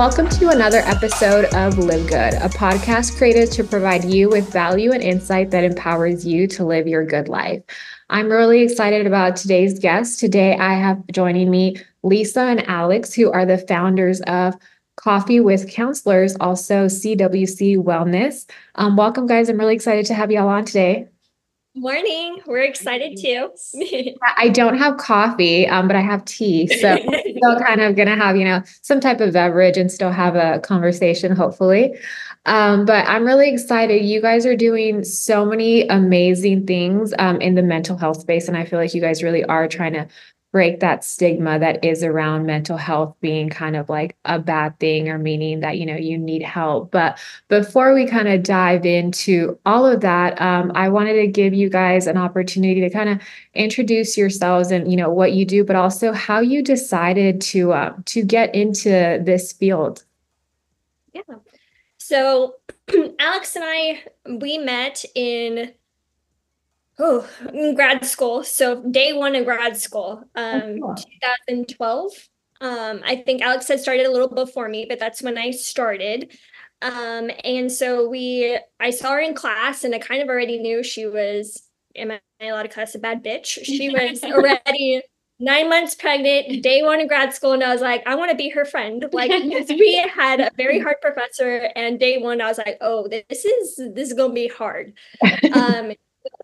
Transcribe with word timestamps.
Welcome 0.00 0.30
to 0.30 0.48
another 0.48 0.78
episode 0.78 1.44
of 1.54 1.76
Live 1.76 2.06
Good, 2.06 2.32
a 2.32 2.48
podcast 2.48 3.18
created 3.18 3.52
to 3.52 3.62
provide 3.62 4.02
you 4.02 4.30
with 4.30 4.50
value 4.50 4.92
and 4.92 5.02
insight 5.02 5.50
that 5.50 5.62
empowers 5.62 6.26
you 6.26 6.46
to 6.46 6.64
live 6.64 6.88
your 6.88 7.04
good 7.04 7.28
life. 7.28 7.62
I'm 8.08 8.30
really 8.30 8.62
excited 8.62 9.06
about 9.06 9.36
today's 9.36 9.78
guest. 9.78 10.18
Today, 10.18 10.56
I 10.56 10.72
have 10.72 11.06
joining 11.08 11.50
me 11.50 11.76
Lisa 12.02 12.40
and 12.40 12.66
Alex, 12.66 13.12
who 13.12 13.30
are 13.30 13.44
the 13.44 13.58
founders 13.58 14.22
of 14.22 14.54
Coffee 14.96 15.38
with 15.38 15.68
Counselors, 15.68 16.34
also 16.40 16.86
CWC 16.86 17.76
Wellness. 17.76 18.48
Um, 18.76 18.96
welcome, 18.96 19.26
guys. 19.26 19.50
I'm 19.50 19.58
really 19.58 19.74
excited 19.74 20.06
to 20.06 20.14
have 20.14 20.32
you 20.32 20.40
all 20.40 20.48
on 20.48 20.64
today. 20.64 21.08
Morning. 21.76 22.40
We're 22.46 22.62
excited 22.62 23.16
too. 23.16 23.50
I 24.36 24.48
don't 24.48 24.76
have 24.76 24.96
coffee, 24.96 25.68
um, 25.68 25.86
but 25.86 25.94
I 25.94 26.00
have 26.00 26.24
tea. 26.24 26.66
So 26.66 26.96
still 27.36 27.60
kind 27.60 27.80
of 27.80 27.94
gonna 27.94 28.16
have, 28.16 28.36
you 28.36 28.44
know, 28.44 28.62
some 28.82 28.98
type 28.98 29.20
of 29.20 29.32
beverage 29.32 29.76
and 29.76 29.90
still 29.90 30.10
have 30.10 30.34
a 30.34 30.58
conversation, 30.58 31.30
hopefully. 31.34 31.94
Um, 32.46 32.86
but 32.86 33.06
I'm 33.06 33.24
really 33.24 33.52
excited. 33.52 34.04
You 34.04 34.20
guys 34.20 34.46
are 34.46 34.56
doing 34.56 35.04
so 35.04 35.44
many 35.44 35.86
amazing 35.86 36.66
things 36.66 37.14
um, 37.20 37.40
in 37.40 37.54
the 37.54 37.62
mental 37.62 37.96
health 37.96 38.20
space. 38.20 38.48
And 38.48 38.56
I 38.56 38.64
feel 38.64 38.80
like 38.80 38.92
you 38.92 39.00
guys 39.00 39.22
really 39.22 39.44
are 39.44 39.68
trying 39.68 39.92
to 39.92 40.08
break 40.52 40.80
that 40.80 41.04
stigma 41.04 41.58
that 41.58 41.84
is 41.84 42.02
around 42.02 42.44
mental 42.44 42.76
health 42.76 43.14
being 43.20 43.48
kind 43.48 43.76
of 43.76 43.88
like 43.88 44.16
a 44.24 44.38
bad 44.38 44.78
thing 44.80 45.08
or 45.08 45.18
meaning 45.18 45.60
that 45.60 45.78
you 45.78 45.86
know 45.86 45.96
you 45.96 46.18
need 46.18 46.42
help. 46.42 46.90
But 46.90 47.18
before 47.48 47.94
we 47.94 48.06
kind 48.06 48.28
of 48.28 48.42
dive 48.42 48.84
into 48.84 49.58
all 49.64 49.86
of 49.86 50.00
that 50.00 50.40
um, 50.40 50.72
i 50.74 50.88
wanted 50.88 51.14
to 51.14 51.26
give 51.26 51.54
you 51.54 51.68
guys 51.68 52.06
an 52.06 52.16
opportunity 52.16 52.80
to 52.80 52.90
kind 52.90 53.08
of 53.08 53.20
introduce 53.54 54.16
yourselves 54.16 54.70
and 54.70 54.90
you 54.90 54.96
know 54.96 55.10
what 55.10 55.32
you 55.32 55.44
do 55.44 55.64
but 55.64 55.76
also 55.76 56.12
how 56.12 56.40
you 56.40 56.62
decided 56.62 57.40
to 57.40 57.72
uh, 57.72 57.94
to 58.04 58.22
get 58.22 58.54
into 58.54 59.20
this 59.24 59.52
field. 59.52 60.04
Yeah. 61.12 61.22
So 61.98 62.56
alex 63.18 63.56
and 63.56 63.64
i 63.66 64.02
we 64.26 64.58
met 64.58 65.04
in 65.14 65.72
oh 67.00 67.74
grad 67.74 68.04
school 68.04 68.44
so 68.44 68.82
day 68.90 69.12
one 69.12 69.34
of 69.34 69.44
grad 69.44 69.76
school 69.76 70.22
um 70.34 70.62
oh, 70.62 70.78
cool. 70.80 70.94
2012 71.48 72.12
um 72.60 73.00
i 73.04 73.16
think 73.16 73.42
alex 73.42 73.68
had 73.68 73.80
started 73.80 74.06
a 74.06 74.10
little 74.10 74.28
before 74.28 74.68
me 74.68 74.86
but 74.88 74.98
that's 74.98 75.22
when 75.22 75.38
i 75.38 75.50
started 75.50 76.32
um 76.82 77.30
and 77.44 77.72
so 77.72 78.08
we 78.08 78.58
i 78.78 78.90
saw 78.90 79.12
her 79.12 79.20
in 79.20 79.34
class 79.34 79.84
and 79.84 79.94
i 79.94 79.98
kind 79.98 80.22
of 80.22 80.28
already 80.28 80.58
knew 80.58 80.82
she 80.82 81.06
was 81.06 81.62
am 81.96 82.10
i 82.10 82.20
allowed 82.40 82.62
to 82.62 82.68
cuss 82.68 82.94
a 82.94 82.98
bad 82.98 83.24
bitch 83.24 83.64
she 83.64 83.88
was 83.88 84.22
already 84.24 85.02
nine 85.40 85.70
months 85.70 85.94
pregnant, 85.94 86.62
day 86.62 86.82
one 86.82 87.00
in 87.00 87.08
grad 87.08 87.32
school, 87.32 87.52
and 87.52 87.64
I 87.64 87.72
was 87.72 87.80
like, 87.80 88.06
I 88.06 88.14
want 88.14 88.30
to 88.30 88.36
be 88.36 88.50
her 88.50 88.64
friend. 88.64 89.04
Like 89.10 89.30
we 89.68 90.04
had 90.14 90.40
a 90.40 90.50
very 90.56 90.78
hard 90.78 90.96
professor, 91.00 91.70
and 91.74 91.98
day 91.98 92.18
one 92.18 92.40
I 92.40 92.46
was 92.46 92.58
like, 92.58 92.76
oh, 92.80 93.08
this 93.08 93.44
is 93.44 93.76
this 93.94 94.10
is 94.10 94.12
gonna 94.14 94.34
be 94.34 94.48
hard. 94.48 94.92
Um, 95.52 95.92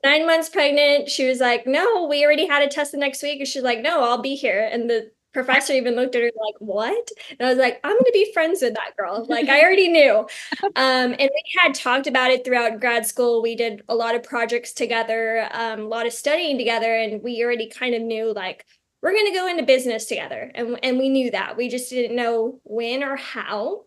nine 0.04 0.26
months 0.26 0.48
pregnant. 0.48 1.08
She 1.10 1.28
was 1.28 1.40
like, 1.40 1.66
No, 1.66 2.06
we 2.06 2.24
already 2.24 2.46
had 2.46 2.62
a 2.62 2.68
test 2.68 2.92
the 2.92 2.98
next 2.98 3.22
week. 3.22 3.38
And 3.40 3.48
she's 3.48 3.62
like, 3.62 3.80
No, 3.80 4.02
I'll 4.02 4.22
be 4.22 4.34
here. 4.36 4.68
And 4.70 4.88
the 4.88 5.10
professor 5.32 5.72
even 5.74 5.94
looked 5.96 6.14
at 6.14 6.22
her 6.22 6.30
like, 6.46 6.54
What? 6.60 7.10
And 7.38 7.46
I 7.46 7.50
was 7.50 7.58
like, 7.58 7.80
I'm 7.84 7.92
going 7.92 8.04
to 8.04 8.10
be 8.12 8.32
friends 8.32 8.62
with 8.62 8.74
that 8.74 8.96
girl. 8.96 9.26
Like, 9.28 9.48
I 9.48 9.62
already 9.62 9.88
knew. 9.88 10.26
Um, 10.76 11.12
and 11.18 11.30
we 11.32 11.42
had 11.62 11.74
talked 11.74 12.06
about 12.06 12.30
it 12.30 12.44
throughout 12.44 12.80
grad 12.80 13.06
school. 13.06 13.40
We 13.40 13.54
did 13.56 13.82
a 13.88 13.94
lot 13.94 14.14
of 14.14 14.22
projects 14.22 14.72
together, 14.72 15.48
um, 15.52 15.80
a 15.80 15.84
lot 15.88 16.06
of 16.06 16.12
studying 16.12 16.58
together. 16.58 16.94
And 16.94 17.22
we 17.22 17.42
already 17.42 17.68
kind 17.68 17.94
of 17.94 18.02
knew, 18.02 18.32
like, 18.34 18.66
we're 19.02 19.12
going 19.12 19.26
to 19.26 19.32
go 19.38 19.46
into 19.48 19.62
business 19.62 20.04
together. 20.06 20.50
And, 20.54 20.78
and 20.82 20.98
we 20.98 21.08
knew 21.08 21.30
that. 21.30 21.56
We 21.56 21.68
just 21.68 21.88
didn't 21.90 22.16
know 22.16 22.60
when 22.64 23.02
or 23.02 23.16
how. 23.16 23.84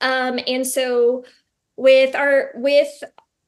Um, 0.00 0.38
and 0.46 0.66
so 0.66 1.24
with 1.76 2.14
our 2.14 2.52
with 2.54 2.88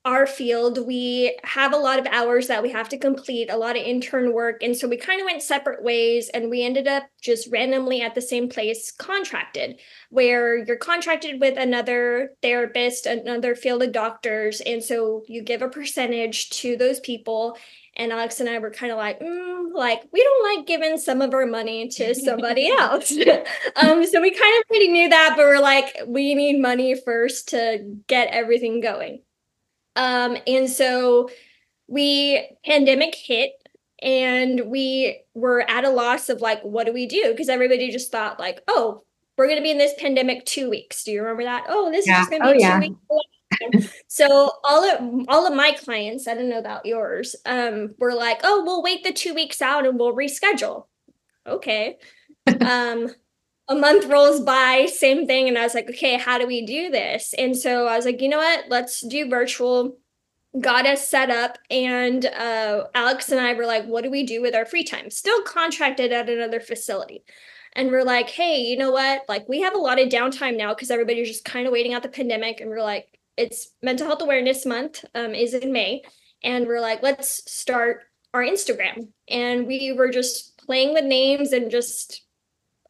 our 0.08 0.26
field, 0.26 0.86
we 0.86 1.38
have 1.44 1.74
a 1.74 1.76
lot 1.76 1.98
of 1.98 2.06
hours 2.06 2.46
that 2.46 2.62
we 2.62 2.70
have 2.70 2.88
to 2.88 2.96
complete, 2.96 3.50
a 3.50 3.58
lot 3.58 3.76
of 3.76 3.82
intern 3.82 4.32
work. 4.32 4.62
And 4.62 4.74
so 4.74 4.88
we 4.88 4.96
kind 4.96 5.20
of 5.20 5.26
went 5.26 5.42
separate 5.42 5.82
ways 5.82 6.30
and 6.30 6.48
we 6.48 6.64
ended 6.64 6.88
up 6.88 7.04
just 7.20 7.46
randomly 7.52 8.00
at 8.00 8.14
the 8.14 8.22
same 8.22 8.48
place 8.48 8.90
contracted, 8.90 9.78
where 10.08 10.64
you're 10.64 10.78
contracted 10.78 11.42
with 11.42 11.58
another 11.58 12.30
therapist, 12.40 13.04
another 13.04 13.54
field 13.54 13.82
of 13.82 13.92
doctors. 13.92 14.62
And 14.62 14.82
so 14.82 15.24
you 15.28 15.42
give 15.42 15.60
a 15.60 15.68
percentage 15.68 16.48
to 16.60 16.78
those 16.78 17.00
people. 17.00 17.58
And 17.94 18.10
Alex 18.10 18.40
and 18.40 18.48
I 18.48 18.60
were 18.60 18.70
kind 18.70 18.90
of 18.90 18.96
like, 18.96 19.20
mm, 19.20 19.74
like, 19.74 20.04
we 20.10 20.22
don't 20.22 20.56
like 20.56 20.66
giving 20.66 20.96
some 20.96 21.20
of 21.20 21.34
our 21.34 21.44
money 21.44 21.86
to 21.88 22.14
somebody 22.14 22.68
else. 22.78 23.12
um, 23.76 24.06
so 24.06 24.22
we 24.22 24.30
kind 24.30 24.56
of 24.56 24.70
already 24.70 24.88
knew 24.88 25.10
that, 25.10 25.34
but 25.36 25.44
we're 25.44 25.60
like, 25.60 25.98
we 26.06 26.34
need 26.34 26.62
money 26.62 26.98
first 26.98 27.50
to 27.50 28.00
get 28.06 28.28
everything 28.28 28.80
going. 28.80 29.20
Um, 29.98 30.36
and 30.46 30.70
so 30.70 31.28
we 31.88 32.48
pandemic 32.64 33.14
hit 33.14 33.52
and 34.00 34.62
we 34.66 35.20
were 35.34 35.68
at 35.68 35.84
a 35.84 35.90
loss 35.90 36.28
of 36.28 36.40
like, 36.40 36.62
what 36.62 36.86
do 36.86 36.92
we 36.92 37.06
do? 37.06 37.30
Because 37.32 37.48
everybody 37.48 37.90
just 37.90 38.12
thought 38.12 38.38
like, 38.38 38.60
oh, 38.68 39.02
we're 39.36 39.46
going 39.46 39.58
to 39.58 39.62
be 39.62 39.72
in 39.72 39.78
this 39.78 39.94
pandemic 39.98 40.44
two 40.46 40.70
weeks. 40.70 41.02
Do 41.02 41.10
you 41.10 41.20
remember 41.20 41.42
that? 41.44 41.66
Oh, 41.68 41.90
this 41.90 42.06
yeah. 42.06 42.22
is 42.22 42.28
going 42.28 42.42
to 42.42 42.46
be 42.46 42.50
oh, 42.50 42.52
two 42.54 42.60
yeah. 42.60 42.78
weeks. 42.78 43.92
so 44.06 44.52
all 44.62 44.84
of 44.84 45.26
all 45.28 45.46
of 45.46 45.54
my 45.54 45.72
clients, 45.72 46.28
I 46.28 46.34
don't 46.34 46.48
know 46.48 46.58
about 46.58 46.86
yours, 46.86 47.34
um, 47.44 47.94
were 47.98 48.14
like, 48.14 48.40
oh, 48.44 48.62
we'll 48.64 48.82
wait 48.82 49.02
the 49.02 49.12
two 49.12 49.34
weeks 49.34 49.60
out 49.60 49.86
and 49.86 49.98
we'll 49.98 50.14
reschedule. 50.14 50.84
Okay. 51.46 51.96
um, 52.60 53.08
a 53.68 53.74
month 53.74 54.06
rolls 54.06 54.40
by, 54.40 54.86
same 54.86 55.26
thing. 55.26 55.48
And 55.48 55.58
I 55.58 55.62
was 55.62 55.74
like, 55.74 55.88
okay, 55.90 56.16
how 56.16 56.38
do 56.38 56.46
we 56.46 56.64
do 56.64 56.90
this? 56.90 57.34
And 57.36 57.56
so 57.56 57.86
I 57.86 57.96
was 57.96 58.06
like, 58.06 58.22
you 58.22 58.28
know 58.28 58.38
what? 58.38 58.64
Let's 58.68 59.02
do 59.06 59.28
virtual. 59.28 59.98
Got 60.58 60.86
us 60.86 61.06
set 61.06 61.30
up. 61.30 61.58
And 61.70 62.24
uh, 62.24 62.84
Alex 62.94 63.30
and 63.30 63.40
I 63.40 63.52
were 63.52 63.66
like, 63.66 63.84
what 63.84 64.04
do 64.04 64.10
we 64.10 64.24
do 64.24 64.40
with 64.40 64.54
our 64.54 64.64
free 64.64 64.84
time? 64.84 65.10
Still 65.10 65.42
contracted 65.42 66.12
at 66.12 66.30
another 66.30 66.60
facility. 66.60 67.24
And 67.74 67.90
we're 67.90 68.04
like, 68.04 68.30
hey, 68.30 68.62
you 68.62 68.78
know 68.78 68.90
what? 68.90 69.22
Like, 69.28 69.46
we 69.48 69.60
have 69.60 69.74
a 69.74 69.78
lot 69.78 70.00
of 70.00 70.08
downtime 70.08 70.56
now 70.56 70.74
because 70.74 70.90
everybody's 70.90 71.28
just 71.28 71.44
kind 71.44 71.66
of 71.66 71.72
waiting 71.72 71.92
out 71.92 72.02
the 72.02 72.08
pandemic. 72.08 72.60
And 72.60 72.70
we're 72.70 72.82
like, 72.82 73.18
it's 73.36 73.68
Mental 73.82 74.06
Health 74.06 74.22
Awareness 74.22 74.64
Month 74.64 75.04
um, 75.14 75.34
is 75.34 75.52
in 75.52 75.72
May. 75.72 76.02
And 76.42 76.66
we're 76.66 76.80
like, 76.80 77.02
let's 77.02 77.48
start 77.50 78.04
our 78.32 78.42
Instagram. 78.42 79.08
And 79.28 79.66
we 79.66 79.92
were 79.92 80.10
just 80.10 80.56
playing 80.58 80.94
with 80.94 81.04
names 81.04 81.52
and 81.52 81.70
just 81.70 82.22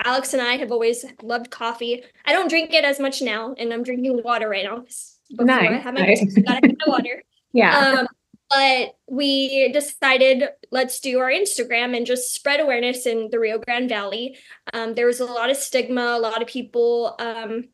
Alex 0.04 0.32
and 0.32 0.42
I 0.42 0.56
have 0.56 0.70
always 0.70 1.04
loved 1.22 1.50
coffee. 1.50 2.02
I 2.24 2.32
don't 2.32 2.48
drink 2.48 2.72
it 2.72 2.84
as 2.84 3.00
much 3.00 3.20
now, 3.20 3.54
and 3.58 3.72
I'm 3.72 3.82
drinking 3.82 4.22
water 4.24 4.48
right 4.48 4.64
now. 4.64 4.84
Before 5.30 5.44
nice. 5.44 5.70
I 5.70 5.74
have 5.74 5.94
my, 5.94 6.00
nice. 6.00 6.34
gotta 6.34 6.66
have 6.66 6.76
my 6.86 6.92
water. 6.92 7.22
Yeah. 7.54 7.78
Um, 7.78 8.08
but 8.50 8.96
we 9.08 9.72
decided 9.72 10.44
let's 10.70 11.00
do 11.00 11.18
our 11.18 11.30
Instagram 11.30 11.96
and 11.96 12.04
just 12.04 12.34
spread 12.34 12.60
awareness 12.60 13.06
in 13.06 13.30
the 13.30 13.38
Rio 13.38 13.58
Grande 13.58 13.88
Valley. 13.88 14.36
Um, 14.74 14.94
there 14.94 15.06
was 15.06 15.20
a 15.20 15.24
lot 15.24 15.48
of 15.48 15.56
stigma, 15.56 16.14
a 16.16 16.20
lot 16.20 16.42
of 16.42 16.46
people 16.46 17.16
um, 17.18 17.64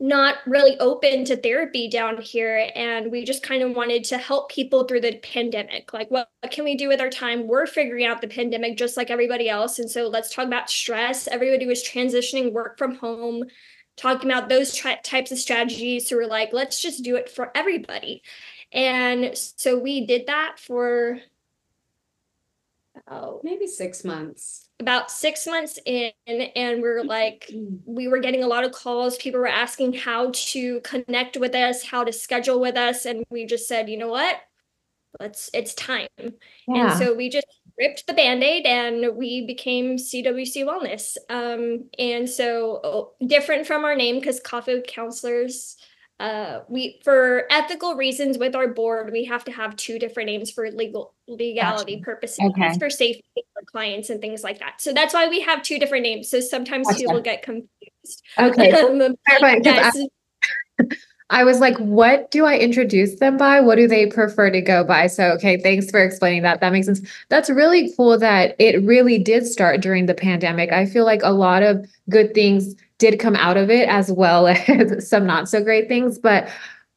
not 0.00 0.38
really 0.46 0.78
open 0.80 1.24
to 1.24 1.36
therapy 1.36 1.88
down 1.88 2.20
here 2.20 2.68
and 2.74 3.12
we 3.12 3.24
just 3.24 3.42
kind 3.42 3.62
of 3.62 3.76
wanted 3.76 4.02
to 4.02 4.18
help 4.18 4.50
people 4.50 4.84
through 4.84 5.00
the 5.00 5.16
pandemic. 5.18 5.92
Like 5.92 6.10
what, 6.10 6.28
what, 6.40 6.52
can 6.52 6.64
we 6.64 6.76
do 6.76 6.88
with 6.88 7.00
our 7.00 7.10
time? 7.10 7.46
We're 7.46 7.66
figuring 7.66 8.04
out 8.04 8.20
the 8.20 8.28
pandemic 8.28 8.76
just 8.76 8.96
like 8.96 9.10
everybody 9.10 9.48
else 9.48 9.78
and 9.78 9.88
so 9.88 10.08
let's 10.08 10.34
talk 10.34 10.46
about 10.46 10.68
stress. 10.68 11.28
Everybody 11.28 11.66
was 11.66 11.84
transitioning 11.84 12.52
work 12.52 12.76
from 12.76 12.96
home 12.96 13.44
talking 13.96 14.28
about 14.28 14.48
those 14.48 14.74
tri- 14.74 14.98
types 15.04 15.30
of 15.30 15.38
strategies 15.38 16.08
so 16.08 16.16
we're 16.16 16.26
like 16.26 16.52
let's 16.52 16.82
just 16.82 17.04
do 17.04 17.14
it 17.14 17.30
for 17.30 17.56
everybody. 17.56 18.22
And 18.72 19.30
so 19.36 19.78
we 19.78 20.04
did 20.04 20.26
that 20.26 20.56
for 20.58 21.20
oh 23.08 23.40
maybe 23.42 23.66
six 23.66 24.04
months. 24.04 24.68
About 24.80 25.10
six 25.10 25.46
months 25.46 25.78
in 25.86 26.12
and 26.26 26.82
we 26.82 26.88
are 26.88 27.04
like 27.04 27.50
we 27.84 28.08
were 28.08 28.18
getting 28.18 28.42
a 28.42 28.48
lot 28.48 28.64
of 28.64 28.72
calls. 28.72 29.16
People 29.16 29.40
were 29.40 29.46
asking 29.46 29.94
how 29.94 30.30
to 30.34 30.80
connect 30.80 31.36
with 31.36 31.54
us 31.54 31.84
how 31.84 32.04
to 32.04 32.12
schedule 32.12 32.60
with 32.60 32.76
us 32.76 33.04
and 33.04 33.24
we 33.30 33.46
just 33.46 33.68
said 33.68 33.88
you 33.88 33.98
know 33.98 34.08
what? 34.08 34.36
Let's 35.20 35.50
it's 35.54 35.74
time. 35.74 36.08
Yeah. 36.18 36.90
and 36.90 36.92
so 36.98 37.14
we 37.14 37.28
just 37.28 37.46
ripped 37.78 38.06
the 38.06 38.14
band-aid 38.14 38.66
and 38.66 39.16
we 39.16 39.46
became 39.46 39.96
cwc 39.96 40.64
wellness. 40.64 41.16
Um, 41.28 41.88
and 41.98 42.28
so 42.28 42.80
oh, 42.84 43.12
different 43.26 43.66
from 43.66 43.84
our 43.84 43.96
name 43.96 44.16
because 44.16 44.40
coffee 44.40 44.82
counselors 44.86 45.76
uh, 46.20 46.60
we 46.68 47.00
for 47.02 47.44
ethical 47.50 47.96
reasons 47.96 48.38
with 48.38 48.54
our 48.54 48.68
board 48.68 49.10
we 49.10 49.24
have 49.24 49.44
to 49.44 49.50
have 49.50 49.74
two 49.74 49.98
different 49.98 50.28
names 50.28 50.50
for 50.50 50.70
legal 50.70 51.12
legality 51.26 51.96
gotcha. 51.96 52.04
purposes 52.04 52.38
okay. 52.50 52.78
for 52.78 52.88
safety 52.88 53.24
for 53.52 53.62
clients 53.66 54.10
and 54.10 54.20
things 54.20 54.44
like 54.44 54.60
that. 54.60 54.80
So 54.80 54.92
that's 54.92 55.12
why 55.12 55.28
we 55.28 55.40
have 55.40 55.62
two 55.62 55.78
different 55.78 56.04
names. 56.04 56.30
So 56.30 56.38
sometimes 56.40 56.86
gotcha. 56.86 57.00
people 57.00 57.20
get 57.20 57.42
confused. 57.42 58.22
Okay. 58.38 58.72
Um, 58.84 59.16
I, 59.28 59.92
I 61.30 61.42
was 61.42 61.58
like 61.58 61.76
what 61.78 62.30
do 62.30 62.44
i 62.44 62.58
introduce 62.58 63.18
them 63.18 63.36
by? 63.36 63.60
What 63.60 63.76
do 63.76 63.88
they 63.88 64.06
prefer 64.06 64.50
to 64.50 64.60
go 64.60 64.84
by? 64.84 65.08
So 65.08 65.30
okay 65.32 65.60
thanks 65.60 65.90
for 65.90 66.00
explaining 66.00 66.42
that. 66.42 66.60
That 66.60 66.72
makes 66.72 66.86
sense. 66.86 67.00
That's 67.28 67.50
really 67.50 67.92
cool 67.96 68.18
that 68.18 68.54
it 68.60 68.82
really 68.84 69.18
did 69.18 69.46
start 69.46 69.80
during 69.80 70.06
the 70.06 70.14
pandemic. 70.14 70.70
I 70.70 70.86
feel 70.86 71.04
like 71.04 71.22
a 71.24 71.32
lot 71.32 71.62
of 71.62 71.88
good 72.08 72.34
things 72.34 72.76
did 72.98 73.18
come 73.18 73.36
out 73.36 73.56
of 73.56 73.70
it 73.70 73.88
as 73.88 74.10
well 74.10 74.46
as 74.68 75.08
some 75.08 75.26
not 75.26 75.48
so 75.48 75.62
great 75.62 75.88
things. 75.88 76.18
But 76.18 76.48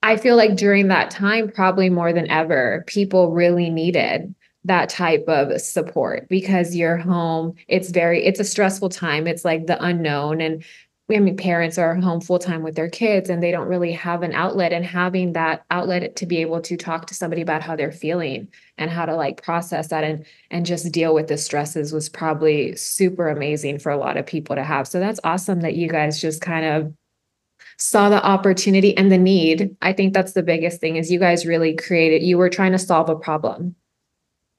I 0.03 0.17
feel 0.17 0.35
like 0.35 0.55
during 0.55 0.87
that 0.87 1.09
time, 1.09 1.49
probably 1.49 1.89
more 1.89 2.13
than 2.13 2.29
ever, 2.29 2.83
people 2.87 3.31
really 3.31 3.69
needed 3.69 4.33
that 4.63 4.89
type 4.89 5.25
of 5.27 5.59
support 5.61 6.27
because 6.29 6.75
you're 6.75 6.97
home. 6.97 7.53
It's 7.67 7.89
very, 7.89 8.25
it's 8.25 8.39
a 8.39 8.43
stressful 8.43 8.89
time. 8.89 9.25
It's 9.25 9.45
like 9.45 9.65
the 9.65 9.81
unknown. 9.83 10.41
And 10.41 10.63
I 11.09 11.19
mean, 11.19 11.37
parents 11.37 11.77
are 11.77 11.95
home 11.95 12.19
full 12.19 12.37
time 12.37 12.63
with 12.63 12.75
their 12.75 12.89
kids 12.89 13.29
and 13.29 13.41
they 13.41 13.51
don't 13.51 13.69
really 13.69 13.93
have 13.93 14.23
an 14.23 14.33
outlet. 14.33 14.73
And 14.73 14.85
having 14.85 15.33
that 15.33 15.63
outlet 15.71 16.17
to 16.17 16.25
be 16.25 16.37
able 16.37 16.59
to 16.61 16.75
talk 16.75 17.07
to 17.07 17.13
somebody 17.13 17.41
about 17.41 17.61
how 17.61 17.77
they're 17.77 17.93
feeling 17.93 18.49
and 18.77 18.91
how 18.91 19.05
to 19.05 19.15
like 19.15 19.41
process 19.41 19.87
that 19.87 20.03
and 20.03 20.25
and 20.51 20.65
just 20.65 20.91
deal 20.91 21.13
with 21.13 21.27
the 21.27 21.37
stresses 21.37 21.93
was 21.93 22.09
probably 22.09 22.75
super 22.75 23.29
amazing 23.29 23.79
for 23.79 23.89
a 23.91 23.97
lot 23.97 24.17
of 24.17 24.25
people 24.25 24.55
to 24.57 24.63
have. 24.63 24.85
So 24.85 24.99
that's 24.99 25.21
awesome 25.23 25.61
that 25.61 25.75
you 25.75 25.87
guys 25.87 26.19
just 26.19 26.41
kind 26.41 26.65
of 26.65 26.93
saw 27.77 28.09
the 28.09 28.23
opportunity 28.25 28.97
and 28.97 29.09
the 29.09 29.17
need. 29.17 29.77
I 29.81 29.93
think 29.93 30.13
that's 30.13 30.33
the 30.33 30.43
biggest 30.43 30.81
thing 30.81 30.97
is 30.97 31.11
you 31.11 31.19
guys 31.19 31.45
really 31.45 31.75
created, 31.75 32.21
you 32.21 32.37
were 32.37 32.49
trying 32.49 32.73
to 32.73 32.79
solve 32.79 33.09
a 33.09 33.15
problem 33.15 33.75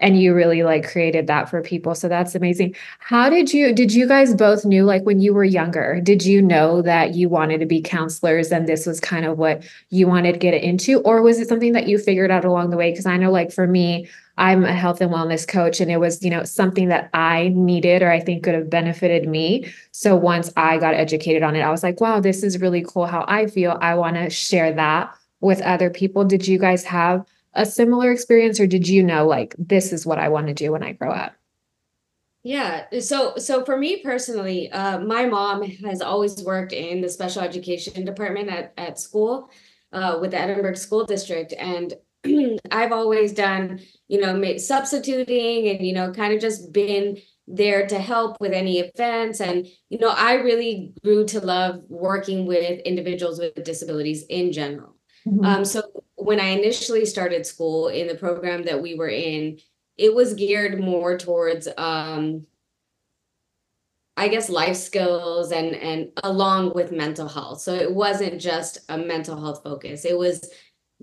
and 0.01 0.21
you 0.21 0.35
really 0.35 0.63
like 0.63 0.89
created 0.89 1.27
that 1.27 1.49
for 1.49 1.63
people 1.63 1.95
so 1.95 2.09
that's 2.09 2.35
amazing. 2.35 2.75
How 2.99 3.29
did 3.29 3.53
you 3.53 3.73
did 3.73 3.93
you 3.93 4.07
guys 4.07 4.35
both 4.35 4.65
knew 4.65 4.85
like 4.85 5.03
when 5.05 5.21
you 5.21 5.35
were 5.35 5.45
younger 5.45 6.01
did 6.01 6.25
you 6.25 6.41
know 6.41 6.83
that 6.83 7.15
you 7.15 7.29
wanted 7.29 7.59
to 7.61 7.67
be 7.67 7.81
counselors 7.81 8.53
and 8.53 8.67
this 8.69 8.87
was 8.87 9.01
kind 9.01 9.25
of 9.25 9.39
what 9.39 9.65
you 9.91 10.07
wanted 10.07 10.33
to 10.33 10.39
get 10.39 10.55
into 10.55 11.01
or 11.01 11.23
was 11.23 11.39
it 11.41 11.49
something 11.49 11.73
that 11.73 11.89
you 11.89 11.99
figured 11.99 12.31
out 12.31 12.45
along 12.45 12.71
the 12.71 12.77
way? 12.77 12.91
Because 12.91 13.07
i 13.07 13.17
know 13.17 13.31
like 13.31 13.53
for 13.53 13.67
me 13.67 14.09
i'm 14.37 14.65
a 14.65 14.73
health 14.73 15.01
and 15.01 15.13
wellness 15.13 15.47
coach 15.47 15.81
and 15.81 15.91
it 15.91 15.99
was 15.99 16.23
you 16.23 16.31
know 16.31 16.45
something 16.45 16.89
that 16.89 17.11
i 17.15 17.49
needed 17.55 18.03
or 18.03 18.11
i 18.11 18.21
think 18.21 18.45
could 18.45 18.55
have 18.55 18.71
benefited 18.71 19.29
me. 19.29 19.73
So 19.93 20.15
once 20.15 20.53
i 20.57 20.79
got 20.79 20.95
educated 20.95 21.43
on 21.43 21.57
it 21.57 21.63
i 21.63 21.71
was 21.71 21.83
like 21.83 22.01
wow 22.01 22.21
this 22.21 22.43
is 22.43 22.61
really 22.61 22.85
cool 22.87 23.07
how 23.07 23.25
i 23.29 23.47
feel. 23.47 23.79
I 23.81 23.95
want 23.95 24.17
to 24.17 24.31
share 24.31 24.73
that 24.75 25.15
with 25.41 25.61
other 25.63 25.91
people. 25.91 26.25
Did 26.25 26.49
you 26.49 26.59
guys 26.59 26.85
have 26.85 27.25
a 27.55 27.67
similar 27.67 28.13
experience 28.13 28.61
or 28.61 28.67
did 28.67 28.89
you 28.89 29.03
know 29.03 29.27
like 29.27 29.55
this 29.59 29.93
is 29.93 30.07
what 30.07 30.19
I 30.19 30.29
want 30.29 30.47
to 30.49 30.55
do 30.55 30.73
when 30.73 30.83
I 30.83 30.93
grow 30.93 31.11
up? 31.11 31.35
Yeah. 32.45 32.85
So 33.01 33.37
so 33.37 33.65
for 33.65 33.77
me 33.77 34.03
personally, 34.03 34.71
uh, 34.71 35.01
my 35.01 35.27
mom 35.27 35.63
has 35.63 36.01
always 36.01 36.43
worked 36.43 36.73
in 36.73 37.01
the 37.01 37.09
special 37.09 37.43
education 37.43 38.05
department 38.05 38.49
at, 38.49 38.73
at 38.79 38.99
school 38.99 39.51
uh, 39.93 40.19
with 40.21 40.31
the 40.33 40.41
Edinburg 40.41 40.77
School 40.77 41.05
District. 41.05 41.53
And 41.59 41.95
I've 42.71 42.93
always 42.93 43.33
done, 43.33 43.81
you 44.09 44.21
know, 44.21 44.57
substituting 44.59 45.69
and, 45.69 45.87
you 45.87 45.93
know, 45.93 46.13
kind 46.13 46.35
of 46.35 46.41
just 46.41 46.73
been 46.73 47.19
there 47.47 47.87
to 47.87 47.99
help 47.99 48.37
with 48.41 48.53
any 48.53 48.81
events. 48.81 49.41
And, 49.41 49.67
you 49.89 49.99
know, 49.99 50.11
I 50.11 50.35
really 50.35 50.93
grew 51.03 51.25
to 51.27 51.41
love 51.41 51.83
working 51.89 52.47
with 52.47 52.81
individuals 52.81 53.39
with 53.39 53.63
disabilities 53.65 54.25
in 54.29 54.53
general. 54.53 54.98
Mm-hmm. 55.29 55.45
Um, 55.45 55.65
so 55.65 55.83
when 56.17 56.41
I 56.41 56.49
initially 56.49 57.05
started 57.07 57.47
school 57.47 57.89
in 57.89 58.07
the 58.07 58.15
program 58.15 58.65
that 58.65 58.81
we 58.81 58.95
were 58.95 59.09
in, 59.09 59.59
it 59.97 60.15
was 60.15 60.35
geared 60.35 60.81
more 60.81 61.19
towards 61.19 61.69
um, 61.77 62.47
I 64.17 64.27
guess 64.27 64.49
life 64.49 64.77
skills 64.77 65.53
and 65.53 65.77
and 65.77 66.09
along 66.25 66.75
with 66.75 66.91
mental 66.91 67.29
health. 67.29 67.61
So 67.61 67.73
it 67.75 67.95
wasn't 67.95 68.41
just 68.41 68.79
a 68.89 68.99
mental 68.99 69.41
health 69.41 69.63
focus. 69.63 70.05
It 70.05 70.19
was 70.19 70.51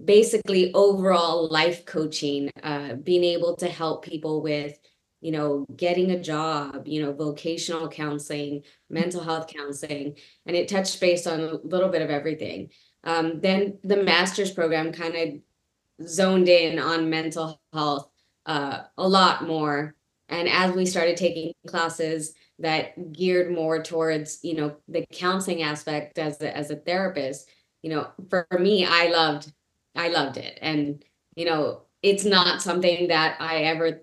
basically 0.04 0.74
overall 0.74 1.48
life 1.50 1.86
coaching, 1.86 2.52
uh, 2.62 2.96
being 2.96 3.24
able 3.24 3.56
to 3.58 3.70
help 3.70 4.04
people 4.04 4.42
with, 4.42 4.78
you 5.22 5.32
know, 5.32 5.66
getting 5.74 6.12
a 6.12 6.22
job, 6.22 6.88
you 6.88 7.02
know, 7.02 7.14
vocational 7.14 7.88
counseling, 7.88 8.64
mental 8.90 9.24
health 9.24 9.48
counseling, 9.48 10.18
and 10.46 10.58
it 10.58 10.68
touched 10.68 11.00
base 11.00 11.26
on 11.26 11.40
a 11.40 11.54
little 11.64 11.90
bit 11.90 12.02
of 12.02 12.10
everything. 12.10 12.70
Um, 13.06 13.40
then 13.40 13.78
the 13.84 14.04
master's 14.04 14.52
program 14.52 14.92
kind 14.92 15.16
of 15.16 16.08
zoned 16.08 16.50
in 16.50 16.80
on 16.80 17.10
mental 17.10 17.62
health 17.72 18.10
uh, 18.46 18.82
a 18.98 19.08
lot 19.08 19.48
more. 19.48 19.96
And 20.28 20.50
as 20.50 20.74
we 20.74 20.86
started 20.86 21.18
taking 21.18 21.54
classes 21.68 22.34
that 22.60 23.14
geared 23.14 23.52
more 23.52 23.82
towards, 23.84 24.40
you 24.44 24.56
know, 24.56 24.76
the 24.88 25.06
counseling 25.12 25.62
aspect 25.62 26.18
as 26.18 26.42
a, 26.42 26.56
as 26.56 26.72
a 26.72 26.76
therapist, 26.76 27.48
you 27.84 27.92
know, 27.92 28.08
for, 28.30 28.48
for 28.50 28.58
me, 28.58 28.86
I 28.86 29.10
loved, 29.10 29.52
I 29.96 30.10
loved 30.10 30.38
it. 30.38 30.58
And, 30.62 31.04
you 31.36 31.46
know, 31.46 31.84
it's 32.02 32.26
not 32.26 32.62
something 32.62 33.10
that 33.10 33.38
I 33.40 33.64
ever, 33.64 34.02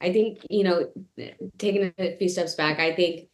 I 0.00 0.12
think, 0.12 0.46
you 0.48 0.64
know, 0.64 0.90
taking 1.58 1.92
a 1.98 2.16
few 2.16 2.28
steps 2.28 2.54
back, 2.54 2.78
I 2.78 2.94
think 2.94 3.28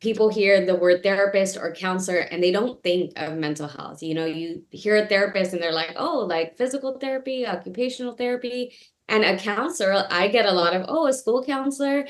people 0.00 0.30
hear 0.30 0.64
the 0.64 0.74
word 0.74 1.02
therapist 1.02 1.56
or 1.56 1.72
counselor 1.72 2.18
and 2.18 2.42
they 2.42 2.50
don't 2.50 2.82
think 2.82 3.12
of 3.16 3.36
mental 3.36 3.68
health. 3.68 4.02
You 4.02 4.14
know, 4.14 4.24
you 4.24 4.62
hear 4.70 4.96
a 4.96 5.06
therapist 5.06 5.52
and 5.52 5.62
they're 5.62 5.72
like, 5.72 5.92
oh, 5.96 6.20
like 6.20 6.56
physical 6.56 6.98
therapy, 6.98 7.46
occupational 7.46 8.14
therapy. 8.14 8.74
And 9.08 9.24
a 9.24 9.36
counselor, 9.36 10.06
I 10.10 10.28
get 10.28 10.46
a 10.46 10.52
lot 10.52 10.74
of, 10.74 10.86
oh, 10.88 11.06
a 11.06 11.12
school 11.12 11.44
counselor, 11.44 12.06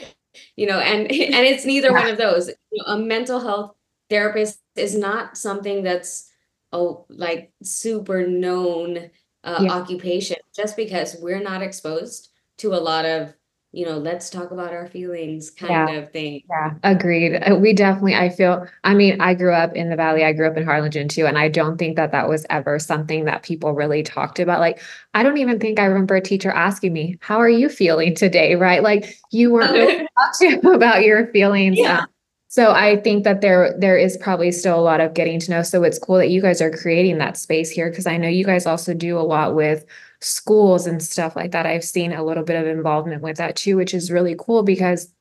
you 0.57 0.67
know, 0.67 0.79
and 0.79 1.01
and 1.11 1.47
it's 1.47 1.65
neither 1.65 1.93
one 1.93 2.09
of 2.09 2.19
those. 2.19 2.49
You 2.49 2.83
know, 2.87 2.95
a 2.95 2.99
mental 2.99 3.41
health 3.41 3.75
therapist 4.09 4.61
is 4.77 4.97
not 4.97 5.37
something 5.37 5.83
that's 5.83 6.31
oh 6.73 7.07
like 7.09 7.53
super 7.63 8.27
known 8.27 9.11
uh, 9.43 9.61
yeah. 9.63 9.73
occupation 9.73 10.37
just 10.55 10.77
because 10.77 11.17
we're 11.21 11.43
not 11.43 11.63
exposed 11.63 12.29
to 12.59 12.75
a 12.75 12.77
lot 12.77 13.07
of 13.07 13.33
you 13.73 13.87
know, 13.87 13.99
let's 13.99 14.31
talk 14.31 14.51
about 14.51 14.73
our 14.73 14.89
feelings 14.89 15.49
kind 15.51 15.71
yeah. 15.71 15.91
of 15.91 16.11
thing. 16.11 16.43
Yeah, 16.51 16.75
agreed. 16.83 17.37
Uh, 17.37 17.55
we 17.55 17.73
definitely, 17.73 18.17
I 18.17 18.29
feel, 18.29 18.67
I 18.83 18.95
mean, 18.95 19.21
I 19.21 19.35
grew 19.35 19.53
up 19.53 19.75
in 19.75 19.91
the 19.91 19.97
Valley, 19.97 20.25
I 20.25 20.33
grew 20.33 20.49
up 20.49 20.57
in 20.57 20.65
Harlingen 20.65 21.07
too. 21.07 21.27
And 21.27 21.39
I 21.39 21.49
don't 21.49 21.79
think 21.79 21.95
that 21.95 22.11
that 22.11 22.29
was 22.29 22.45
ever 22.51 22.81
something 22.81 23.27
that 23.27 23.45
people 23.45 23.73
really 23.73 24.03
talked 24.03 24.41
about. 24.41 24.59
Like, 24.59 24.81
I 25.15 25.23
don't 25.23 25.39
even 25.39 25.61
think 25.61 25.79
I 25.79 25.85
remember 25.85 26.17
a 26.17 26.21
teacher 26.21 26.51
asking 26.51 26.93
me, 26.93 27.17
How 27.21 27.39
are 27.39 27.49
you 27.49 27.69
feeling 27.69 28.17
today? 28.17 28.57
Right. 28.57 28.83
Like, 28.83 29.17
you 29.31 29.53
weren't 29.53 29.73
really 29.73 30.09
talking 30.19 30.67
about 30.75 31.05
your 31.05 31.29
feelings. 31.29 31.79
Yeah. 31.79 32.01
Um, 32.01 32.07
so 32.49 32.73
I 32.73 32.97
think 32.97 33.23
that 33.23 33.43
there 33.43 33.77
there 33.79 33.97
is 33.97 34.17
probably 34.17 34.51
still 34.51 34.77
a 34.77 34.83
lot 34.83 34.99
of 34.99 35.15
getting 35.15 35.39
to 35.39 35.51
know. 35.53 35.63
So 35.63 35.85
it's 35.85 36.01
cool 36.01 36.17
that 36.17 36.31
you 36.31 36.43
guys 36.43 36.61
are 36.61 36.73
creating 36.73 37.19
that 37.19 37.37
space 37.37 37.71
here 37.71 37.89
because 37.89 38.09
I 38.09 38.17
know 38.17 38.27
you 38.27 38.45
guys 38.45 38.67
also 38.67 38.93
do 38.93 39.17
a 39.17 39.23
lot 39.23 39.55
with 39.55 39.85
schools 40.21 40.87
and 40.87 41.03
stuff 41.03 41.35
like 41.37 41.53
that. 41.53 41.67
I've 41.67 41.85
seen 41.85 42.13
a 42.13 42.25
little 42.25 42.45
bit 42.45 42.61
of 42.61 42.67
involvement 42.67 43.23
with 43.23 43.39
that 43.39 43.57
too, 43.57 43.77
which 43.77 43.95
is 43.95 44.11
really 44.11 44.37
cool 44.39 44.63
because 44.63 45.13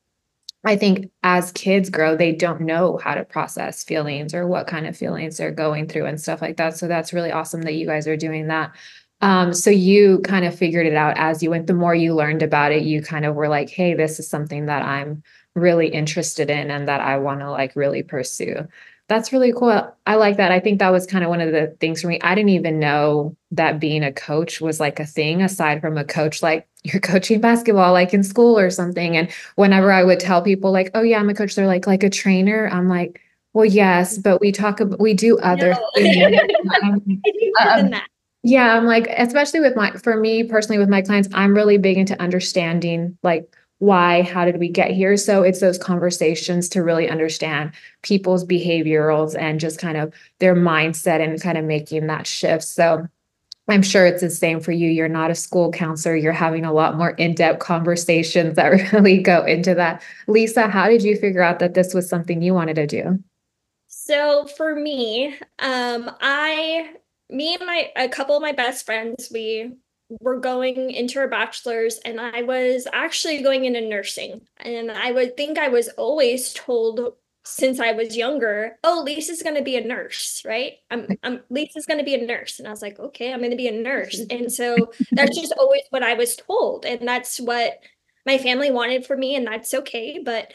I 0.65 0.75
think 0.75 1.09
as 1.23 1.53
kids 1.53 1.89
grow, 1.89 2.15
they 2.15 2.33
don't 2.33 2.61
know 2.61 2.97
how 2.97 3.13
to 3.13 3.23
process 3.23 3.83
feelings 3.83 4.33
or 4.33 4.45
what 4.45 4.67
kind 4.67 4.85
of 4.87 4.97
feelings 4.97 5.37
they're 5.37 5.51
going 5.51 5.87
through 5.87 6.05
and 6.05 6.19
stuff 6.19 6.41
like 6.41 6.57
that. 6.57 6.75
So 6.75 6.87
that's 6.87 7.13
really 7.13 7.31
awesome 7.31 7.61
that 7.61 7.75
you 7.75 7.85
guys 7.85 8.07
are 8.07 8.17
doing 8.17 8.47
that. 8.47 8.75
Um, 9.21 9.53
so 9.53 9.69
you 9.69 10.19
kind 10.19 10.45
of 10.45 10.55
figured 10.55 10.85
it 10.85 10.95
out 10.95 11.17
as 11.17 11.41
you 11.41 11.49
went. 11.49 11.67
The 11.67 11.73
more 11.73 11.95
you 11.95 12.13
learned 12.13 12.41
about 12.41 12.71
it, 12.71 12.83
you 12.83 13.01
kind 13.01 13.25
of 13.25 13.35
were 13.35 13.49
like, 13.49 13.69
hey, 13.69 13.93
this 13.93 14.19
is 14.19 14.29
something 14.29 14.65
that 14.65 14.83
I'm 14.83 15.23
really 15.55 15.87
interested 15.87 16.49
in 16.49 16.71
and 16.71 16.87
that 16.87 17.01
I 17.01 17.17
want 17.17 17.41
to 17.41 17.49
like 17.49 17.75
really 17.75 18.03
pursue. 18.03 18.67
That's 19.09 19.33
really 19.33 19.51
cool. 19.51 19.91
I 20.05 20.15
like 20.15 20.37
that. 20.37 20.51
I 20.51 20.59
think 20.59 20.77
that 20.79 20.91
was 20.91 21.07
kind 21.07 21.23
of 21.23 21.31
one 21.31 21.41
of 21.41 21.51
the 21.51 21.75
things 21.79 22.01
for 22.01 22.07
me. 22.07 22.21
I 22.21 22.35
didn't 22.35 22.49
even 22.49 22.79
know 22.79 23.35
that 23.49 23.79
being 23.79 24.03
a 24.03 24.13
coach 24.13 24.61
was 24.61 24.79
like 24.79 24.99
a 24.99 25.05
thing 25.05 25.41
aside 25.41 25.81
from 25.81 25.97
a 25.97 26.05
coach 26.05 26.43
like 26.43 26.67
you're 26.83 27.01
coaching 27.01 27.41
basketball 27.41 27.91
like 27.91 28.13
in 28.13 28.23
school 28.23 28.57
or 28.57 28.69
something. 28.69 29.17
And 29.17 29.29
whenever 29.55 29.91
I 29.91 30.03
would 30.03 30.19
tell 30.19 30.41
people 30.43 30.71
like, 30.71 30.91
"Oh 30.93 31.01
yeah, 31.01 31.19
I'm 31.19 31.29
a 31.29 31.33
coach," 31.33 31.55
they're 31.55 31.67
like 31.67 31.87
like 31.87 32.03
a 32.03 32.09
trainer. 32.09 32.69
I'm 32.71 32.87
like, 32.87 33.19
"Well, 33.53 33.65
yes, 33.65 34.17
but 34.17 34.39
we 34.39 34.51
talk 34.51 34.79
about 34.79 34.99
we 34.99 35.15
do 35.15 35.39
other 35.39 35.71
no. 35.97 37.01
things." 37.01 37.19
um, 37.61 37.93
yeah, 38.43 38.77
I'm 38.77 38.85
like 38.85 39.07
especially 39.17 39.59
with 39.59 39.75
my 39.75 39.91
for 39.91 40.17
me 40.17 40.43
personally 40.43 40.77
with 40.77 40.87
my 40.87 41.01
clients, 41.01 41.27
I'm 41.33 41.55
really 41.55 41.77
big 41.79 41.97
into 41.97 42.19
understanding 42.21 43.17
like 43.23 43.53
why 43.79 44.21
how 44.21 44.45
did 44.45 44.59
we 44.59 44.69
get 44.69 44.91
here? 44.91 45.15
So 45.17 45.41
it's 45.41 45.61
those 45.61 45.77
conversations 45.77 46.69
to 46.69 46.83
really 46.83 47.09
understand 47.09 47.71
people's 48.03 48.45
behaviorals 48.45 49.35
and 49.37 49.59
just 49.59 49.79
kind 49.79 49.97
of 49.97 50.13
their 50.39 50.55
mindset 50.55 51.23
and 51.23 51.41
kind 51.41 51.57
of 51.57 51.65
making 51.65 52.07
that 52.07 52.27
shift. 52.27 52.63
So 52.63 53.07
i'm 53.69 53.83
sure 53.83 54.05
it's 54.05 54.21
the 54.21 54.29
same 54.29 54.59
for 54.59 54.71
you. 54.71 54.89
You're 54.89 55.07
not 55.07 55.31
a 55.31 55.35
school 55.35 55.71
counselor. 55.71 56.15
You're 56.15 56.33
having 56.33 56.65
a 56.65 56.73
lot 56.73 56.97
more 56.97 57.11
in-depth 57.11 57.59
conversations 57.59 58.55
that 58.55 58.69
really 58.93 59.21
go 59.21 59.45
into 59.45 59.73
that. 59.75 60.03
Lisa 60.27 60.67
how 60.67 60.89
did 60.89 61.01
you 61.01 61.15
figure 61.15 61.41
out 61.41 61.59
that 61.59 61.73
this 61.73 61.93
was 61.93 62.09
something 62.09 62.41
you 62.41 62.53
wanted 62.53 62.75
to 62.75 62.87
do? 62.87 63.19
So 63.87 64.45
for 64.57 64.75
me 64.75 65.37
um 65.59 66.11
i 66.19 66.89
me 67.29 67.55
and 67.55 67.65
my 67.65 67.91
a 67.95 68.09
couple 68.09 68.35
of 68.35 68.41
my 68.41 68.51
best 68.51 68.85
friends 68.85 69.29
we 69.31 69.71
were 70.09 70.39
going 70.39 70.91
into 70.91 71.19
our 71.19 71.27
bachelor's 71.27 71.99
and 71.99 72.19
I 72.19 72.41
was 72.41 72.87
actually 72.91 73.41
going 73.41 73.65
into 73.65 73.81
nursing. 73.81 74.41
And 74.57 74.91
I 74.91 75.11
would 75.11 75.37
think 75.37 75.57
I 75.57 75.69
was 75.69 75.87
always 75.89 76.53
told 76.53 77.13
since 77.45 77.79
I 77.79 77.93
was 77.93 78.17
younger, 78.17 78.77
oh, 78.83 79.01
Lisa's 79.05 79.41
going 79.41 79.55
to 79.55 79.63
be 79.63 79.75
a 79.75 79.83
nurse, 79.83 80.43
right? 80.45 80.73
I'm, 80.91 81.07
I'm 81.23 81.41
Lisa's 81.49 81.85
going 81.85 81.99
to 81.99 82.03
be 82.03 82.15
a 82.15 82.25
nurse. 82.25 82.59
And 82.59 82.67
I 82.67 82.71
was 82.71 82.81
like, 82.81 82.99
okay, 82.99 83.31
I'm 83.31 83.39
going 83.39 83.51
to 83.51 83.57
be 83.57 83.67
a 83.67 83.71
nurse. 83.71 84.19
And 84.29 84.51
so 84.51 84.91
that's 85.11 85.37
just 85.37 85.53
always 85.57 85.83
what 85.89 86.03
I 86.03 86.13
was 86.13 86.35
told. 86.35 86.85
And 86.85 87.07
that's 87.07 87.39
what 87.39 87.79
my 88.25 88.37
family 88.37 88.71
wanted 88.71 89.05
for 89.05 89.15
me. 89.15 89.35
And 89.35 89.47
that's 89.47 89.73
okay. 89.73 90.21
But 90.23 90.53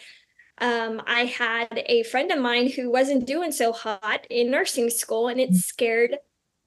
um, 0.59 1.03
I 1.07 1.25
had 1.25 1.83
a 1.87 2.05
friend 2.05 2.31
of 2.31 2.39
mine 2.39 2.71
who 2.71 2.91
wasn't 2.91 3.27
doing 3.27 3.51
so 3.51 3.73
hot 3.73 4.27
in 4.31 4.51
nursing 4.51 4.89
school, 4.91 5.29
and 5.29 5.41
it 5.41 5.55
scared 5.55 6.17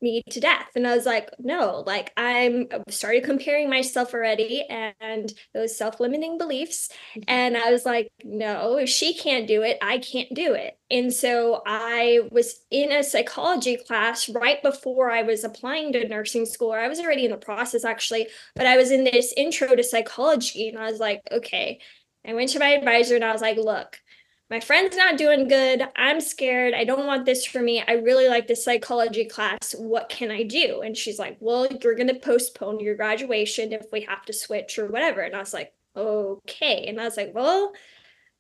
me 0.02 0.24
to 0.30 0.40
death. 0.40 0.70
And 0.76 0.88
I 0.88 0.96
was 0.96 1.06
like, 1.06 1.30
no, 1.40 1.84
like 1.86 2.14
I'm 2.18 2.68
started 2.90 3.24
comparing 3.24 3.70
myself 3.70 4.14
already 4.14 4.64
and 4.70 5.34
those 5.54 5.78
self-limiting 5.78 6.38
beliefs. 6.38 6.90
Mm-hmm. 7.16 7.24
And 7.28 7.58
I 7.58 7.72
was 7.72 7.86
like, 7.86 8.12
no, 8.24 8.78
if 8.78 8.90
she 8.90 9.14
can't 9.14 9.48
do 9.48 9.64
it, 9.64 9.78
I 9.82 9.98
can't 9.98 10.34
do 10.34 10.54
it. 10.54 10.78
And 10.90 11.12
so 11.12 11.62
I 11.66 12.22
was 12.32 12.62
in 12.72 12.92
a 12.92 13.04
psychology 13.04 13.78
class 13.78 14.30
right 14.30 14.62
before 14.62 15.10
I 15.10 15.24
was 15.24 15.44
applying 15.44 15.94
to 15.94 16.08
nursing 16.08 16.46
school. 16.46 16.72
I 16.72 16.88
was 16.88 17.00
already 17.00 17.26
in 17.26 17.32
the 17.32 17.38
process 17.38 17.84
actually, 17.84 18.28
but 18.56 18.68
I 18.68 18.78
was 18.78 18.92
in 18.92 19.04
this 19.04 19.34
intro 19.36 19.76
to 19.76 19.84
psychology 19.84 20.70
and 20.70 20.78
I 20.78 20.90
was 20.90 21.00
like, 21.00 21.22
okay. 21.32 21.80
I 22.26 22.34
went 22.34 22.50
to 22.50 22.60
my 22.60 22.72
advisor 22.72 23.16
and 23.16 23.24
I 23.24 23.32
was 23.32 23.42
like, 23.42 23.56
look, 23.56 24.02
my 24.50 24.60
friend's 24.62 24.96
not 24.96 25.18
doing 25.18 25.48
good. 25.48 25.84
I'm 25.96 26.22
scared. 26.22 26.74
I 26.74 26.86
don't 26.86 27.06
want 27.06 27.26
this 27.26 27.46
for 27.46 27.62
me. 27.62 27.84
I 27.86 27.94
really 27.94 28.30
like 28.30 28.48
this 28.48 28.64
psychology 28.64 29.26
class. 29.26 29.76
What 29.78 30.08
can 30.08 30.32
I 30.32 30.44
do? 30.44 30.82
And 30.82 30.96
she's 30.96 31.20
like, 31.20 31.38
Well, 31.40 31.68
you're 31.68 31.96
going 31.96 32.08
to 32.08 32.20
postpone 32.20 32.80
your 32.80 32.96
graduation 32.96 33.74
if 33.74 33.86
we 33.92 34.02
have 34.02 34.24
to 34.26 34.34
switch 34.34 34.80
or 34.80 34.88
whatever. 34.88 35.22
And 35.22 35.36
I 35.36 35.40
was 35.40 35.54
like, 35.54 35.74
Okay. 35.96 36.86
And 36.88 37.00
I 37.00 37.04
was 37.04 37.18
like, 37.18 37.34
Well, 37.36 37.74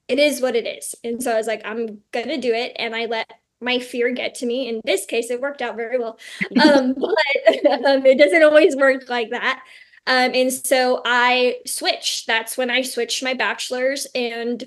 it 0.08 0.20
is 0.20 0.42
what 0.42 0.56
it 0.56 0.66
is. 0.66 0.96
And 1.04 1.22
so 1.22 1.34
I 1.34 1.38
was 1.38 1.48
like, 1.48 1.62
I'm 1.66 2.00
going 2.12 2.30
to 2.30 2.38
do 2.38 2.54
it. 2.54 2.74
And 2.78 2.96
I 2.96 3.06
let 3.06 3.30
my 3.60 3.80
fear 3.80 4.12
get 4.12 4.36
to 4.36 4.46
me. 4.46 4.70
In 4.70 4.82
this 4.86 5.06
case, 5.06 5.30
it 5.30 5.42
worked 5.42 5.62
out 5.62 5.76
very 5.76 6.00
well. 6.00 6.20
Um, 6.62 6.94
but 6.94 7.66
um, 7.86 8.06
it 8.06 8.18
doesn't 8.18 8.44
always 8.44 8.76
work 8.76 9.10
like 9.10 9.32
that. 9.32 9.62
Um, 10.06 10.32
and 10.34 10.54
so 10.54 11.02
I 11.06 11.58
switched. 11.66 12.28
That's 12.28 12.58
when 12.58 12.70
I 12.70 12.82
switched 12.82 13.22
my 13.24 13.34
bachelor's 13.34 14.08
and 14.16 14.64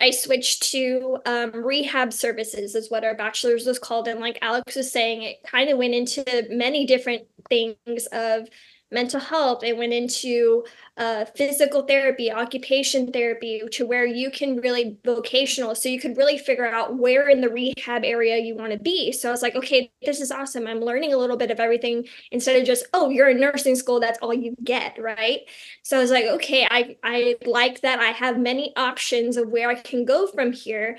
I 0.00 0.10
switched 0.10 0.62
to 0.72 1.18
um, 1.26 1.52
rehab 1.52 2.12
services, 2.12 2.74
is 2.74 2.90
what 2.90 3.04
our 3.04 3.14
bachelor's 3.14 3.66
was 3.66 3.78
called. 3.78 4.08
And 4.08 4.20
like 4.20 4.38
Alex 4.42 4.76
was 4.76 4.90
saying, 4.90 5.22
it 5.22 5.42
kind 5.44 5.70
of 5.70 5.78
went 5.78 5.94
into 5.94 6.46
many 6.50 6.86
different 6.86 7.26
things 7.48 8.06
of 8.12 8.48
mental 8.90 9.20
health. 9.20 9.62
It 9.62 9.76
went 9.76 9.92
into 9.92 10.64
uh, 10.96 11.24
physical 11.36 11.82
therapy, 11.82 12.32
occupation 12.32 13.12
therapy, 13.12 13.62
to 13.72 13.86
where 13.86 14.06
you 14.06 14.30
can 14.30 14.56
really 14.56 14.98
vocational. 15.04 15.74
So 15.74 15.88
you 15.88 16.00
could 16.00 16.16
really 16.16 16.38
figure 16.38 16.66
out 16.66 16.96
where 16.96 17.28
in 17.28 17.40
the 17.40 17.48
rehab 17.48 18.04
area 18.04 18.38
you 18.38 18.56
want 18.56 18.72
to 18.72 18.78
be. 18.78 19.12
So 19.12 19.28
I 19.28 19.32
was 19.32 19.42
like, 19.42 19.54
okay, 19.54 19.92
this 20.02 20.20
is 20.20 20.30
awesome. 20.30 20.66
I'm 20.66 20.80
learning 20.80 21.12
a 21.12 21.18
little 21.18 21.36
bit 21.36 21.50
of 21.50 21.60
everything 21.60 22.06
instead 22.30 22.60
of 22.60 22.66
just, 22.66 22.86
oh, 22.94 23.10
you're 23.10 23.28
in 23.28 23.40
nursing 23.40 23.76
school, 23.76 24.00
that's 24.00 24.18
all 24.20 24.34
you 24.34 24.56
get, 24.64 24.98
right? 24.98 25.40
So 25.82 25.98
I 25.98 26.00
was 26.00 26.10
like, 26.10 26.24
okay, 26.24 26.66
I 26.70 26.96
I 27.02 27.36
like 27.46 27.82
that. 27.82 28.00
I 28.00 28.10
have 28.12 28.38
many 28.38 28.74
options 28.76 29.36
of 29.36 29.48
where 29.48 29.68
I 29.68 29.74
can 29.76 30.04
go 30.04 30.26
from 30.26 30.52
here. 30.52 30.98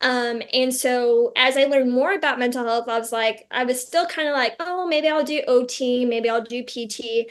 Um, 0.00 0.42
and 0.52 0.74
so 0.74 1.32
as 1.36 1.56
I 1.56 1.64
learned 1.64 1.92
more 1.92 2.12
about 2.12 2.38
mental 2.38 2.64
health, 2.64 2.88
I 2.88 2.98
was 2.98 3.12
like, 3.12 3.46
I 3.50 3.64
was 3.64 3.84
still 3.84 4.06
kind 4.06 4.28
of 4.28 4.34
like, 4.34 4.56
oh, 4.60 4.86
maybe 4.86 5.08
I'll 5.08 5.24
do 5.24 5.42
OT, 5.48 6.04
maybe 6.04 6.28
I'll 6.28 6.44
do 6.44 6.62
PT. 6.62 7.30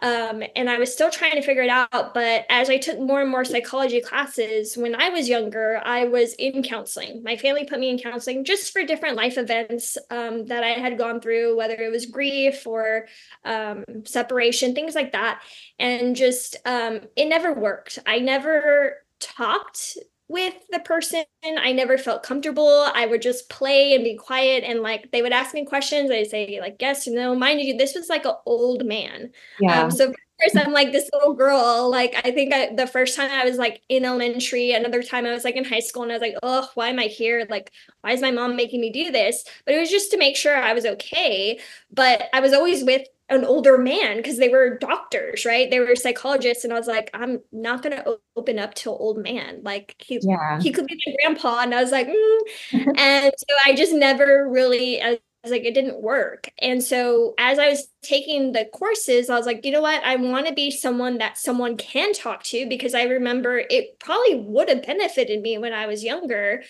Um, 0.00 0.42
and 0.56 0.68
I 0.68 0.78
was 0.78 0.92
still 0.92 1.10
trying 1.10 1.32
to 1.32 1.42
figure 1.42 1.62
it 1.62 1.70
out. 1.70 2.14
But 2.14 2.46
as 2.50 2.68
I 2.68 2.78
took 2.78 2.98
more 2.98 3.22
and 3.22 3.30
more 3.30 3.44
psychology 3.44 4.00
classes, 4.00 4.76
when 4.76 4.94
I 4.94 5.08
was 5.08 5.28
younger, 5.28 5.80
I 5.84 6.04
was 6.04 6.34
in 6.34 6.62
counseling. 6.62 7.22
My 7.22 7.36
family 7.36 7.64
put 7.64 7.78
me 7.78 7.90
in 7.90 7.98
counseling 7.98 8.44
just 8.44 8.72
for 8.72 8.84
different 8.84 9.16
life 9.16 9.38
events 9.38 9.96
um, 10.10 10.46
that 10.46 10.64
I 10.64 10.70
had 10.70 10.98
gone 10.98 11.20
through, 11.20 11.56
whether 11.56 11.74
it 11.74 11.90
was 11.90 12.06
grief 12.06 12.66
or 12.66 13.06
um, 13.44 13.84
separation, 14.04 14.74
things 14.74 14.94
like 14.94 15.12
that. 15.12 15.42
And 15.78 16.16
just, 16.16 16.56
um, 16.66 17.00
it 17.16 17.26
never 17.26 17.52
worked. 17.54 17.98
I 18.04 18.18
never 18.18 18.98
talked 19.20 19.96
with 20.28 20.54
the 20.70 20.80
person. 20.80 21.24
I 21.44 21.72
never 21.72 21.98
felt 21.98 22.22
comfortable. 22.22 22.88
I 22.94 23.06
would 23.06 23.22
just 23.22 23.48
play 23.50 23.94
and 23.94 24.04
be 24.04 24.16
quiet 24.16 24.64
and 24.64 24.80
like 24.80 25.10
they 25.12 25.22
would 25.22 25.32
ask 25.32 25.54
me 25.54 25.64
questions. 25.64 26.10
I'd 26.10 26.28
say 26.28 26.58
like 26.60 26.76
yes 26.80 27.06
no. 27.06 27.34
Mind 27.34 27.60
you, 27.60 27.76
this 27.76 27.94
was 27.94 28.08
like 28.08 28.24
an 28.24 28.34
old 28.46 28.86
man. 28.86 29.30
Yeah. 29.60 29.82
Um, 29.82 29.90
so 29.90 30.12
first 30.40 30.56
I'm 30.56 30.72
like 30.72 30.92
this 30.92 31.10
little 31.12 31.34
girl. 31.34 31.90
Like 31.90 32.14
I 32.24 32.30
think 32.30 32.52
I, 32.52 32.74
the 32.74 32.86
first 32.86 33.16
time 33.16 33.30
I 33.30 33.44
was 33.44 33.58
like 33.58 33.82
in 33.88 34.04
elementary, 34.04 34.72
another 34.72 35.02
time 35.02 35.26
I 35.26 35.32
was 35.32 35.44
like 35.44 35.56
in 35.56 35.64
high 35.64 35.80
school, 35.80 36.02
and 36.02 36.12
I 36.12 36.14
was 36.14 36.22
like, 36.22 36.36
oh, 36.42 36.68
why 36.74 36.88
am 36.88 36.98
I 36.98 37.04
here? 37.04 37.46
Like, 37.48 37.72
why 38.00 38.12
is 38.12 38.20
my 38.20 38.30
mom 38.30 38.56
making 38.56 38.80
me 38.80 38.90
do 38.90 39.10
this? 39.10 39.44
But 39.66 39.74
it 39.74 39.80
was 39.80 39.90
just 39.90 40.10
to 40.12 40.18
make 40.18 40.36
sure 40.36 40.56
I 40.56 40.72
was 40.72 40.86
okay. 40.86 41.60
But 41.92 42.28
I 42.32 42.40
was 42.40 42.52
always 42.52 42.84
with 42.84 43.06
an 43.30 43.44
older 43.44 43.78
man 43.78 44.18
because 44.18 44.38
they 44.38 44.48
were 44.48 44.78
doctors, 44.78 45.44
right? 45.44 45.70
They 45.70 45.80
were 45.80 45.96
psychologists, 45.96 46.64
and 46.64 46.72
I 46.72 46.78
was 46.78 46.86
like, 46.86 47.10
I'm 47.14 47.40
not 47.52 47.82
gonna 47.82 48.04
open 48.36 48.58
up 48.58 48.74
to 48.74 48.90
old 48.90 49.18
man. 49.18 49.60
Like 49.62 49.96
he, 49.98 50.20
yeah. 50.22 50.60
he 50.60 50.70
could 50.70 50.86
be 50.86 51.00
my 51.06 51.14
grandpa, 51.22 51.60
and 51.60 51.74
I 51.74 51.82
was 51.82 51.92
like, 51.92 52.08
mm. 52.08 52.98
and 52.98 53.32
so 53.36 53.54
I 53.64 53.74
just 53.74 53.92
never 53.92 54.48
really. 54.48 55.02
I 55.02 55.18
was 55.44 55.52
like, 55.52 55.64
it 55.64 55.74
didn't 55.74 56.02
work. 56.02 56.48
And 56.58 56.82
so 56.82 57.34
as 57.38 57.58
I 57.58 57.68
was 57.68 57.86
taking 58.02 58.52
the 58.52 58.64
courses, 58.72 59.28
I 59.28 59.36
was 59.36 59.44
like, 59.44 59.64
you 59.64 59.72
know 59.72 59.82
what? 59.82 60.02
I 60.02 60.16
want 60.16 60.46
to 60.46 60.54
be 60.54 60.70
someone 60.70 61.18
that 61.18 61.36
someone 61.36 61.76
can 61.76 62.14
talk 62.14 62.42
to 62.44 62.66
because 62.66 62.94
I 62.94 63.02
remember 63.02 63.58
it 63.58 64.00
probably 64.00 64.36
would 64.36 64.70
have 64.70 64.86
benefited 64.86 65.42
me 65.42 65.58
when 65.58 65.74
I 65.74 65.86
was 65.86 66.02
younger. 66.02 66.62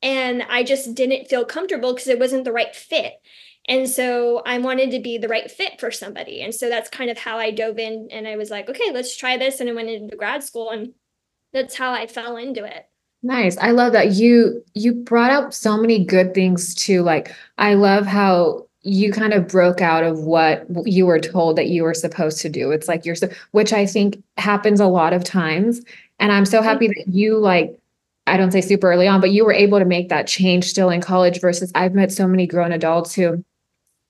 And 0.00 0.42
I 0.42 0.62
just 0.62 0.94
didn't 0.94 1.28
feel 1.28 1.44
comfortable 1.44 1.92
because 1.92 2.08
it 2.08 2.18
wasn't 2.18 2.44
the 2.44 2.52
right 2.52 2.74
fit. 2.74 3.12
And 3.66 3.88
so 3.88 4.42
I 4.44 4.58
wanted 4.58 4.90
to 4.90 5.00
be 5.00 5.16
the 5.16 5.28
right 5.28 5.50
fit 5.50 5.80
for 5.80 5.90
somebody. 5.90 6.42
And 6.42 6.54
so 6.54 6.68
that's 6.68 6.90
kind 6.90 7.10
of 7.10 7.18
how 7.18 7.38
I 7.38 7.50
dove 7.50 7.78
in 7.78 8.08
and 8.10 8.28
I 8.28 8.36
was 8.36 8.50
like, 8.50 8.68
okay, 8.68 8.90
let's 8.92 9.16
try 9.16 9.36
this. 9.38 9.60
And 9.60 9.70
I 9.70 9.72
went 9.72 9.88
into 9.88 10.16
grad 10.16 10.44
school 10.44 10.70
and 10.70 10.92
that's 11.52 11.74
how 11.74 11.92
I 11.92 12.06
fell 12.06 12.36
into 12.36 12.64
it. 12.64 12.86
Nice. 13.22 13.56
I 13.56 13.70
love 13.70 13.92
that 13.94 14.12
you 14.12 14.62
you 14.74 14.92
brought 14.92 15.30
up 15.30 15.54
so 15.54 15.78
many 15.78 16.04
good 16.04 16.34
things 16.34 16.74
too. 16.74 17.02
Like 17.02 17.34
I 17.56 17.72
love 17.72 18.04
how 18.04 18.66
you 18.82 19.12
kind 19.12 19.32
of 19.32 19.48
broke 19.48 19.80
out 19.80 20.04
of 20.04 20.20
what 20.20 20.66
you 20.84 21.06
were 21.06 21.18
told 21.18 21.56
that 21.56 21.68
you 21.68 21.84
were 21.84 21.94
supposed 21.94 22.40
to 22.40 22.50
do. 22.50 22.70
It's 22.70 22.86
like 22.86 23.06
you're 23.06 23.14
so, 23.14 23.30
which 23.52 23.72
I 23.72 23.86
think 23.86 24.22
happens 24.36 24.78
a 24.78 24.86
lot 24.86 25.14
of 25.14 25.24
times. 25.24 25.80
And 26.20 26.30
I'm 26.30 26.44
so 26.44 26.60
happy 26.60 26.88
that 26.88 27.06
mm-hmm. 27.08 27.16
you 27.16 27.38
like 27.38 27.78
I 28.26 28.36
don't 28.36 28.52
say 28.52 28.60
super 28.60 28.90
early 28.92 29.08
on, 29.08 29.22
but 29.22 29.30
you 29.30 29.44
were 29.44 29.52
able 29.52 29.78
to 29.78 29.84
make 29.86 30.10
that 30.10 30.26
change 30.26 30.64
still 30.64 30.90
in 30.90 31.00
college 31.00 31.40
versus 31.40 31.72
I've 31.74 31.94
met 31.94 32.12
so 32.12 32.26
many 32.26 32.46
grown 32.46 32.72
adults 32.72 33.14
who 33.14 33.42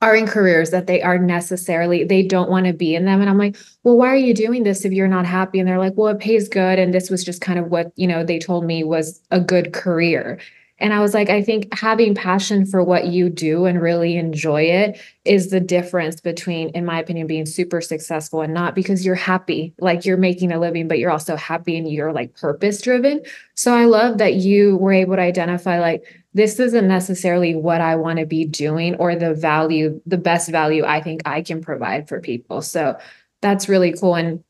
are 0.05 0.15
in 0.15 0.27
careers 0.27 0.71
that 0.71 0.87
they 0.87 1.01
are 1.01 1.19
necessarily 1.19 2.05
they 2.05 2.23
don't 2.23 2.51
want 2.51 2.67
to 2.67 2.73
be 2.73 2.95
in 2.95 3.07
them. 3.07 3.21
And 3.21 3.31
i'm 3.31 3.39
like 3.39 3.57
well 3.83 3.97
why 3.97 4.09
are 4.09 4.17
you 4.17 4.35
doing 4.35 4.63
this 4.63 4.85
if 4.85 4.93
you're 4.93 5.09
not 5.09 5.27
happy? 5.27 5.59
And 5.59 5.69
they're 5.69 5.79
like 5.79 5.95
well 5.97 6.09
it 6.09 6.21
pays 6.21 6.49
good. 6.49 6.79
And 6.79 6.93
this 6.93 7.11
was 7.11 7.25
just 7.25 7.41
kind 7.41 7.59
of 7.59 7.71
what 7.71 7.93
you 7.97 8.07
know 8.07 8.23
they 8.25 8.39
told 8.39 8.65
me 8.65 8.85
was 8.85 9.21
a 9.31 9.41
good 9.41 9.73
career 9.73 10.39
and 10.85 10.93
i 10.93 11.00
was 11.00 11.14
like 11.14 11.31
i 11.31 11.43
think 11.43 11.73
having 11.75 12.14
passion 12.14 12.67
for 12.67 12.85
what 12.85 13.07
you 13.07 13.31
do 13.31 13.64
and 13.64 13.81
really 13.81 14.17
enjoy 14.17 14.62
it 14.62 15.00
is 15.25 15.49
the 15.49 15.59
difference 15.59 16.21
between 16.21 16.69
in 16.71 16.85
my 16.85 17.00
opinion 17.00 17.26
being 17.26 17.47
super 17.47 17.81
successful 17.81 18.43
and 18.43 18.53
not 18.53 18.75
because 18.75 19.05
you're 19.05 19.14
happy 19.14 19.75
like 19.81 20.05
you're 20.05 20.19
making 20.19 20.53
a 20.53 20.61
living 20.61 20.87
but 20.87 20.99
you're 20.99 21.11
also 21.11 21.35
happy 21.35 21.76
and 21.76 21.91
you're 21.91 22.12
like 22.12 22.37
purpose 22.37 22.83
driven 22.83 23.21
so 23.55 23.75
i 23.75 23.87
love 23.87 24.19
that 24.19 24.35
you 24.35 24.76
were 24.76 24.93
able 24.93 25.17
to 25.17 25.23
identify 25.23 25.81
like 25.81 26.05
this 26.35 26.59
isn't 26.59 26.88
necessarily 26.88 27.55
what 27.55 27.81
I 27.81 27.95
want 27.95 28.19
to 28.19 28.26
be 28.26 28.45
doing 28.45 28.97
or 28.97 29.14
the 29.14 29.33
value, 29.33 30.00
the 30.05 30.19
best 30.19 30.50
value 30.50 30.85
I 30.85 31.00
think 31.00 31.23
I 31.25 31.43
can 31.43 31.62
provide 31.62 32.09
for 32.09 32.21
people. 32.21 32.61
So 32.61 32.99
that's 33.41 33.69
really 33.69 33.93
cool. 33.93 34.17
And 34.17 34.43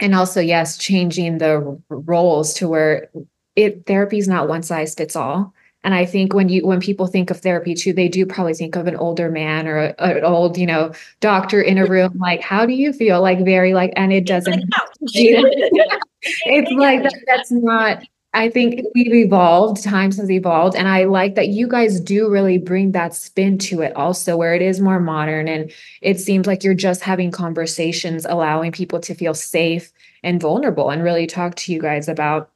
and 0.00 0.14
also, 0.14 0.40
yes, 0.40 0.76
changing 0.76 1.38
the 1.38 1.80
roles 1.88 2.54
to 2.54 2.68
where 2.68 3.10
it 3.56 3.86
therapy 3.86 4.18
is 4.18 4.28
not 4.28 4.48
one 4.48 4.62
size 4.62 4.94
fits 4.94 5.16
all. 5.16 5.54
And 5.84 5.94
I 5.94 6.04
think 6.04 6.34
when 6.34 6.48
you 6.48 6.66
when 6.66 6.80
people 6.80 7.06
think 7.06 7.30
of 7.30 7.38
therapy 7.40 7.74
too, 7.74 7.92
they 7.92 8.08
do 8.08 8.26
probably 8.26 8.54
think 8.54 8.74
of 8.74 8.86
an 8.86 8.96
older 8.96 9.30
man 9.30 9.68
or 9.68 9.78
a, 9.78 9.94
an 9.98 10.24
old, 10.24 10.58
you 10.58 10.66
know, 10.66 10.92
doctor 11.20 11.60
in 11.60 11.78
a 11.78 11.86
room. 11.86 12.18
Like, 12.18 12.40
how 12.40 12.66
do 12.66 12.72
you 12.72 12.92
feel? 12.92 13.22
Like 13.22 13.44
very 13.44 13.74
like, 13.74 13.92
and 13.94 14.12
it 14.12 14.26
doesn't. 14.26 14.64
it's 15.02 16.70
like 16.72 17.02
that, 17.02 17.14
that's 17.26 17.52
not 17.52 18.02
I 18.34 18.50
think 18.50 18.84
we've 18.96 19.14
evolved, 19.14 19.84
times 19.84 20.16
has 20.16 20.28
evolved. 20.28 20.74
And 20.74 20.88
I 20.88 21.04
like 21.04 21.36
that 21.36 21.48
you 21.48 21.68
guys 21.68 22.00
do 22.00 22.28
really 22.28 22.58
bring 22.58 22.90
that 22.90 23.14
spin 23.14 23.58
to 23.58 23.80
it 23.80 23.94
also, 23.94 24.36
where 24.36 24.54
it 24.54 24.60
is 24.60 24.80
more 24.80 24.98
modern. 24.98 25.46
And 25.46 25.72
it 26.02 26.18
seems 26.18 26.48
like 26.48 26.64
you're 26.64 26.74
just 26.74 27.00
having 27.00 27.30
conversations, 27.30 28.26
allowing 28.28 28.72
people 28.72 28.98
to 29.00 29.14
feel 29.14 29.34
safe 29.34 29.92
and 30.24 30.40
vulnerable 30.40 30.90
and 30.90 31.04
really 31.04 31.28
talk 31.28 31.54
to 31.54 31.72
you 31.72 31.80
guys 31.80 32.08
about 32.08 32.50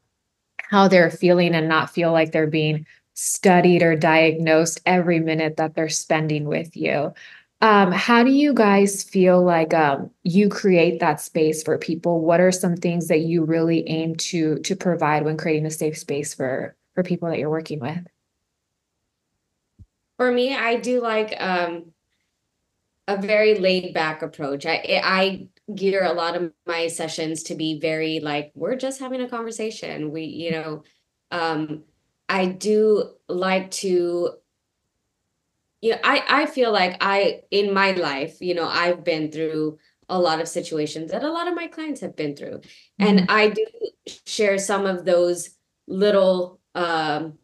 how 0.68 0.88
they're 0.88 1.12
feeling 1.12 1.54
and 1.54 1.68
not 1.68 1.90
feel 1.90 2.10
like 2.12 2.32
they're 2.32 2.48
being 2.48 2.84
studied 3.20 3.82
or 3.82 3.96
diagnosed 3.96 4.80
every 4.86 5.18
minute 5.18 5.56
that 5.56 5.74
they're 5.74 5.88
spending 5.88 6.44
with 6.44 6.76
you. 6.76 7.12
Um, 7.60 7.90
how 7.90 8.22
do 8.22 8.30
you 8.30 8.54
guys 8.54 9.02
feel 9.02 9.42
like 9.42 9.74
um, 9.74 10.12
you 10.22 10.48
create 10.48 11.00
that 11.00 11.20
space 11.20 11.64
for 11.64 11.76
people? 11.78 12.20
What 12.20 12.40
are 12.40 12.52
some 12.52 12.76
things 12.76 13.08
that 13.08 13.22
you 13.22 13.44
really 13.44 13.88
aim 13.88 14.14
to 14.30 14.60
to 14.60 14.76
provide 14.76 15.24
when 15.24 15.36
creating 15.36 15.66
a 15.66 15.70
safe 15.70 15.98
space 15.98 16.32
for 16.32 16.76
for 16.94 17.02
people 17.02 17.28
that 17.28 17.40
you're 17.40 17.50
working 17.50 17.80
with? 17.80 18.06
For 20.16 20.30
me, 20.30 20.54
I 20.54 20.76
do 20.76 21.00
like 21.00 21.34
um, 21.40 21.86
a 23.08 23.20
very 23.20 23.58
laid 23.58 23.94
back 23.94 24.22
approach. 24.22 24.64
I 24.64 25.00
I 25.02 25.48
gear 25.74 26.04
a 26.04 26.12
lot 26.12 26.36
of 26.36 26.52
my 26.66 26.86
sessions 26.86 27.42
to 27.44 27.56
be 27.56 27.80
very 27.80 28.20
like 28.20 28.52
we're 28.54 28.76
just 28.76 29.00
having 29.00 29.20
a 29.20 29.28
conversation. 29.28 30.12
We 30.12 30.22
you 30.22 30.52
know 30.52 30.84
um, 31.32 31.82
I 32.28 32.46
do 32.46 33.10
like 33.28 33.70
to, 33.72 34.30
you 35.80 35.90
know, 35.92 35.98
I, 36.04 36.24
I 36.28 36.46
feel 36.46 36.72
like 36.72 36.96
I, 37.00 37.42
in 37.50 37.72
my 37.72 37.92
life, 37.92 38.40
you 38.40 38.54
know, 38.54 38.68
I've 38.68 39.04
been 39.04 39.30
through 39.30 39.78
a 40.08 40.18
lot 40.18 40.40
of 40.40 40.48
situations 40.48 41.10
that 41.12 41.22
a 41.22 41.30
lot 41.30 41.48
of 41.48 41.54
my 41.54 41.66
clients 41.66 42.00
have 42.00 42.16
been 42.16 42.34
through. 42.34 42.60
And 42.98 43.26
I 43.28 43.50
do 43.50 43.66
share 44.26 44.58
some 44.58 44.86
of 44.86 45.04
those 45.04 45.50
little, 45.86 46.60
um, 46.74 47.38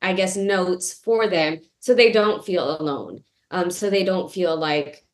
I 0.00 0.14
guess, 0.14 0.36
notes 0.36 0.92
for 0.94 1.28
them 1.28 1.60
so 1.80 1.94
they 1.94 2.12
don't 2.12 2.44
feel 2.44 2.80
alone. 2.80 3.22
Um, 3.50 3.70
so 3.70 3.90
they 3.90 4.04
don't 4.04 4.32
feel 4.32 4.56
like 4.56 5.06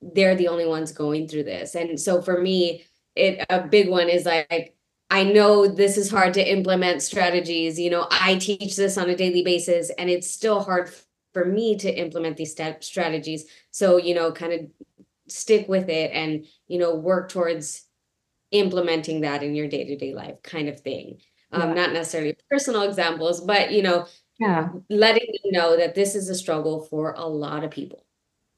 they're 0.00 0.36
the 0.36 0.48
only 0.48 0.66
ones 0.66 0.92
going 0.92 1.28
through 1.28 1.44
this. 1.44 1.74
And 1.74 1.98
so 1.98 2.20
for 2.22 2.40
me, 2.40 2.84
it 3.14 3.44
a 3.50 3.66
big 3.66 3.88
one 3.88 4.08
is 4.08 4.24
like 4.24 4.76
I 5.10 5.24
know 5.24 5.66
this 5.66 5.96
is 5.96 6.10
hard 6.10 6.34
to 6.34 6.50
implement 6.50 7.02
strategies. 7.02 7.78
You 7.80 7.90
know, 7.90 8.06
I 8.10 8.36
teach 8.36 8.76
this 8.76 8.98
on 8.98 9.08
a 9.08 9.16
daily 9.16 9.42
basis 9.42 9.90
and 9.98 10.10
it's 10.10 10.30
still 10.30 10.60
hard 10.60 10.90
for 11.32 11.44
me 11.46 11.76
to 11.78 11.90
implement 11.90 12.36
these 12.36 12.52
step 12.52 12.84
strategies. 12.84 13.46
So, 13.70 13.96
you 13.96 14.14
know, 14.14 14.32
kind 14.32 14.52
of 14.52 14.60
stick 15.28 15.68
with 15.68 15.88
it 15.88 16.10
and, 16.12 16.46
you 16.66 16.78
know, 16.78 16.94
work 16.94 17.30
towards 17.30 17.84
implementing 18.50 19.22
that 19.22 19.42
in 19.42 19.54
your 19.54 19.68
day-to-day 19.68 20.14
life 20.14 20.42
kind 20.42 20.68
of 20.68 20.80
thing. 20.80 21.20
Um, 21.52 21.70
Yeah. 21.70 21.74
not 21.74 21.92
necessarily 21.92 22.36
personal 22.50 22.82
examples, 22.82 23.40
but 23.40 23.72
you 23.72 23.82
know, 23.82 24.06
Yeah. 24.38 24.70
letting 24.90 25.28
you 25.44 25.52
know 25.52 25.76
that 25.76 25.94
this 25.94 26.14
is 26.14 26.28
a 26.28 26.34
struggle 26.34 26.82
for 26.82 27.12
a 27.14 27.26
lot 27.26 27.64
of 27.64 27.70
people. 27.70 28.04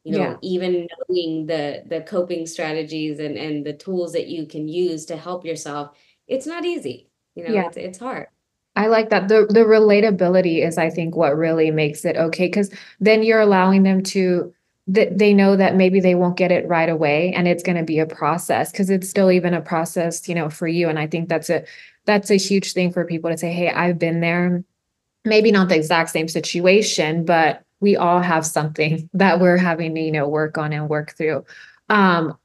You 0.05 0.13
know, 0.13 0.19
Yeah. 0.33 0.37
even 0.43 0.89
knowing 1.11 1.47
the 1.47 1.85
the 1.87 2.03
coping 2.03 2.47
strategies 2.47 3.19
and 3.21 3.37
and 3.39 3.65
the 3.67 3.75
tools 3.75 4.13
that 4.15 4.29
you 4.29 4.47
can 4.47 4.69
use 4.69 5.07
to 5.07 5.17
help 5.17 5.45
yourself, 5.45 5.97
it's 6.31 6.47
not 6.47 6.65
easy. 6.65 7.09
You 7.35 7.45
know, 7.49 7.55
Yeah. 7.55 7.67
it's 7.67 7.77
it's 7.77 7.99
hard. 7.99 8.29
I 8.77 8.87
like 8.87 9.11
that. 9.11 9.29
The 9.29 9.47
the 9.51 9.61
relatability 9.61 10.65
is, 10.67 10.79
I 10.79 10.91
think, 10.91 11.17
what 11.17 11.37
really 11.37 11.71
makes 11.71 12.05
it 12.05 12.17
okay. 12.17 12.47
Because 12.47 12.71
then 13.01 13.23
you're 13.23 13.41
allowing 13.41 13.83
them 13.83 14.03
to 14.05 14.55
that 14.87 15.19
they 15.19 15.35
know 15.35 15.57
that 15.57 15.77
maybe 15.77 16.01
they 16.01 16.15
won't 16.15 16.37
get 16.37 16.51
it 16.53 16.67
right 16.69 16.89
away, 16.89 17.33
and 17.35 17.47
it's 17.47 17.63
going 17.63 17.77
to 17.77 17.85
be 17.85 17.99
a 17.99 18.07
process. 18.07 18.73
Because 18.73 18.89
it's 18.91 19.09
still 19.11 19.31
even 19.31 19.55
a 19.55 19.61
process, 19.61 20.29
you 20.29 20.35
know, 20.35 20.49
for 20.49 20.67
you. 20.69 20.89
And 20.89 20.99
I 20.99 21.07
think 21.07 21.29
that's 21.29 21.51
a 21.51 21.65
that's 22.07 22.31
a 22.31 22.37
huge 22.37 22.73
thing 22.73 22.93
for 22.93 23.05
people 23.05 23.31
to 23.31 23.37
say, 23.37 23.53
"Hey, 23.53 23.69
I've 23.71 23.99
been 23.99 24.21
there." 24.21 24.65
Maybe 25.25 25.53
not 25.53 25.69
the 25.69 25.77
exact 25.77 26.11
same 26.11 26.29
situation, 26.29 27.25
but 27.27 27.63
we 27.81 27.97
all 27.97 28.21
have 28.21 28.47
something 28.47 29.09
that 29.15 29.41
we're 29.41 29.59
having 29.59 29.95
to, 29.95 30.01
you 30.01 30.13
know, 30.13 30.29
work 30.29 30.57
on 30.59 30.73
and 30.73 30.89
work 30.89 31.13
through. 31.17 31.45
Um, 31.91 32.39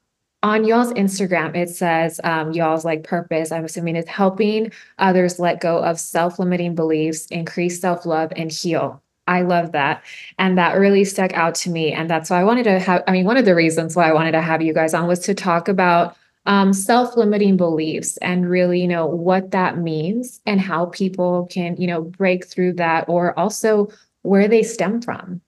on 0.45 0.63
y'all's 0.63 0.93
Instagram, 0.93 1.55
it 1.55 1.69
says 1.69 2.21
um, 2.23 2.51
y'all's 2.51 2.85
like 2.85 3.03
purpose. 3.03 3.51
I'm 3.51 3.65
assuming 3.65 3.95
is 3.95 4.07
helping 4.07 4.71
others 4.99 5.39
let 5.39 5.59
go 5.59 5.83
of 5.83 5.99
self-limiting 5.99 6.75
beliefs, 6.75 7.25
increase 7.31 7.81
self-love, 7.81 8.31
and 8.35 8.51
heal. 8.51 9.01
I 9.25 9.41
love 9.41 9.71
that. 9.71 10.03
And 10.37 10.55
that 10.59 10.77
really 10.77 11.03
stuck 11.03 11.33
out 11.33 11.55
to 11.55 11.71
me. 11.71 11.93
And 11.93 12.07
that's 12.07 12.29
why 12.29 12.39
I 12.39 12.43
wanted 12.43 12.65
to 12.65 12.79
have, 12.79 13.03
I 13.07 13.11
mean, 13.11 13.25
one 13.25 13.37
of 13.37 13.45
the 13.45 13.55
reasons 13.55 13.95
why 13.95 14.07
I 14.07 14.13
wanted 14.13 14.33
to 14.33 14.41
have 14.41 14.61
you 14.61 14.71
guys 14.71 14.93
on 14.93 15.07
was 15.07 15.17
to 15.21 15.33
talk 15.33 15.67
about 15.67 16.15
um, 16.45 16.73
self-limiting 16.73 17.57
beliefs 17.57 18.17
and 18.17 18.47
really, 18.47 18.79
you 18.79 18.87
know, 18.87 19.07
what 19.07 19.49
that 19.49 19.79
means 19.79 20.41
and 20.45 20.61
how 20.61 20.85
people 20.85 21.47
can, 21.47 21.75
you 21.77 21.87
know, 21.87 22.03
break 22.03 22.45
through 22.45 22.73
that 22.73 23.09
or 23.09 23.37
also 23.39 23.89
where 24.21 24.47
they 24.47 24.61
stem 24.61 25.01
from. 25.01 25.41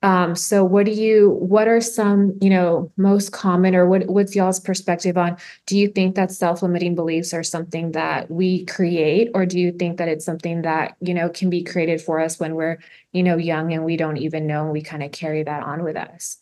Um, 0.00 0.36
so 0.36 0.62
what 0.62 0.86
do 0.86 0.92
you, 0.92 1.30
what 1.40 1.66
are 1.66 1.80
some, 1.80 2.38
you 2.40 2.50
know, 2.50 2.92
most 2.96 3.32
common 3.32 3.74
or 3.74 3.88
what, 3.88 4.06
what's 4.06 4.36
y'all's 4.36 4.60
perspective 4.60 5.18
on 5.18 5.36
do 5.66 5.76
you 5.76 5.88
think 5.88 6.14
that 6.14 6.30
self-limiting 6.30 6.94
beliefs 6.94 7.34
are 7.34 7.42
something 7.42 7.92
that 7.92 8.30
we 8.30 8.64
create 8.66 9.30
or 9.34 9.44
do 9.44 9.58
you 9.58 9.72
think 9.72 9.98
that 9.98 10.08
it's 10.08 10.24
something 10.24 10.62
that 10.62 10.96
you 11.00 11.12
know 11.14 11.28
can 11.28 11.50
be 11.50 11.64
created 11.64 12.00
for 12.00 12.20
us 12.20 12.38
when 12.38 12.54
we're 12.54 12.78
you 13.12 13.22
know 13.22 13.36
young 13.36 13.72
and 13.72 13.84
we 13.84 13.96
don't 13.96 14.18
even 14.18 14.46
know 14.46 14.64
and 14.64 14.72
we 14.72 14.82
kind 14.82 15.02
of 15.02 15.10
carry 15.10 15.42
that 15.42 15.64
on 15.64 15.82
with 15.82 15.96
us 15.96 16.38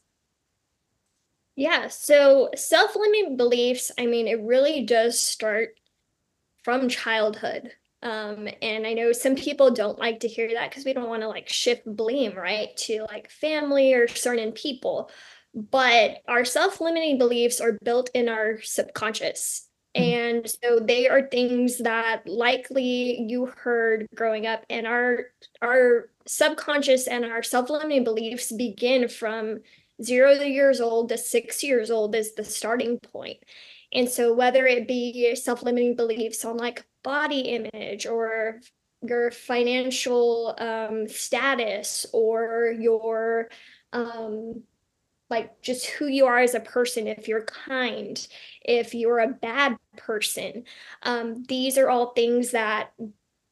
Yeah, 1.57 1.88
so 1.88 2.51
self-limiting 2.55 3.38
beliefs, 3.38 3.90
I 3.99 4.05
mean, 4.05 4.29
it 4.29 4.40
really 4.42 4.85
does 4.85 5.19
start 5.19 5.71
from 6.62 6.90
childhood. 6.90 7.73
Um, 8.07 8.49
and 8.62 8.87
I 8.87 8.92
know 8.92 9.11
some 9.12 9.35
people 9.35 9.71
don't 9.73 9.99
like 9.99 10.21
to 10.21 10.29
hear 10.29 10.49
that 10.55 10.71
because 10.71 10.85
we 10.85 10.92
don't 10.92 11.09
want 11.09 11.23
to 11.23 11.29
like 11.29 11.49
shift 11.49 11.83
blame, 11.85 12.37
right, 12.37 12.77
to 12.87 13.03
like 13.03 13.31
family 13.31 13.95
or 13.95 14.07
certain 14.07 14.53
people. 14.53 15.11
But 15.55 16.19
our 16.29 16.45
self-limiting 16.45 17.19
beliefs 17.19 17.61
are 17.61 17.79
built 17.83 18.11
in 18.14 18.29
our 18.29 18.61
subconscious. 18.62 19.69
Mhm. 19.97 20.03
And 20.03 20.51
so 20.51 20.79
they 20.79 21.09
are 21.09 21.29
things 21.29 21.79
that 21.79 22.29
likely 22.29 23.23
you 23.23 23.47
heard 23.47 24.07
growing 24.14 24.47
up, 24.47 24.64
and 24.71 24.87
our 24.87 25.33
our 25.61 26.11
subconscious 26.27 27.09
and 27.09 27.25
our 27.25 27.42
self-limiting 27.42 28.05
beliefs 28.05 28.53
begin 28.53 29.09
from 29.09 29.61
zero 30.03 30.33
years 30.33 30.81
old 30.81 31.09
to 31.09 31.19
six 31.19 31.64
years 31.64 31.90
old 31.90 32.14
is 32.14 32.35
the 32.35 32.45
starting 32.45 32.99
point. 33.01 33.38
And 33.92 34.09
so, 34.09 34.35
whether 34.35 34.66
it 34.66 34.88
be 34.88 35.35
self 35.37 35.62
limiting 35.62 35.96
beliefs 35.96 36.44
on 36.44 36.57
like 36.57 36.87
body 37.03 37.40
image 37.40 38.07
or 38.07 38.61
your 39.03 39.31
financial 39.31 40.55
um, 40.59 41.09
status 41.09 42.07
or 42.12 42.75
your 42.79 43.49
um, 43.92 44.62
like 45.29 45.61
just 45.62 45.87
who 45.87 46.07
you 46.07 46.27
are 46.27 46.38
as 46.38 46.55
a 46.55 46.61
person, 46.61 47.07
if 47.07 47.29
you're 47.29 47.44
kind, 47.44 48.27
if 48.62 48.94
you're 48.94 49.20
a 49.20 49.29
bad 49.29 49.77
person, 49.96 50.64
um, 51.03 51.44
these 51.49 51.79
are 51.79 51.88
all 51.88 52.12
things 52.12 52.53
that 52.53 52.92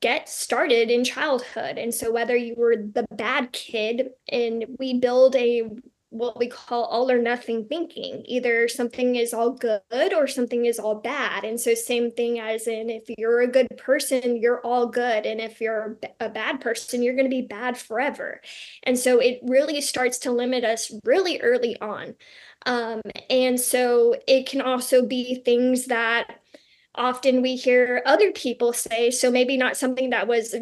get 0.00 0.28
started 0.28 0.90
in 0.90 1.02
childhood. 1.02 1.78
And 1.78 1.94
so, 1.94 2.12
whether 2.12 2.36
you 2.36 2.54
were 2.56 2.76
the 2.76 3.06
bad 3.10 3.52
kid 3.52 4.10
and 4.28 4.66
we 4.78 4.98
build 4.98 5.34
a 5.36 5.62
what 6.14 6.38
we 6.38 6.46
call 6.46 6.85
all 6.85 7.11
or 7.11 7.18
nothing 7.18 7.66
thinking. 7.66 8.22
Either 8.27 8.68
something 8.68 9.16
is 9.16 9.35
all 9.35 9.50
good 9.50 10.14
or 10.14 10.29
something 10.29 10.64
is 10.64 10.79
all 10.79 10.94
bad. 10.94 11.42
And 11.42 11.61
so, 11.61 11.74
same 11.74 12.12
thing 12.12 12.38
as 12.38 12.68
in 12.68 12.88
if 12.88 13.03
you're 13.18 13.40
a 13.40 13.48
good 13.48 13.66
person, 13.77 14.37
you're 14.40 14.61
all 14.61 14.87
good. 14.87 15.27
And 15.27 15.40
if 15.40 15.61
you're 15.61 15.98
a 16.20 16.29
bad 16.29 16.61
person, 16.61 17.03
you're 17.03 17.16
going 17.16 17.29
to 17.29 17.37
be 17.37 17.42
bad 17.42 17.77
forever. 17.77 18.40
And 18.85 18.96
so, 18.96 19.18
it 19.18 19.40
really 19.42 19.81
starts 19.81 20.18
to 20.18 20.31
limit 20.31 20.62
us 20.62 20.92
really 21.05 21.40
early 21.40 21.79
on. 21.81 22.14
Um, 22.64 23.03
and 23.29 23.59
so, 23.59 24.14
it 24.29 24.46
can 24.46 24.61
also 24.61 25.05
be 25.05 25.42
things 25.44 25.87
that 25.87 26.38
often 26.94 27.42
we 27.42 27.57
hear 27.57 28.03
other 28.07 28.31
people 28.31 28.72
say. 28.72 29.11
So, 29.11 29.33
maybe 29.33 29.57
not 29.57 29.77
something 29.77 30.11
that 30.11 30.29
was 30.29 30.55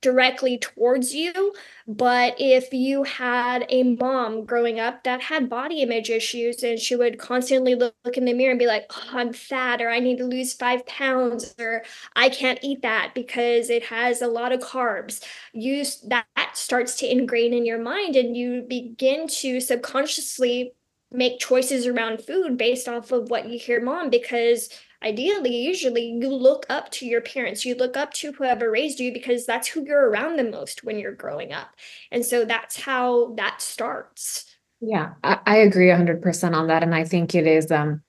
directly 0.00 0.58
towards 0.58 1.14
you. 1.14 1.54
But 1.86 2.36
if 2.38 2.72
you 2.72 3.02
had 3.02 3.66
a 3.68 3.82
mom 3.82 4.44
growing 4.44 4.78
up 4.78 5.04
that 5.04 5.22
had 5.22 5.50
body 5.50 5.82
image 5.82 6.10
issues 6.10 6.62
and 6.62 6.78
she 6.78 6.96
would 6.96 7.18
constantly 7.18 7.74
look, 7.74 7.94
look 8.04 8.16
in 8.16 8.24
the 8.24 8.32
mirror 8.32 8.50
and 8.50 8.58
be 8.58 8.66
like, 8.66 8.86
oh, 8.90 9.10
I'm 9.12 9.32
fat, 9.32 9.82
or 9.82 9.90
I 9.90 9.98
need 9.98 10.18
to 10.18 10.24
lose 10.24 10.52
five 10.52 10.86
pounds, 10.86 11.54
or 11.58 11.82
I 12.16 12.28
can't 12.28 12.60
eat 12.62 12.82
that 12.82 13.12
because 13.14 13.70
it 13.70 13.84
has 13.86 14.22
a 14.22 14.28
lot 14.28 14.52
of 14.52 14.60
carbs, 14.60 15.24
you 15.52 15.84
that 16.08 16.26
starts 16.54 16.96
to 16.96 17.10
ingrain 17.10 17.52
in 17.54 17.66
your 17.66 17.80
mind 17.80 18.16
and 18.16 18.36
you 18.36 18.64
begin 18.68 19.26
to 19.28 19.60
subconsciously 19.60 20.72
make 21.12 21.40
choices 21.40 21.86
around 21.86 22.22
food 22.22 22.56
based 22.56 22.88
off 22.88 23.10
of 23.10 23.30
what 23.30 23.48
you 23.48 23.58
hear 23.58 23.80
mom 23.80 24.10
because 24.10 24.68
ideally 25.02 25.56
usually 25.56 26.04
you 26.06 26.28
look 26.28 26.66
up 26.68 26.90
to 26.90 27.06
your 27.06 27.20
parents 27.20 27.64
you 27.64 27.74
look 27.74 27.96
up 27.96 28.12
to 28.12 28.32
whoever 28.32 28.70
raised 28.70 29.00
you 29.00 29.12
because 29.12 29.46
that's 29.46 29.68
who 29.68 29.84
you're 29.84 30.10
around 30.10 30.36
the 30.36 30.44
most 30.44 30.84
when 30.84 30.98
you're 30.98 31.12
growing 31.12 31.52
up. 31.52 31.74
And 32.10 32.24
so 32.24 32.44
that's 32.44 32.80
how 32.80 33.34
that 33.34 33.62
starts. 33.62 34.44
Yeah 34.80 35.14
I, 35.24 35.38
I 35.46 35.56
agree 35.58 35.88
100% 35.88 36.54
on 36.54 36.66
that 36.68 36.82
and 36.82 36.94
i 36.94 37.04
think 37.04 37.34
it 37.34 37.46
is 37.46 37.70
um 37.70 38.02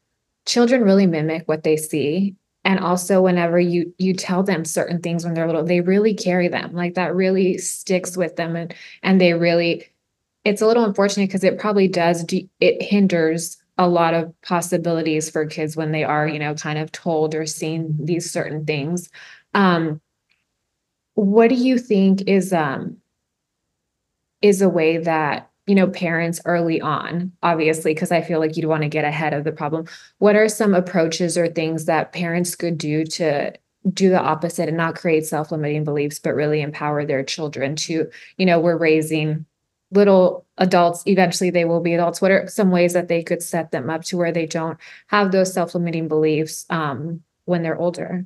children 0.46 0.84
really 0.84 1.06
mimic 1.06 1.48
what 1.48 1.64
they 1.64 1.78
see 1.78 2.36
and 2.64 2.80
also 2.80 3.22
whenever 3.22 3.60
you 3.60 3.94
you 3.98 4.14
tell 4.14 4.44
them 4.44 4.66
certain 4.66 5.02
things 5.02 5.24
when 5.24 5.34
they're 5.34 5.48
little 5.48 5.64
they 5.64 5.82
really 5.82 6.14
carry 6.14 6.48
them 6.48 6.74
like 6.74 6.96
that 6.96 7.16
really 7.16 7.58
sticks 7.58 8.16
with 8.16 8.36
them 8.36 8.56
and 8.56 8.74
and 9.04 9.20
they 9.20 9.34
really 9.34 9.86
it's 10.44 10.62
a 10.62 10.68
little 10.68 10.86
unfortunate 10.86 11.28
because 11.28 11.44
it 11.44 11.60
probably 11.60 11.88
does 11.88 12.24
do, 12.24 12.48
it 12.60 12.82
hinders 12.82 13.58
a 13.82 13.88
lot 13.88 14.14
of 14.14 14.34
possibilities 14.44 15.30
for 15.30 15.46
kids 15.46 15.76
when 15.76 15.92
they 15.92 16.04
are 16.04 16.28
you 16.28 16.40
know 16.40 16.54
kind 16.54 16.78
of 16.78 16.92
told 16.92 17.34
or 17.36 17.46
seen 17.46 17.98
these 18.00 18.32
certain 18.32 18.66
things. 18.66 19.10
Um 19.54 20.02
what 21.16 21.50
do 21.50 21.56
you 21.56 21.78
think 21.78 22.22
is 22.28 22.54
um 22.54 22.98
is 24.42 24.62
a 24.62 24.70
way 24.70 24.98
that 24.98 25.50
you 25.68 25.76
know 25.76 25.88
parents 25.88 26.42
early 26.46 26.82
on 26.82 27.32
obviously 27.44 27.94
because 27.94 28.12
i 28.12 28.22
feel 28.22 28.40
like 28.40 28.58
you'd 28.58 28.66
want 28.66 28.84
to 28.84 28.90
get 28.90 29.06
ahead 29.06 29.34
of 29.34 29.44
the 29.44 29.52
problem. 29.52 29.86
What 30.20 30.36
are 30.36 30.50
some 30.50 30.74
approaches 30.74 31.38
or 31.38 31.48
things 31.48 31.86
that 31.86 32.14
parents 32.14 32.56
could 32.56 32.78
do 32.78 33.04
to 33.06 33.54
do 33.94 34.10
the 34.10 34.22
opposite 34.22 34.68
and 34.68 34.78
not 34.78 34.96
create 34.96 35.26
self-limiting 35.26 35.84
beliefs 35.84 36.20
but 36.20 36.36
really 36.36 36.62
empower 36.62 37.06
their 37.06 37.24
children 37.24 37.76
to 37.76 38.10
you 38.38 38.46
know 38.46 38.60
we're 38.60 38.78
raising 38.78 39.46
little 39.92 40.46
adults 40.58 41.04
eventually 41.08 41.50
they 41.50 41.66
will 41.66 41.82
be 41.82 41.94
adults 41.94 42.22
what 42.22 42.32
are 42.32 42.48
some 42.48 42.72
ways 42.72 42.94
that 42.94 43.08
they 43.08 43.24
could 43.24 43.42
set 43.44 43.72
them 43.72 43.90
up 43.90 44.04
to 44.04 44.18
where 44.18 44.32
they 44.32 44.46
don't 44.46 44.78
have 45.08 45.32
those 45.32 45.54
self-limiting 45.54 46.08
beliefs 46.08 46.66
um, 46.70 47.22
when 47.46 47.64
they're 47.64 47.78
older 47.78 48.26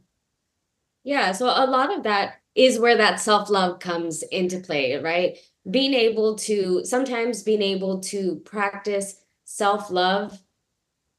Yeah, 1.04 1.32
so 1.32 1.48
a 1.48 1.68
lot 1.68 1.96
of 1.96 2.04
that 2.04 2.36
is 2.56 2.80
where 2.80 2.98
that 2.98 3.20
self-love 3.20 3.80
comes 3.80 4.24
into 4.24 4.60
play, 4.60 4.96
right? 4.98 5.38
Being 5.70 5.94
able 5.94 6.36
to 6.36 6.84
sometimes 6.86 7.44
being 7.44 7.62
able 7.62 8.00
to 8.02 8.38
practice 8.46 9.22
self-love 9.46 10.40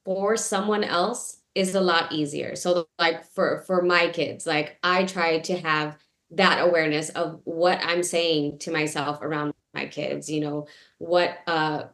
for 0.04 0.36
someone 0.36 0.84
else 0.84 1.38
is 1.54 1.74
a 1.74 1.80
lot 1.80 2.12
easier. 2.12 2.56
So 2.56 2.88
like 2.98 3.24
for 3.32 3.62
for 3.66 3.82
my 3.82 4.08
kids, 4.08 4.46
like 4.46 4.78
I 4.82 5.04
try 5.04 5.40
to 5.40 5.58
have 5.58 5.98
that 6.32 6.60
awareness 6.66 7.10
of 7.10 7.40
what 7.44 7.80
I'm 7.82 8.02
saying 8.02 8.58
to 8.60 8.72
myself 8.72 9.20
around 9.22 9.54
my 9.76 9.86
kids, 9.86 10.30
you 10.30 10.40
know, 10.40 10.66
what 10.98 11.38
uh 11.46 11.84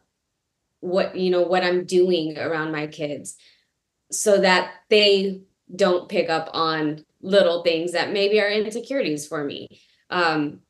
what 0.80 1.16
you 1.16 1.30
know 1.30 1.42
what 1.42 1.64
I'm 1.64 1.84
doing 1.84 2.38
around 2.38 2.72
my 2.72 2.86
kids 2.86 3.36
so 4.10 4.40
that 4.40 4.72
they 4.90 5.42
don't 5.74 6.08
pick 6.08 6.28
up 6.28 6.50
on 6.52 7.04
little 7.20 7.62
things 7.62 7.92
that 7.92 8.12
maybe 8.12 8.40
are 8.40 8.50
insecurities 8.50 9.26
for 9.26 9.44
me 9.44 9.80
um 10.10 10.60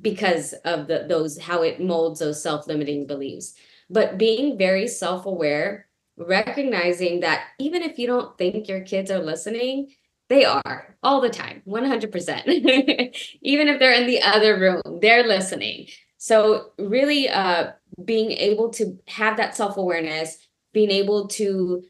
because 0.00 0.52
of 0.64 0.86
the 0.86 1.06
those 1.08 1.38
how 1.38 1.62
it 1.62 1.80
molds 1.80 2.20
those 2.20 2.42
self-limiting 2.42 3.06
beliefs. 3.06 3.54
But 3.88 4.18
being 4.18 4.56
very 4.56 4.86
self-aware 4.86 5.86
recognizing 6.16 7.20
that 7.20 7.44
even 7.58 7.82
if 7.82 7.98
you 7.98 8.06
don't 8.06 8.36
think 8.38 8.68
your 8.68 8.82
kids 8.82 9.10
are 9.10 9.20
listening 9.20 9.88
they 10.28 10.44
are 10.44 10.96
all 11.02 11.20
the 11.20 11.30
time 11.30 11.62
100% 11.66 12.46
even 13.42 13.68
if 13.68 13.78
they're 13.78 14.00
in 14.00 14.06
the 14.06 14.22
other 14.22 14.58
room 14.58 14.82
they're 15.00 15.26
listening 15.26 15.86
so 16.22 16.72
really 16.78 17.30
uh 17.30 17.72
being 18.04 18.30
able 18.30 18.68
to 18.68 18.98
have 19.08 19.38
that 19.38 19.56
self-awareness 19.56 20.36
being 20.74 20.90
able 20.90 21.26
to 21.26 21.82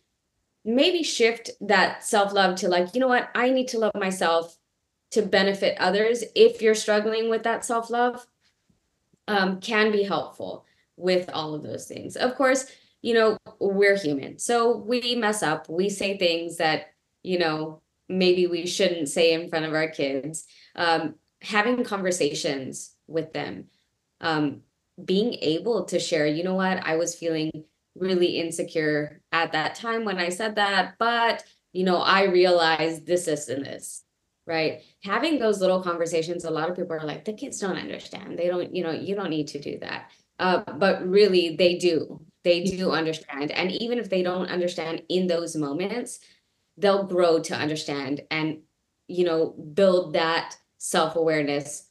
maybe 0.64 1.02
shift 1.02 1.50
that 1.60 2.04
self-love 2.04 2.54
to 2.56 2.68
like 2.68 2.94
you 2.94 3.00
know 3.00 3.08
what? 3.08 3.28
I 3.34 3.50
need 3.50 3.68
to 3.68 3.78
love 3.78 3.94
myself 3.94 4.56
to 5.10 5.22
benefit 5.22 5.76
others. 5.80 6.22
If 6.36 6.62
you're 6.62 6.76
struggling 6.76 7.28
with 7.28 7.42
that 7.42 7.64
self-love 7.64 8.24
um, 9.26 9.60
can 9.60 9.90
be 9.90 10.04
helpful 10.04 10.64
with 10.96 11.28
all 11.32 11.54
of 11.54 11.62
those 11.62 11.86
things. 11.86 12.16
Of 12.16 12.34
course 12.36 12.66
you 13.02 13.14
know 13.14 13.38
we're 13.58 13.96
human 13.96 14.38
so 14.38 14.76
we 14.76 15.16
mess 15.16 15.42
up. 15.42 15.68
We 15.68 15.88
say 15.88 16.18
things 16.18 16.58
that 16.58 16.92
you 17.24 17.38
know 17.38 17.82
maybe 18.08 18.46
we 18.46 18.66
shouldn't 18.66 19.08
say 19.08 19.32
in 19.32 19.48
front 19.48 19.64
of 19.64 19.74
our 19.74 19.88
kids. 19.88 20.46
Um, 20.76 21.16
having 21.42 21.82
conversations 21.84 22.94
with 23.08 23.32
them 23.32 23.64
um, 24.20 24.62
being 25.02 25.34
able 25.40 25.84
to 25.86 25.98
share 25.98 26.26
you 26.26 26.44
know 26.44 26.54
what? 26.54 26.86
I 26.86 26.96
was 26.96 27.14
feeling 27.14 27.64
really 27.96 28.38
insecure 28.38 29.20
at 29.32 29.50
that 29.50 29.74
time 29.74 30.04
when 30.04 30.16
i 30.16 30.28
said 30.28 30.54
that 30.54 30.94
but 31.00 31.42
you 31.72 31.82
know 31.82 31.96
i 31.96 32.22
realized 32.22 33.04
this 33.04 33.24
this 33.24 33.48
and 33.48 33.66
this 33.66 34.04
right? 34.50 34.82
Having 35.04 35.38
those 35.38 35.60
little 35.60 35.82
conversations 35.82 36.44
a 36.44 36.50
lot 36.50 36.68
of 36.68 36.76
people 36.76 36.92
are 36.92 37.06
like 37.06 37.24
the 37.24 37.32
kids 37.32 37.60
don't 37.60 37.76
understand. 37.76 38.38
They 38.38 38.48
don't 38.48 38.74
you 38.74 38.82
know 38.82 38.90
you 38.90 39.14
don't 39.14 39.30
need 39.30 39.48
to 39.48 39.60
do 39.60 39.78
that. 39.78 40.10
Uh, 40.38 40.62
but 40.76 41.06
really 41.08 41.56
they 41.56 41.76
do. 41.76 42.20
They 42.42 42.64
do 42.64 42.90
understand. 42.90 43.50
And 43.50 43.70
even 43.70 43.98
if 43.98 44.08
they 44.08 44.22
don't 44.22 44.48
understand 44.48 45.02
in 45.08 45.26
those 45.26 45.56
moments 45.56 46.20
they'll 46.76 47.04
grow 47.04 47.40
to 47.40 47.54
understand 47.54 48.22
and 48.30 48.62
you 49.06 49.24
know 49.24 49.50
build 49.74 50.14
that 50.14 50.56
self-awareness 50.78 51.86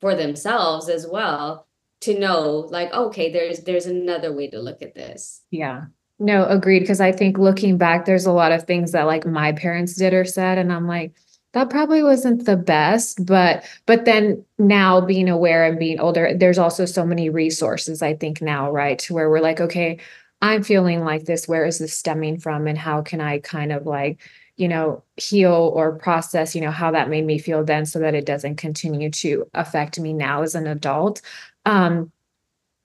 for 0.00 0.14
themselves 0.14 0.88
as 0.88 1.06
well 1.06 1.66
to 2.04 2.18
know 2.18 2.66
like 2.70 2.92
okay 2.92 3.32
there's 3.32 3.60
there's 3.60 3.86
another 3.86 4.32
way 4.32 4.48
to 4.48 4.58
look 4.60 4.82
at 4.82 4.94
this 4.94 5.42
Yeah. 5.50 5.86
No, 6.18 6.46
agreed. 6.46 6.80
Because 6.80 7.00
I 7.00 7.12
think 7.12 7.38
looking 7.38 7.76
back, 7.76 8.04
there's 8.04 8.26
a 8.26 8.32
lot 8.32 8.52
of 8.52 8.64
things 8.64 8.92
that 8.92 9.02
like 9.04 9.26
my 9.26 9.52
parents 9.52 9.96
did 9.96 10.14
or 10.14 10.24
said, 10.24 10.58
and 10.58 10.72
I'm 10.72 10.86
like, 10.86 11.12
that 11.52 11.70
probably 11.70 12.02
wasn't 12.02 12.46
the 12.46 12.56
best. 12.56 13.24
But 13.26 13.64
but 13.86 14.04
then 14.04 14.44
now 14.58 15.00
being 15.00 15.28
aware 15.28 15.64
and 15.64 15.78
being 15.78 16.00
older, 16.00 16.32
there's 16.36 16.58
also 16.58 16.84
so 16.84 17.04
many 17.04 17.30
resources, 17.30 18.02
I 18.02 18.14
think 18.14 18.40
now, 18.40 18.70
right? 18.70 18.98
To 19.00 19.14
where 19.14 19.28
we're 19.30 19.40
like, 19.40 19.60
okay, 19.60 19.98
I'm 20.44 20.62
feeling 20.62 21.04
like 21.04 21.24
this. 21.24 21.48
Where 21.48 21.64
is 21.64 21.78
this 21.78 21.96
stemming 21.96 22.38
from? 22.38 22.66
And 22.66 22.76
how 22.76 23.00
can 23.00 23.18
I 23.18 23.38
kind 23.38 23.72
of 23.72 23.86
like, 23.86 24.20
you 24.56 24.68
know, 24.68 25.02
heal 25.16 25.72
or 25.74 25.96
process, 25.96 26.54
you 26.54 26.60
know, 26.60 26.70
how 26.70 26.90
that 26.90 27.08
made 27.08 27.24
me 27.24 27.38
feel 27.38 27.64
then 27.64 27.86
so 27.86 27.98
that 28.00 28.14
it 28.14 28.26
doesn't 28.26 28.56
continue 28.56 29.08
to 29.10 29.48
affect 29.54 29.98
me 29.98 30.12
now 30.12 30.42
as 30.42 30.54
an 30.54 30.66
adult. 30.66 31.22
Um, 31.64 32.12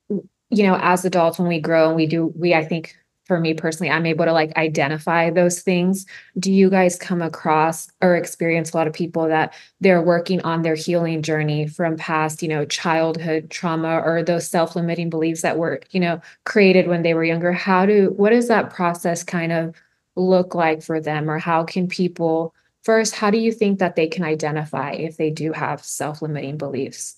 you 0.08 0.64
know, 0.64 0.80
as 0.82 1.04
adults, 1.04 1.38
when 1.38 1.50
we 1.50 1.60
grow 1.60 1.88
and 1.88 1.98
we 1.98 2.06
do, 2.06 2.28
we, 2.28 2.54
I 2.54 2.64
think 2.64 2.96
for 3.30 3.40
me 3.40 3.54
personally, 3.54 3.92
I'm 3.92 4.08
able 4.08 4.26
to 4.26 4.34
like 4.34 4.58
identify 4.58 5.30
those 5.30 5.62
things. 5.62 6.08
Do 6.40 6.52
you 6.52 6.68
guys 6.68 6.96
come 6.96 7.22
across 7.22 7.88
or 8.02 8.16
experience 8.16 8.74
a 8.74 8.78
lot 8.78 8.88
of 8.88 8.94
people 8.94 9.28
that 9.28 9.54
they're 9.82 10.02
working 10.02 10.42
on 10.42 10.64
their 10.64 10.74
healing 10.74 11.22
journey 11.22 11.68
from 11.68 11.96
past, 11.96 12.42
you 12.42 12.50
know, 12.50 12.66
childhood 12.66 13.52
trauma 13.52 14.02
or 14.04 14.24
those 14.24 14.50
self-limiting 14.50 15.12
beliefs 15.12 15.44
that 15.44 15.60
were, 15.60 15.80
you 15.92 16.00
know, 16.00 16.20
created 16.46 16.88
when 16.88 17.04
they 17.04 17.14
were 17.14 17.24
younger? 17.24 17.52
How 17.52 17.86
do, 17.86 18.16
what 18.18 18.32
does 18.32 18.48
that 18.48 18.72
process 18.72 19.24
kind 19.24 19.52
of 19.52 19.76
look 20.16 20.56
like 20.56 20.82
for 20.82 21.00
them? 21.00 21.30
Or 21.30 21.38
how 21.38 21.64
can 21.64 21.88
people, 21.88 22.56
first, 22.82 23.14
how 23.14 23.30
do 23.30 23.38
you 23.38 23.52
think 23.52 23.78
that 23.78 23.96
they 23.96 24.08
can 24.08 24.24
identify 24.24 24.94
if 24.94 25.18
they 25.18 25.30
do 25.30 25.54
have 25.54 25.86
self-limiting 25.86 26.58
beliefs? 26.58 27.18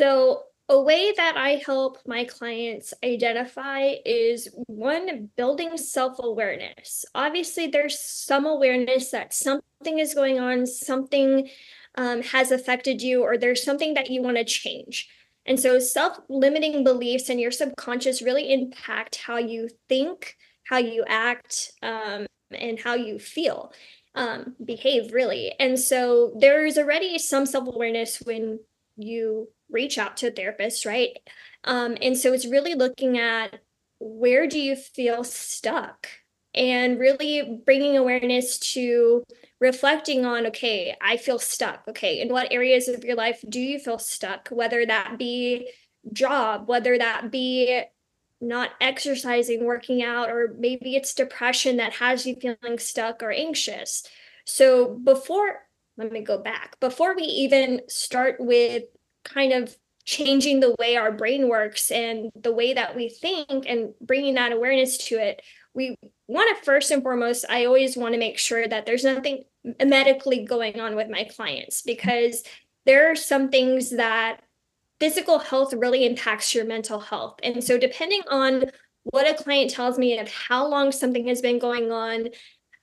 So, 0.00 0.44
a 0.70 0.80
way 0.80 1.12
that 1.16 1.36
I 1.36 1.60
help 1.66 1.98
my 2.06 2.22
clients 2.22 2.94
identify 3.04 3.94
is 4.06 4.48
one, 4.68 5.28
building 5.36 5.76
self 5.76 6.18
awareness. 6.20 7.04
Obviously, 7.12 7.66
there's 7.66 7.98
some 7.98 8.46
awareness 8.46 9.10
that 9.10 9.34
something 9.34 9.98
is 9.98 10.14
going 10.14 10.38
on, 10.38 10.66
something 10.66 11.50
um, 11.96 12.22
has 12.22 12.52
affected 12.52 13.02
you, 13.02 13.24
or 13.24 13.36
there's 13.36 13.64
something 13.64 13.94
that 13.94 14.10
you 14.10 14.22
want 14.22 14.36
to 14.36 14.44
change. 14.44 15.08
And 15.44 15.58
so, 15.58 15.80
self 15.80 16.20
limiting 16.28 16.84
beliefs 16.84 17.28
and 17.28 17.40
your 17.40 17.50
subconscious 17.50 18.22
really 18.22 18.52
impact 18.52 19.16
how 19.16 19.38
you 19.38 19.70
think, 19.88 20.36
how 20.62 20.78
you 20.78 21.04
act, 21.08 21.72
um, 21.82 22.26
and 22.52 22.78
how 22.78 22.94
you 22.94 23.18
feel, 23.18 23.72
um, 24.14 24.54
behave, 24.64 25.12
really. 25.12 25.52
And 25.58 25.80
so, 25.80 26.32
there's 26.38 26.78
already 26.78 27.18
some 27.18 27.44
self 27.44 27.66
awareness 27.66 28.22
when 28.24 28.60
you 28.96 29.48
reach 29.70 29.98
out 29.98 30.16
to 30.18 30.28
a 30.28 30.30
therapist, 30.30 30.84
right? 30.86 31.16
Um, 31.64 31.96
and 32.00 32.16
so 32.16 32.32
it's 32.32 32.46
really 32.46 32.74
looking 32.74 33.18
at 33.18 33.60
where 33.98 34.46
do 34.46 34.58
you 34.58 34.76
feel 34.76 35.24
stuck? 35.24 36.08
And 36.52 36.98
really 36.98 37.60
bringing 37.64 37.96
awareness 37.96 38.58
to 38.72 39.22
reflecting 39.60 40.24
on 40.24 40.46
okay 40.46 40.96
i 41.00 41.16
feel 41.16 41.38
stuck. 41.38 41.84
Okay 41.86 42.20
in 42.20 42.28
what 42.28 42.50
areas 42.50 42.88
of 42.88 43.04
your 43.04 43.14
life 43.14 43.44
do 43.48 43.60
you 43.60 43.78
feel 43.78 43.98
stuck? 43.98 44.48
Whether 44.48 44.84
that 44.86 45.16
be 45.16 45.70
job 46.12 46.66
whether 46.66 46.98
that 46.98 47.30
be 47.30 47.82
not 48.40 48.70
exercising 48.80 49.64
working 49.64 50.02
out 50.02 50.30
or 50.30 50.56
maybe 50.58 50.96
it's 50.96 51.14
depression 51.14 51.76
that 51.76 51.92
has 51.92 52.26
you 52.26 52.34
feeling 52.34 52.78
stuck 52.78 53.22
or 53.22 53.30
anxious. 53.30 54.02
So 54.44 54.98
before 55.04 55.60
let 55.96 56.10
me 56.10 56.22
go 56.22 56.38
back. 56.38 56.80
Before 56.80 57.14
we 57.14 57.22
even 57.22 57.82
start 57.86 58.36
with 58.38 58.84
kind 59.24 59.52
of 59.52 59.76
changing 60.04 60.60
the 60.60 60.74
way 60.78 60.96
our 60.96 61.12
brain 61.12 61.48
works 61.48 61.90
and 61.90 62.30
the 62.34 62.52
way 62.52 62.72
that 62.72 62.96
we 62.96 63.08
think 63.08 63.66
and 63.66 63.92
bringing 64.00 64.34
that 64.34 64.52
awareness 64.52 64.96
to 64.98 65.16
it 65.16 65.42
we 65.74 65.94
want 66.26 66.56
to 66.56 66.64
first 66.64 66.90
and 66.90 67.02
foremost 67.02 67.44
i 67.48 67.64
always 67.64 67.96
want 67.96 68.12
to 68.14 68.18
make 68.18 68.38
sure 68.38 68.66
that 68.66 68.86
there's 68.86 69.04
nothing 69.04 69.44
medically 69.84 70.44
going 70.44 70.80
on 70.80 70.96
with 70.96 71.08
my 71.08 71.24
clients 71.24 71.82
because 71.82 72.42
there 72.86 73.10
are 73.10 73.14
some 73.14 73.50
things 73.50 73.90
that 73.90 74.40
physical 75.00 75.38
health 75.38 75.72
really 75.72 76.06
impacts 76.06 76.54
your 76.54 76.64
mental 76.64 77.00
health. 77.00 77.38
And 77.42 77.64
so 77.64 77.78
depending 77.78 78.22
on 78.30 78.64
what 79.04 79.28
a 79.28 79.42
client 79.42 79.70
tells 79.70 79.98
me 79.98 80.18
of 80.18 80.30
how 80.30 80.66
long 80.66 80.92
something 80.92 81.26
has 81.26 81.40
been 81.40 81.58
going 81.58 81.90
on 81.90 82.28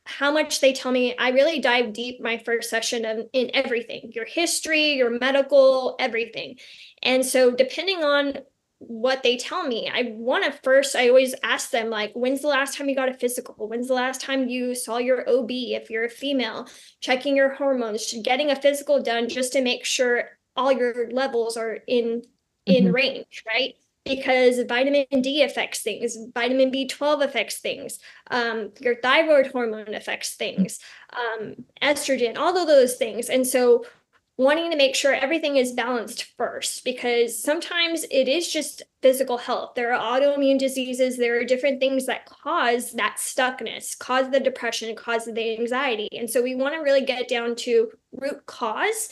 how 0.08 0.32
much 0.32 0.62
they 0.62 0.74
tell 0.74 0.92
me. 0.92 1.16
I 1.18 1.30
really 1.30 1.60
dive 1.60 1.94
deep 1.94 2.22
my 2.22 2.38
first 2.38 2.70
session 2.70 3.06
of, 3.06 3.28
in 3.34 3.52
everything 3.54 4.12
your 4.14 4.26
history 4.26 4.94
your 4.94 5.20
medical 5.20 5.96
everything. 6.00 6.58
And 7.04 7.26
so 7.26 7.52
depending 7.52 8.04
on 8.04 8.40
what 8.80 9.24
they 9.24 9.38
tell 9.38 9.68
me 9.68 9.90
i 9.92 10.14
want 10.16 10.44
to 10.44 10.52
first 10.62 10.96
i 10.96 11.10
always 11.10 11.34
ask 11.42 11.72
them 11.72 11.90
like 11.90 12.14
when's 12.14 12.42
the 12.42 12.48
last 12.48 12.78
time 12.78 12.88
you 12.88 12.96
got 12.96 13.10
a 13.10 13.14
physical? 13.14 13.56
When's 13.68 13.88
the 13.88 13.96
last 13.96 14.22
time 14.22 14.50
you 14.50 14.76
saw 14.76 15.00
your 15.00 15.28
ob 15.28 15.50
if 15.50 15.90
you're 15.90 16.06
a 16.06 16.10
female? 16.10 16.68
Checking 17.02 17.36
your 17.36 17.56
hormones 17.56 18.14
getting 18.24 18.52
a 18.52 18.56
physical 18.56 19.02
done 19.02 19.30
just 19.30 19.54
to 19.54 19.62
make 19.62 19.84
sure 19.84 20.30
all 20.56 20.72
your 20.72 21.10
levels 21.12 21.58
are 21.58 21.80
in 21.88 22.22
in 22.66 22.86
mm-hmm. 22.86 22.94
range 22.94 23.44
right 23.48 23.76
because 24.08 24.60
vitamin 24.68 25.06
D 25.22 25.44
affects 25.44 25.82
things, 25.82 26.18
vitamin 26.34 26.72
B12 26.72 27.24
affects 27.24 27.58
things, 27.60 28.00
um, 28.32 28.72
your 28.80 28.96
thyroid 29.02 29.48
hormone 29.48 29.94
affects 29.94 30.36
things, 30.36 30.80
um, 31.14 31.56
estrogen, 31.82 32.38
all 32.38 32.58
of 32.58 32.68
those 32.68 32.96
things. 32.96 33.30
And 33.30 33.46
so, 33.46 33.86
wanting 34.40 34.70
to 34.70 34.78
make 34.78 34.94
sure 34.96 35.14
everything 35.16 35.58
is 35.58 35.72
balanced 35.74 36.26
first, 36.38 36.84
because 36.86 37.42
sometimes 37.42 38.06
it 38.12 38.28
is 38.28 38.52
just 38.52 38.84
physical 39.02 39.38
health. 39.38 39.74
There 39.76 39.94
are 39.94 40.20
autoimmune 40.20 40.60
diseases, 40.60 41.18
there 41.18 41.40
are 41.40 41.44
different 41.44 41.80
things 41.80 42.06
that 42.06 42.26
cause 42.28 42.92
that 42.94 43.18
stuckness, 43.18 43.98
cause 43.98 44.30
the 44.30 44.40
depression, 44.40 44.96
cause 44.96 45.26
the 45.26 45.58
anxiety. 45.58 46.10
And 46.18 46.30
so, 46.30 46.42
we 46.42 46.56
want 46.56 46.76
to 46.76 46.82
really 46.82 47.06
get 47.06 47.28
down 47.28 47.56
to 47.58 47.90
root 48.14 48.46
cause 48.46 49.10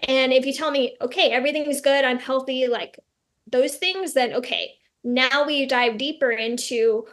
And 0.00 0.32
if 0.32 0.44
you 0.44 0.52
tell 0.52 0.70
me, 0.70 0.96
okay, 1.00 1.30
everything 1.30 1.64
is 1.66 1.80
good, 1.80 2.04
I'm 2.04 2.18
healthy, 2.18 2.66
like 2.66 2.98
those 3.46 3.76
things, 3.76 4.14
then 4.14 4.32
okay, 4.34 4.74
now 5.04 5.44
we 5.46 5.66
dive 5.66 5.98
deeper 5.98 6.30
into 6.30 7.06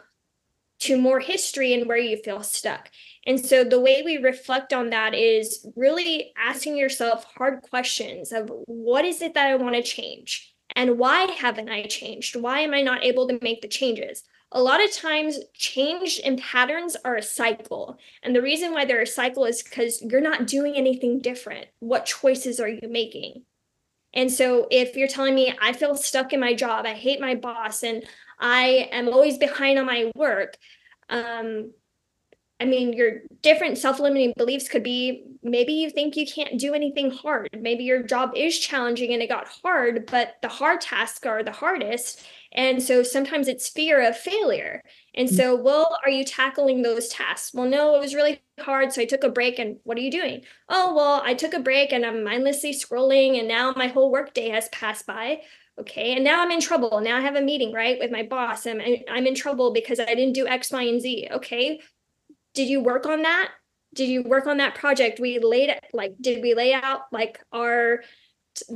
to 0.80 0.98
more 0.98 1.20
history 1.20 1.72
and 1.72 1.86
where 1.86 1.96
you 1.96 2.16
feel 2.16 2.42
stuck. 2.42 2.90
And 3.26 3.44
so 3.44 3.64
the 3.64 3.80
way 3.80 4.02
we 4.04 4.16
reflect 4.18 4.72
on 4.72 4.90
that 4.90 5.14
is 5.14 5.66
really 5.76 6.32
asking 6.36 6.76
yourself 6.76 7.24
hard 7.36 7.62
questions 7.62 8.32
of 8.32 8.50
what 8.66 9.04
is 9.04 9.22
it 9.22 9.34
that 9.34 9.46
I 9.46 9.56
want 9.56 9.76
to 9.76 9.82
change? 9.82 10.52
And 10.76 10.98
why 10.98 11.22
haven't 11.38 11.68
I 11.68 11.84
changed? 11.84 12.36
Why 12.36 12.60
am 12.60 12.74
I 12.74 12.82
not 12.82 13.04
able 13.04 13.28
to 13.28 13.38
make 13.40 13.62
the 13.62 13.68
changes? 13.68 14.24
A 14.52 14.62
lot 14.62 14.84
of 14.84 14.92
times, 14.92 15.38
change 15.54 16.20
and 16.24 16.40
patterns 16.40 16.96
are 17.04 17.16
a 17.16 17.22
cycle. 17.22 17.98
And 18.22 18.36
the 18.36 18.42
reason 18.42 18.72
why 18.72 18.84
they're 18.84 19.02
a 19.02 19.06
cycle 19.06 19.44
is 19.44 19.62
because 19.62 20.02
you're 20.02 20.20
not 20.20 20.46
doing 20.46 20.76
anything 20.76 21.20
different. 21.20 21.66
What 21.80 22.06
choices 22.06 22.60
are 22.60 22.68
you 22.68 22.88
making? 22.88 23.42
And 24.14 24.32
so, 24.32 24.66
if 24.70 24.96
you're 24.96 25.08
telling 25.08 25.34
me 25.34 25.54
I 25.60 25.72
feel 25.72 25.94
stuck 25.96 26.32
in 26.32 26.40
my 26.40 26.54
job, 26.54 26.86
I 26.86 26.94
hate 26.94 27.20
my 27.20 27.34
boss, 27.34 27.82
and 27.82 28.04
I 28.38 28.88
am 28.92 29.08
always 29.08 29.38
behind 29.38 29.78
on 29.78 29.86
my 29.86 30.10
work, 30.16 30.56
um, 31.08 31.72
I 32.64 32.66
mean, 32.66 32.94
your 32.94 33.20
different 33.42 33.76
self 33.76 34.00
limiting 34.00 34.32
beliefs 34.38 34.70
could 34.70 34.82
be 34.82 35.22
maybe 35.42 35.74
you 35.74 35.90
think 35.90 36.16
you 36.16 36.26
can't 36.26 36.58
do 36.58 36.72
anything 36.72 37.10
hard. 37.10 37.50
Maybe 37.60 37.84
your 37.84 38.02
job 38.02 38.32
is 38.34 38.58
challenging 38.58 39.12
and 39.12 39.22
it 39.22 39.28
got 39.28 39.46
hard, 39.62 40.06
but 40.10 40.36
the 40.40 40.48
hard 40.48 40.80
tasks 40.80 41.26
are 41.26 41.42
the 41.42 41.52
hardest. 41.52 42.24
And 42.52 42.82
so 42.82 43.02
sometimes 43.02 43.48
it's 43.48 43.68
fear 43.68 44.00
of 44.00 44.16
failure. 44.16 44.80
And 45.14 45.28
mm. 45.28 45.36
so, 45.36 45.54
well, 45.54 45.98
are 46.02 46.08
you 46.08 46.24
tackling 46.24 46.80
those 46.80 47.08
tasks? 47.08 47.52
Well, 47.52 47.68
no, 47.68 47.96
it 47.96 47.98
was 47.98 48.14
really 48.14 48.40
hard. 48.58 48.94
So 48.94 49.02
I 49.02 49.04
took 49.04 49.24
a 49.24 49.28
break. 49.28 49.58
And 49.58 49.76
what 49.84 49.98
are 49.98 50.02
you 50.02 50.10
doing? 50.10 50.42
Oh, 50.70 50.94
well, 50.94 51.20
I 51.22 51.34
took 51.34 51.52
a 51.52 51.60
break 51.60 51.92
and 51.92 52.06
I'm 52.06 52.24
mindlessly 52.24 52.72
scrolling. 52.72 53.38
And 53.38 53.46
now 53.46 53.74
my 53.76 53.88
whole 53.88 54.10
workday 54.10 54.48
has 54.48 54.70
passed 54.70 55.06
by. 55.06 55.42
Okay. 55.78 56.14
And 56.14 56.24
now 56.24 56.40
I'm 56.42 56.50
in 56.50 56.60
trouble. 56.62 57.02
Now 57.02 57.18
I 57.18 57.20
have 57.20 57.36
a 57.36 57.42
meeting, 57.42 57.74
right, 57.74 57.98
with 57.98 58.10
my 58.10 58.22
boss. 58.22 58.64
And 58.64 58.80
I'm 59.10 59.26
in 59.26 59.34
trouble 59.34 59.70
because 59.70 60.00
I 60.00 60.06
didn't 60.06 60.32
do 60.32 60.46
X, 60.46 60.72
Y, 60.72 60.82
and 60.84 61.02
Z. 61.02 61.28
Okay. 61.30 61.80
Did 62.54 62.68
you 62.68 62.80
work 62.80 63.06
on 63.06 63.22
that? 63.22 63.50
Did 63.94 64.08
you 64.08 64.22
work 64.22 64.46
on 64.46 64.56
that 64.56 64.74
project? 64.74 65.20
We 65.20 65.38
laid 65.38 65.70
it 65.70 65.84
like, 65.92 66.14
did 66.20 66.42
we 66.42 66.54
lay 66.54 66.72
out 66.72 67.02
like 67.12 67.40
our, 67.52 68.02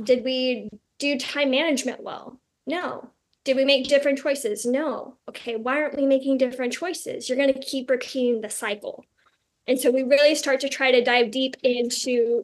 did 0.03 0.23
we 0.23 0.69
do 0.97 1.17
time 1.17 1.51
management 1.51 2.03
well? 2.03 2.39
No. 2.67 3.09
Did 3.45 3.55
we 3.57 3.65
make 3.65 3.87
different 3.87 4.19
choices? 4.19 4.65
No. 4.65 5.17
Okay, 5.27 5.55
why 5.55 5.81
aren't 5.81 5.97
we 5.97 6.05
making 6.05 6.37
different 6.37 6.73
choices? 6.73 7.27
You're 7.27 7.37
going 7.37 7.53
to 7.53 7.59
keep 7.59 7.89
repeating 7.89 8.41
the 8.41 8.49
cycle. 8.49 9.05
And 9.65 9.79
so 9.79 9.91
we 9.91 10.03
really 10.03 10.35
start 10.35 10.59
to 10.61 10.69
try 10.69 10.91
to 10.91 11.03
dive 11.03 11.31
deep 11.31 11.55
into 11.63 12.43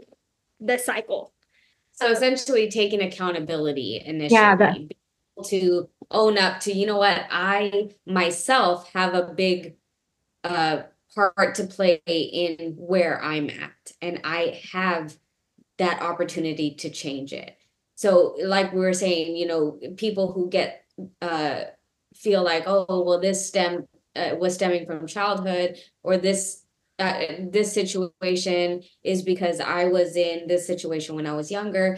the 0.60 0.78
cycle. 0.78 1.34
So 1.94 2.12
essentially 2.12 2.70
taking 2.70 3.02
accountability 3.02 4.02
initially 4.06 4.40
yeah, 4.40 4.56
that- 4.56 4.78
to 5.50 5.90
own 6.12 6.38
up 6.38 6.62
to, 6.62 6.72
you 6.72 6.86
know 6.86 6.98
what, 6.98 7.26
I 7.30 7.90
myself 8.06 8.90
have 8.94 9.14
a 9.14 9.34
big 9.34 9.76
uh 10.44 10.84
part 11.16 11.56
to 11.56 11.64
play 11.64 12.02
in 12.06 12.76
where 12.78 13.24
I'm 13.24 13.50
at 13.50 13.92
and 14.02 14.22
I 14.24 14.62
have 14.72 15.16
that 15.78 16.02
opportunity 16.02 16.76
to 16.76 16.90
change 16.90 17.34
it. 17.34 17.58
So 17.96 18.36
like 18.44 18.74
we 18.74 18.80
were 18.80 18.94
saying, 18.94 19.38
you 19.38 19.48
know, 19.48 19.80
people 19.96 20.34
who 20.34 20.50
get 20.50 20.84
uh, 21.22 21.62
feel 22.14 22.44
like, 22.44 22.64
oh, 22.68 23.04
well, 23.04 23.20
this 23.20 23.48
stem 23.48 23.88
uh, 24.16 24.36
was 24.38 24.56
stemming 24.56 24.86
from 24.86 25.08
childhood, 25.08 25.78
or 26.04 26.18
this 26.18 26.64
uh, 27.00 27.24
this 27.40 27.74
situation 27.74 28.82
is 29.04 29.22
because 29.22 29.60
I 29.60 29.86
was 29.86 30.16
in 30.16 30.48
this 30.48 30.66
situation 30.66 31.16
when 31.16 31.28
I 31.28 31.34
was 31.34 31.52
younger, 31.52 31.98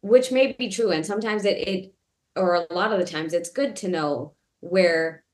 which 0.00 0.32
may 0.32 0.52
be 0.52 0.70
true, 0.70 0.90
and 0.90 1.04
sometimes 1.04 1.44
it 1.44 1.68
it 1.68 1.94
or 2.34 2.54
a 2.54 2.74
lot 2.74 2.92
of 2.92 2.98
the 2.98 3.06
times 3.06 3.32
it's 3.32 3.50
good 3.50 3.76
to 3.76 3.88
know 3.88 4.34
where 4.60 5.24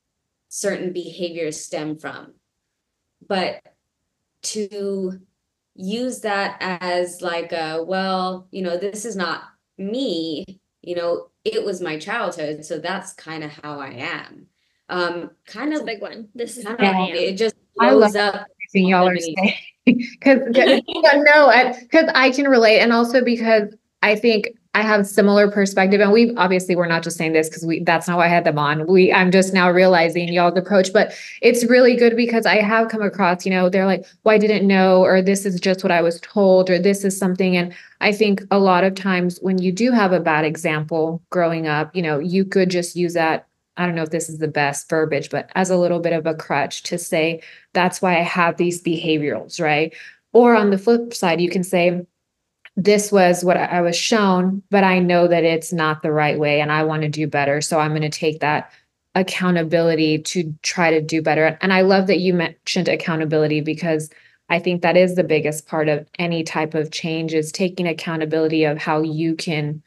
certain 0.49 0.93
behaviors 0.93 1.63
stem 1.63 1.97
from, 1.97 2.33
but 3.27 3.61
to 4.41 5.19
use 5.75 6.21
that 6.21 6.57
as 6.59 7.21
like 7.21 7.51
a 7.51 7.83
well 7.83 8.47
you 8.51 8.61
know 8.61 8.77
this 8.77 9.05
is 9.05 9.15
not 9.15 9.43
me 9.77 10.45
you 10.81 10.95
know 10.95 11.29
it 11.43 11.63
was 11.63 11.81
my 11.81 11.97
childhood 11.97 12.63
so 12.63 12.77
that's 12.77 13.13
kind 13.13 13.43
of 13.43 13.51
how 13.51 13.79
i 13.79 13.89
am. 13.89 14.47
Um 14.89 15.31
kind 15.45 15.71
that's 15.71 15.81
of 15.81 15.87
a 15.87 15.91
big 15.91 16.01
one. 16.01 16.27
This 16.35 16.57
is 16.57 16.65
kind 16.65 16.79
of, 16.79 17.09
it 17.15 17.37
just 17.37 17.55
blows 17.75 18.15
up 18.15 18.35
everything 18.35 18.89
y'all 18.89 19.07
are 19.07 19.17
saying. 19.17 19.53
Because 19.85 20.39
no 20.53 21.73
because 21.81 22.09
I 22.15 22.31
can 22.31 22.47
relate 22.47 22.79
and 22.79 22.93
also 22.93 23.21
because 23.21 23.75
i 24.01 24.15
think 24.15 24.47
I 24.75 24.81
have 24.81 25.05
similar 25.05 25.51
perspective, 25.51 26.01
and 26.01 26.11
we 26.11 26.33
obviously 26.35 26.75
we're 26.75 26.87
not 26.87 27.03
just 27.03 27.15
saying 27.15 27.33
this 27.33 27.47
because 27.47 27.63
we 27.63 27.83
that's 27.83 28.07
not 28.07 28.17
why 28.17 28.25
I 28.25 28.29
had 28.29 28.43
them 28.43 28.57
on. 28.57 28.87
We 28.87 29.13
I'm 29.13 29.29
just 29.29 29.53
now 29.53 29.69
realizing 29.69 30.27
y'all's 30.33 30.57
approach, 30.57 30.91
but 30.91 31.13
it's 31.43 31.63
really 31.65 31.95
good 31.95 32.15
because 32.15 32.47
I 32.47 32.55
have 32.55 32.89
come 32.89 33.03
across, 33.03 33.45
you 33.45 33.51
know, 33.51 33.69
they're 33.69 33.85
like, 33.85 34.03
well, 34.23 34.33
I 34.33 34.39
didn't 34.39 34.67
know, 34.67 35.03
or 35.03 35.21
this 35.21 35.45
is 35.45 35.59
just 35.59 35.83
what 35.83 35.91
I 35.91 36.01
was 36.01 36.19
told, 36.21 36.71
or 36.71 36.79
this 36.79 37.03
is 37.03 37.15
something. 37.15 37.55
And 37.55 37.71
I 38.01 38.11
think 38.11 38.41
a 38.49 38.57
lot 38.57 38.83
of 38.83 38.95
times 38.95 39.37
when 39.41 39.59
you 39.59 39.71
do 39.71 39.91
have 39.91 40.11
a 40.11 40.19
bad 40.19 40.43
example 40.43 41.21
growing 41.29 41.67
up, 41.67 41.95
you 41.95 42.01
know, 42.01 42.17
you 42.17 42.43
could 42.43 42.71
just 42.71 42.95
use 42.95 43.13
that. 43.13 43.47
I 43.77 43.85
don't 43.85 43.95
know 43.95 44.03
if 44.03 44.09
this 44.09 44.27
is 44.27 44.39
the 44.39 44.47
best 44.47 44.89
verbiage, 44.89 45.29
but 45.29 45.51
as 45.53 45.69
a 45.69 45.77
little 45.77 45.99
bit 45.99 46.13
of 46.13 46.25
a 46.25 46.33
crutch 46.33 46.81
to 46.83 46.97
say, 46.97 47.41
that's 47.73 48.01
why 48.01 48.17
I 48.17 48.23
have 48.23 48.57
these 48.57 48.81
behaviorals, 48.81 49.61
right? 49.61 49.93
Or 50.31 50.55
on 50.55 50.71
the 50.71 50.79
flip 50.79 51.13
side, 51.13 51.41
you 51.41 51.49
can 51.49 51.63
say, 51.63 52.05
this 52.75 53.11
was 53.11 53.43
what 53.43 53.57
I 53.57 53.81
was 53.81 53.95
shown, 53.95 54.63
but 54.71 54.83
I 54.83 54.99
know 54.99 55.27
that 55.27 55.43
it's 55.43 55.71
not 55.71 56.01
the 56.01 56.11
right 56.11 56.39
way 56.39 56.59
and 56.59 56.71
I 56.71 56.83
want 56.83 57.03
to 57.03 57.09
do 57.09 57.27
better. 57.27 57.61
So 57.61 57.79
I'm 57.79 57.91
going 57.91 58.01
to 58.01 58.09
take 58.09 58.39
that 58.39 58.71
accountability 59.15 60.19
to 60.19 60.55
try 60.63 60.89
to 60.89 61.01
do 61.01 61.21
better. 61.21 61.57
And 61.61 61.71
I 61.71 61.81
love 61.81 62.07
that 62.07 62.19
you 62.19 62.33
mentioned 62.33 62.87
accountability 62.87 63.61
because 63.61 64.09
I 64.49 64.57
think 64.57 64.81
that 64.81 64.97
is 64.97 65.15
the 65.15 65.23
biggest 65.23 65.67
part 65.67 65.87
of 65.87 66.07
any 66.17 66.43
type 66.43 66.73
of 66.73 66.91
change 66.91 67.33
is 67.33 67.51
taking 67.51 67.87
accountability 67.87 68.63
of 68.63 68.79
how 68.79 69.03
you 69.03 69.35
can 69.35 69.83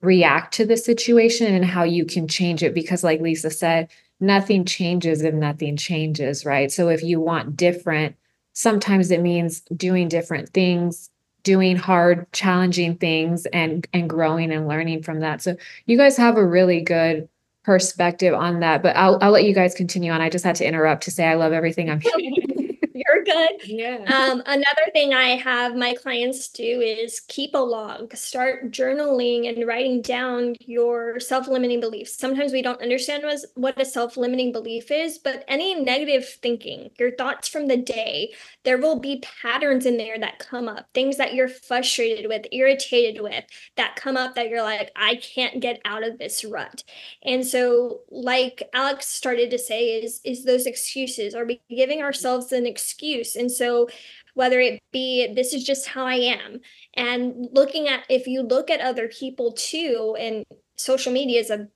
react 0.00 0.54
to 0.54 0.64
the 0.64 0.76
situation 0.76 1.54
and 1.54 1.64
how 1.64 1.82
you 1.82 2.06
can 2.06 2.28
change 2.28 2.62
it 2.62 2.74
because 2.74 3.04
like 3.04 3.20
Lisa 3.20 3.50
said, 3.50 3.90
nothing 4.20 4.64
changes 4.64 5.22
if 5.22 5.34
nothing 5.34 5.76
changes, 5.76 6.46
right? 6.46 6.72
So 6.72 6.88
if 6.88 7.02
you 7.02 7.20
want 7.20 7.56
different, 7.56 8.16
sometimes 8.54 9.10
it 9.10 9.20
means 9.20 9.60
doing 9.76 10.08
different 10.08 10.50
things 10.50 11.10
doing 11.46 11.76
hard 11.76 12.30
challenging 12.32 12.96
things 12.96 13.46
and 13.46 13.86
and 13.92 14.10
growing 14.10 14.50
and 14.50 14.66
learning 14.66 15.04
from 15.04 15.20
that. 15.20 15.40
So 15.40 15.56
you 15.86 15.96
guys 15.96 16.16
have 16.16 16.36
a 16.36 16.44
really 16.44 16.80
good 16.80 17.28
perspective 17.62 18.32
on 18.32 18.60
that 18.60 18.80
but 18.80 18.96
i'll, 18.96 19.18
I'll 19.20 19.32
let 19.32 19.42
you 19.42 19.52
guys 19.52 19.74
continue 19.74 20.12
on. 20.12 20.20
I 20.20 20.30
just 20.30 20.44
had 20.44 20.54
to 20.54 20.64
interrupt 20.64 21.02
to 21.02 21.10
say 21.10 21.26
i 21.26 21.34
love 21.34 21.52
everything 21.52 21.90
i'm 21.90 21.98
hearing 22.16 22.55
You're 22.96 23.24
good. 23.24 23.50
Yeah. 23.66 23.98
Um, 24.06 24.42
another 24.46 24.90
thing 24.94 25.12
I 25.12 25.36
have 25.36 25.76
my 25.76 25.92
clients 25.92 26.48
do 26.48 26.80
is 26.80 27.20
keep 27.20 27.52
a 27.52 27.58
log, 27.58 28.16
start 28.16 28.70
journaling 28.70 29.46
and 29.46 29.66
writing 29.66 30.00
down 30.00 30.54
your 30.60 31.20
self 31.20 31.46
limiting 31.46 31.80
beliefs. 31.80 32.16
Sometimes 32.16 32.52
we 32.52 32.62
don't 32.62 32.80
understand 32.80 33.22
what, 33.24 33.40
what 33.54 33.78
a 33.78 33.84
self 33.84 34.16
limiting 34.16 34.50
belief 34.50 34.90
is, 34.90 35.18
but 35.18 35.44
any 35.46 35.74
negative 35.74 36.26
thinking, 36.26 36.88
your 36.98 37.10
thoughts 37.10 37.48
from 37.48 37.66
the 37.66 37.76
day, 37.76 38.32
there 38.64 38.78
will 38.78 38.98
be 38.98 39.22
patterns 39.42 39.84
in 39.84 39.98
there 39.98 40.18
that 40.18 40.38
come 40.38 40.66
up, 40.66 40.88
things 40.94 41.18
that 41.18 41.34
you're 41.34 41.48
frustrated 41.48 42.28
with, 42.28 42.46
irritated 42.50 43.20
with, 43.20 43.44
that 43.76 43.96
come 43.96 44.16
up 44.16 44.34
that 44.36 44.48
you're 44.48 44.62
like, 44.62 44.90
I 44.96 45.16
can't 45.16 45.60
get 45.60 45.82
out 45.84 46.02
of 46.02 46.18
this 46.18 46.46
rut. 46.46 46.82
And 47.22 47.46
so, 47.46 48.00
like 48.10 48.62
Alex 48.72 49.06
started 49.06 49.50
to 49.50 49.58
say, 49.58 50.00
is 50.00 50.22
is 50.24 50.44
those 50.44 50.64
excuses? 50.64 51.34
Are 51.34 51.44
we 51.44 51.60
giving 51.68 52.00
ourselves 52.00 52.52
an 52.52 52.64
excuse? 52.64 52.85
Excuse. 52.86 53.36
And 53.36 53.50
so, 53.50 53.88
whether 54.34 54.60
it 54.60 54.80
be 54.92 55.32
this 55.34 55.54
is 55.54 55.64
just 55.64 55.88
how 55.88 56.06
I 56.06 56.14
am, 56.14 56.60
and 56.94 57.48
looking 57.52 57.88
at 57.88 58.04
if 58.08 58.26
you 58.26 58.42
look 58.42 58.70
at 58.70 58.80
other 58.80 59.08
people 59.08 59.52
too, 59.52 60.16
and 60.18 60.44
social 60.76 61.12
media 61.12 61.40
is 61.40 61.50
a 61.50 61.68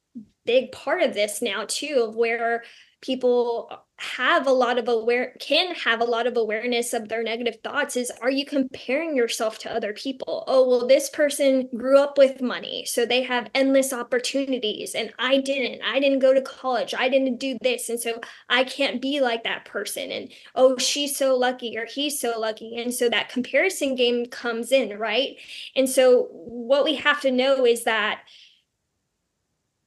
big 0.44 0.72
part 0.72 1.02
of 1.02 1.14
this 1.14 1.42
now 1.42 1.64
too, 1.66 2.06
of 2.08 2.16
where 2.16 2.62
people 3.00 3.70
have 4.00 4.46
a 4.46 4.52
lot 4.52 4.78
of 4.78 4.88
aware 4.88 5.34
can 5.40 5.74
have 5.74 6.00
a 6.00 6.04
lot 6.04 6.26
of 6.26 6.34
awareness 6.34 6.94
of 6.94 7.08
their 7.08 7.22
negative 7.22 7.58
thoughts 7.62 7.96
is 7.96 8.10
are 8.22 8.30
you 8.30 8.46
comparing 8.46 9.14
yourself 9.14 9.58
to 9.58 9.70
other 9.70 9.92
people? 9.92 10.44
Oh 10.46 10.66
well 10.66 10.86
this 10.86 11.10
person 11.10 11.68
grew 11.76 11.98
up 11.98 12.16
with 12.16 12.40
money 12.40 12.86
so 12.86 13.04
they 13.04 13.22
have 13.22 13.50
endless 13.54 13.92
opportunities 13.92 14.94
and 14.94 15.12
i 15.18 15.38
didn't. 15.38 15.82
I 15.82 16.00
didn't 16.00 16.20
go 16.20 16.32
to 16.32 16.40
college. 16.40 16.94
I 16.96 17.08
didn't 17.10 17.38
do 17.38 17.58
this 17.60 17.88
and 17.90 18.00
so 18.00 18.20
i 18.48 18.64
can't 18.64 19.02
be 19.02 19.20
like 19.20 19.44
that 19.44 19.66
person 19.66 20.10
and 20.10 20.32
oh 20.54 20.78
she's 20.78 21.16
so 21.16 21.36
lucky 21.36 21.76
or 21.76 21.84
he's 21.84 22.18
so 22.18 22.38
lucky 22.38 22.76
and 22.78 22.94
so 22.94 23.08
that 23.10 23.28
comparison 23.28 23.94
game 23.96 24.26
comes 24.26 24.72
in 24.72 24.98
right? 24.98 25.36
And 25.76 25.88
so 25.88 26.28
what 26.30 26.84
we 26.84 26.96
have 26.96 27.20
to 27.22 27.30
know 27.30 27.66
is 27.66 27.84
that 27.84 28.22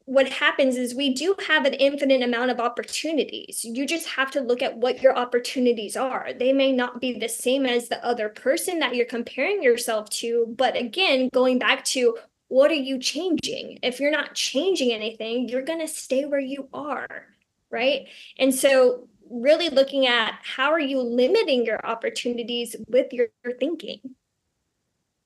what 0.05 0.27
happens 0.27 0.75
is 0.75 0.93
we 0.93 1.13
do 1.13 1.35
have 1.47 1.65
an 1.65 1.73
infinite 1.73 2.21
amount 2.21 2.51
of 2.51 2.59
opportunities. 2.59 3.63
You 3.63 3.87
just 3.87 4.07
have 4.09 4.31
to 4.31 4.41
look 4.41 4.61
at 4.61 4.77
what 4.77 5.01
your 5.01 5.17
opportunities 5.17 5.95
are. 5.95 6.33
They 6.33 6.51
may 6.51 6.73
not 6.73 6.99
be 6.99 7.17
the 7.17 7.29
same 7.29 7.65
as 7.65 7.87
the 7.87 8.03
other 8.05 8.27
person 8.27 8.79
that 8.79 8.95
you're 8.95 9.05
comparing 9.05 9.63
yourself 9.63 10.09
to. 10.11 10.53
But 10.57 10.75
again, 10.75 11.29
going 11.33 11.57
back 11.57 11.85
to 11.85 12.17
what 12.49 12.69
are 12.69 12.75
you 12.75 12.99
changing? 12.99 13.79
If 13.81 13.99
you're 13.99 14.11
not 14.11 14.35
changing 14.35 14.91
anything, 14.91 15.47
you're 15.47 15.63
going 15.63 15.79
to 15.79 15.87
stay 15.87 16.25
where 16.25 16.39
you 16.39 16.67
are. 16.73 17.27
Right. 17.71 18.07
And 18.37 18.53
so, 18.53 19.07
really 19.29 19.69
looking 19.69 20.05
at 20.05 20.35
how 20.43 20.71
are 20.71 20.79
you 20.79 21.01
limiting 21.01 21.65
your 21.65 21.83
opportunities 21.83 22.75
with 22.87 23.11
your, 23.13 23.27
your 23.43 23.57
thinking. 23.57 23.99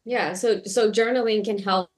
Yeah. 0.06 0.34
So, 0.34 0.64
so 0.64 0.90
journaling 0.90 1.44
can 1.44 1.58
help 1.58 1.90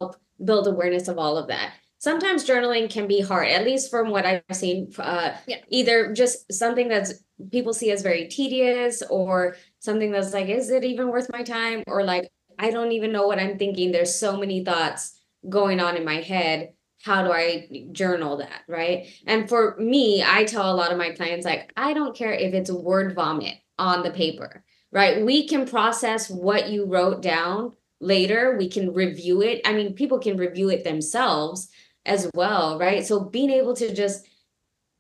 build 0.44 0.66
awareness 0.66 1.08
of 1.08 1.20
all 1.20 1.38
of 1.38 1.50
that 1.50 1.74
sometimes 2.00 2.48
journaling 2.48 2.90
can 2.90 3.08
be 3.08 3.22
hard 3.22 3.48
at 3.48 3.64
least 3.64 3.92
from 3.92 4.10
what 4.10 4.26
i've 4.26 4.42
seen 4.52 4.92
uh, 4.98 5.32
yeah. 5.48 5.58
either 5.68 6.12
just 6.14 6.52
something 6.52 6.88
that's 6.88 7.14
people 7.52 7.74
see 7.74 7.92
as 7.92 8.02
very 8.02 8.28
tedious 8.28 9.04
or 9.10 9.56
something 9.80 10.12
that's 10.12 10.34
like 10.34 10.48
is 10.48 10.70
it 10.72 10.84
even 10.84 11.10
worth 11.10 11.30
my 11.32 11.44
time? 11.44 11.84
or 11.88 12.04
like 12.04 12.30
i 12.58 12.72
don't 12.72 12.92
even 12.92 13.12
know 13.12 13.28
what 13.28 13.40
i'm 13.40 13.58
thinking. 13.58 13.92
There's 13.92 14.14
so 14.14 14.38
many 14.38 14.64
thoughts 14.64 15.20
going 15.48 15.80
on 15.80 15.96
in 15.96 16.04
my 16.04 16.22
head. 16.22 16.74
How 17.04 17.24
do 17.24 17.32
i 17.32 17.70
journal 17.92 18.38
that 18.38 18.64
right? 18.68 19.08
And 19.26 19.48
for 19.48 19.76
me 19.78 20.24
i 20.26 20.44
tell 20.44 20.72
a 20.72 20.76
lot 20.76 20.92
of 20.92 20.98
my 20.98 21.12
clients 21.12 21.46
like 21.46 21.72
i 21.78 21.94
don't 21.94 22.16
care 22.16 22.34
if 22.34 22.54
it's 22.54 22.72
word 22.72 23.14
vomit 23.14 23.56
on 23.78 24.04
the 24.04 24.12
paper 24.12 24.64
right? 24.92 25.24
We 25.24 25.48
can 25.48 25.68
process 25.68 26.32
what 26.32 26.70
you 26.70 26.86
wrote 26.86 27.22
down 27.22 27.74
later. 28.00 28.58
We 28.58 28.68
can 28.70 28.92
review 28.92 29.44
it. 29.44 29.62
I 29.66 29.74
mean 29.74 29.94
people 29.94 30.20
can 30.20 30.36
review 30.36 30.70
it 30.70 30.84
themselves 30.84 31.70
as 32.06 32.30
well, 32.34 32.78
right? 32.80 33.06
So 33.06 33.20
being 33.20 33.50
able 33.50 33.76
to 33.76 33.94
just 33.94 34.28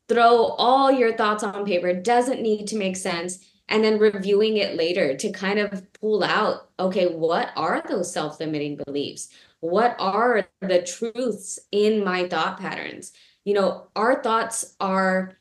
throw 0.07 0.45
all 0.57 0.91
your 0.91 1.15
thoughts 1.15 1.43
on 1.43 1.65
paper 1.65 1.93
doesn't 1.93 2.41
need 2.41 2.67
to 2.67 2.75
make 2.75 2.97
sense. 2.97 3.39
And 3.71 3.83
then 3.83 3.99
reviewing 3.99 4.57
it 4.57 4.75
later 4.75 5.15
to 5.15 5.31
kind 5.31 5.59
of 5.59 5.93
pull 5.93 6.23
out 6.23 6.71
okay 6.79 7.05
what 7.05 7.51
are 7.55 7.83
those 7.87 8.11
self-limiting 8.11 8.81
beliefs? 8.83 9.29
What 9.59 9.95
are 9.99 10.47
the 10.61 10.81
truths 10.81 11.59
in 11.71 12.03
my 12.03 12.27
thought 12.27 12.59
patterns? 12.59 13.11
You 13.45 13.53
know 13.53 13.87
our 13.95 14.23
thoughts 14.23 14.75
are 14.79 15.37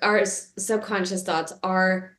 our 0.00 0.24
subconscious 0.24 1.24
thoughts 1.24 1.52
are 1.64 2.16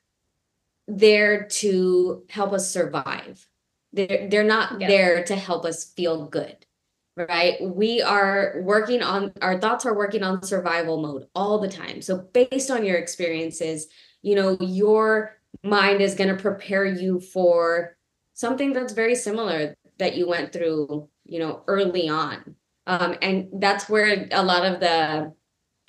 there 0.90 1.46
to 1.46 2.24
help 2.30 2.52
us 2.52 2.70
survive. 2.70 3.48
They're, 3.94 4.28
they're 4.30 4.44
not 4.44 4.82
yeah. 4.82 4.88
there 4.88 5.24
to 5.24 5.36
help 5.38 5.64
us 5.64 5.86
feel 5.86 6.26
good 6.26 6.66
right? 7.30 7.56
We 7.62 8.02
are 8.02 8.56
working 8.62 9.02
on 9.02 9.34
our 9.42 9.60
thoughts 9.60 9.86
are 9.86 9.96
working 9.96 10.24
on 10.24 10.44
survival 10.44 11.02
mode 11.02 11.28
all 11.36 11.60
the 11.60 11.68
time. 11.68 12.02
So 12.02 12.18
based 12.18 12.72
on 12.72 12.86
your 12.86 12.98
experiences, 12.98 13.88
you 14.22 14.36
know, 14.36 14.58
your 14.60 15.38
mind 15.64 16.02
is 16.02 16.16
going 16.16 16.36
to 16.36 16.42
prepare 16.42 16.86
you 16.86 17.20
for 17.20 17.98
something 18.34 18.74
that's 18.74 18.94
very 18.94 19.16
similar 19.16 19.76
that 20.00 20.16
you 20.16 20.28
went 20.28 20.54
through, 20.54 21.10
you 21.26 21.40
know, 21.40 21.64
early 21.68 22.10
on. 22.10 22.56
Um, 22.88 23.16
and 23.22 23.50
that's 23.54 23.90
where 23.90 24.28
a 24.32 24.44
lot 24.44 24.66
of 24.66 24.80
the 24.80 25.34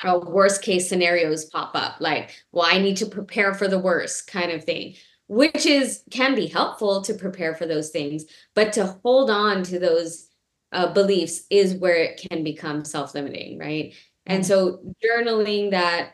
uh, 0.03 0.19
worst 0.19 0.63
case 0.63 0.89
scenarios 0.89 1.47
pop 1.47 1.71
up, 1.75 1.97
like, 2.01 2.35
well, 2.51 2.67
I 2.69 2.79
need 2.79 2.99
to 2.99 3.07
prepare 3.07 3.55
for 3.55 3.69
the 3.69 3.79
worst 3.79 4.27
kind 4.27 4.53
of 4.53 4.65
thing 4.65 4.95
which 5.33 5.65
is 5.65 6.03
can 6.11 6.35
be 6.35 6.47
helpful 6.47 7.01
to 7.01 7.15
prepare 7.15 7.55
for 7.55 7.65
those 7.65 7.89
things 7.89 8.25
but 8.55 8.73
to 8.73 8.99
hold 9.03 9.31
on 9.31 9.63
to 9.63 9.79
those 9.79 10.29
uh, 10.73 10.93
beliefs 10.93 11.45
is 11.51 11.75
where 11.75 11.97
it 11.97 12.29
can 12.31 12.43
become 12.43 12.85
self-limiting 12.85 13.59
right? 13.59 13.95
And 14.27 14.43
mm-hmm. 14.43 14.49
so 14.49 14.95
journaling 15.05 15.71
that 15.73 16.13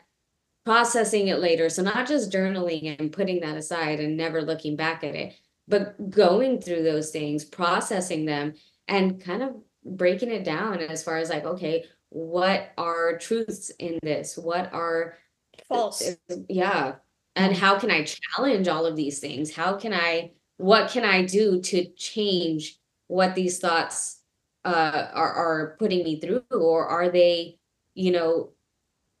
processing 0.65 1.29
it 1.29 1.39
later 1.39 1.69
so 1.69 1.81
not 1.81 2.07
just 2.07 2.31
journaling 2.31 2.99
and 2.99 3.11
putting 3.11 3.39
that 3.39 3.57
aside 3.57 3.99
and 3.99 4.17
never 4.17 4.41
looking 4.41 4.75
back 4.75 5.03
at 5.03 5.15
it 5.15 5.33
but 5.67 6.09
going 6.09 6.61
through 6.61 6.83
those 6.83 7.11
things 7.11 7.45
processing 7.45 8.25
them 8.25 8.53
and 8.87 9.23
kind 9.23 9.41
of 9.41 9.55
breaking 9.85 10.31
it 10.31 10.43
down 10.43 10.79
as 10.79 11.03
far 11.03 11.17
as 11.17 11.29
like 11.29 11.45
okay 11.45 11.85
what 12.09 12.71
are 12.77 13.17
truths 13.17 13.69
in 13.79 13.99
this? 14.01 14.37
What 14.37 14.73
are 14.73 15.15
false. 15.67 16.15
yeah 16.47 16.95
and 17.35 17.55
how 17.55 17.77
can 17.77 17.91
i 17.91 18.03
challenge 18.03 18.67
all 18.67 18.85
of 18.85 18.95
these 18.95 19.19
things? 19.19 19.53
How 19.53 19.75
can 19.75 19.93
i 19.93 20.31
what 20.57 20.89
can 20.89 21.05
i 21.05 21.23
do 21.23 21.61
to 21.61 21.85
change 21.95 22.79
what 23.07 23.35
these 23.35 23.59
thoughts 23.59 24.18
uh, 24.65 25.07
are 25.13 25.33
are 25.33 25.75
putting 25.79 26.03
me 26.03 26.19
through, 26.19 26.43
or 26.51 26.85
are 26.87 27.09
they, 27.09 27.57
you 27.93 28.11
know, 28.11 28.51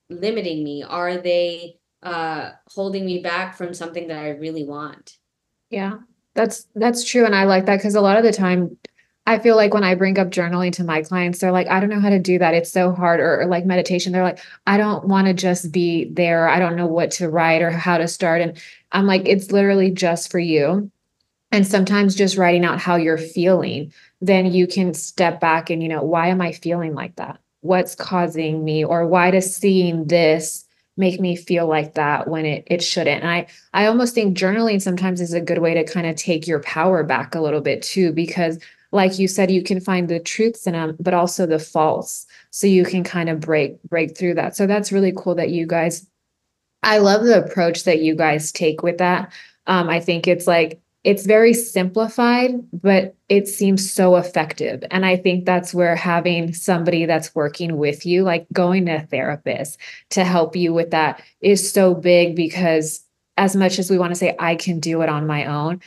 limiting 0.09 0.63
me? 0.63 0.83
Are 0.83 1.17
they 1.17 1.77
uh, 2.03 2.51
holding 2.67 3.05
me 3.05 3.19
back 3.19 3.55
from 3.55 3.73
something 3.73 4.07
that 4.07 4.23
I 4.23 4.29
really 4.29 4.65
want? 4.65 5.17
Yeah, 5.69 5.99
that's 6.35 6.67
that's 6.75 7.03
true, 7.09 7.25
and 7.25 7.35
I 7.35 7.45
like 7.45 7.65
that 7.65 7.77
because 7.77 7.95
a 7.95 8.01
lot 8.01 8.17
of 8.17 8.23
the 8.23 8.33
time. 8.33 8.77
I 9.27 9.37
feel 9.37 9.55
like 9.55 9.75
when 9.75 9.83
I 9.83 9.93
bring 9.93 10.17
up 10.17 10.29
journaling 10.29 10.71
to 10.71 10.83
my 10.83 11.03
clients, 11.03 11.37
they're 11.37 11.51
like, 11.51 11.67
I 11.67 11.79
don't 11.79 11.91
know 11.91 11.99
how 11.99 12.09
to 12.09 12.17
do 12.17 12.39
that. 12.39 12.55
It's 12.55 12.71
so 12.71 12.91
hard. 12.91 13.19
Or, 13.19 13.41
or 13.41 13.45
like 13.45 13.63
meditation, 13.63 14.11
they're 14.11 14.23
like, 14.23 14.39
I 14.65 14.75
don't 14.75 15.07
want 15.07 15.27
to 15.27 15.35
just 15.35 15.71
be 15.71 16.05
there. 16.05 16.49
I 16.49 16.57
don't 16.57 16.75
know 16.75 16.87
what 16.87 17.11
to 17.11 17.29
write 17.29 17.61
or 17.61 17.69
how 17.69 17.99
to 17.99 18.07
start. 18.07 18.41
And 18.41 18.59
I'm 18.91 19.05
like, 19.05 19.27
it's 19.27 19.51
literally 19.51 19.91
just 19.91 20.31
for 20.31 20.39
you. 20.39 20.89
And 21.51 21.67
sometimes 21.67 22.15
just 22.15 22.37
writing 22.37 22.65
out 22.65 22.79
how 22.79 22.95
you're 22.95 23.19
feeling 23.19 23.93
then 24.21 24.51
you 24.51 24.67
can 24.67 24.93
step 24.93 25.39
back 25.39 25.69
and, 25.69 25.81
you 25.81 25.89
know, 25.89 26.03
why 26.03 26.27
am 26.27 26.41
I 26.41 26.51
feeling 26.51 26.93
like 26.93 27.15
that? 27.15 27.39
What's 27.61 27.95
causing 27.95 28.63
me, 28.63 28.83
or 28.83 29.05
why 29.07 29.31
does 29.31 29.55
seeing 29.55 30.07
this 30.07 30.65
make 30.97 31.19
me 31.21 31.35
feel 31.35 31.67
like 31.67 31.93
that 31.95 32.27
when 32.27 32.45
it 32.45 32.63
it 32.67 32.83
shouldn't? 32.83 33.21
And 33.23 33.31
I 33.31 33.47
I 33.73 33.85
almost 33.87 34.13
think 34.15 34.37
journaling 34.37 34.81
sometimes 34.81 35.21
is 35.21 35.33
a 35.33 35.41
good 35.41 35.59
way 35.59 35.73
to 35.73 35.83
kind 35.83 36.07
of 36.07 36.15
take 36.15 36.47
your 36.47 36.61
power 36.61 37.03
back 37.03 37.35
a 37.35 37.41
little 37.41 37.61
bit 37.61 37.81
too, 37.81 38.11
because 38.13 38.59
like 38.91 39.19
you 39.19 39.27
said, 39.27 39.51
you 39.51 39.61
can 39.61 39.79
find 39.79 40.09
the 40.09 40.19
truths 40.19 40.65
in 40.65 40.73
them, 40.73 40.95
but 40.99 41.13
also 41.13 41.45
the 41.45 41.59
false. 41.59 42.25
So 42.49 42.65
you 42.65 42.83
can 42.83 43.03
kind 43.03 43.29
of 43.29 43.39
break 43.39 43.81
break 43.83 44.17
through 44.17 44.35
that. 44.35 44.55
So 44.55 44.65
that's 44.65 44.91
really 44.91 45.13
cool 45.15 45.35
that 45.35 45.49
you 45.49 45.67
guys 45.67 46.07
I 46.81 46.99
love 46.99 47.23
the 47.25 47.43
approach 47.43 47.83
that 47.83 47.99
you 48.01 48.15
guys 48.15 48.51
take 48.51 48.83
with 48.83 48.97
that. 48.99 49.31
Um, 49.67 49.89
I 49.89 49.99
think 49.99 50.27
it's 50.27 50.47
like 50.47 50.81
it's 51.03 51.25
very 51.25 51.53
simplified, 51.53 52.51
but 52.73 53.15
it 53.29 53.47
seems 53.47 53.89
so 53.91 54.17
effective. 54.17 54.83
And 54.91 55.05
I 55.05 55.15
think 55.15 55.45
that's 55.45 55.73
where 55.73 55.95
having 55.95 56.53
somebody 56.53 57.05
that's 57.05 57.33
working 57.33 57.77
with 57.77 58.05
you, 58.05 58.23
like 58.23 58.45
going 58.51 58.85
to 58.87 58.95
a 58.95 59.01
therapist 59.01 59.79
to 60.09 60.25
help 60.25 60.55
you 60.55 60.73
with 60.73 60.91
that, 60.91 61.21
is 61.41 61.71
so 61.71 61.93
big 61.95 62.35
because 62.35 63.05
as 63.37 63.55
much 63.55 63.79
as 63.79 63.89
we 63.89 63.97
want 63.97 64.11
to 64.11 64.19
say, 64.19 64.35
I 64.39 64.55
can 64.55 64.81
do 64.81 65.01
it 65.01 65.07
on 65.07 65.25
my 65.25 65.45
own, 65.45 65.79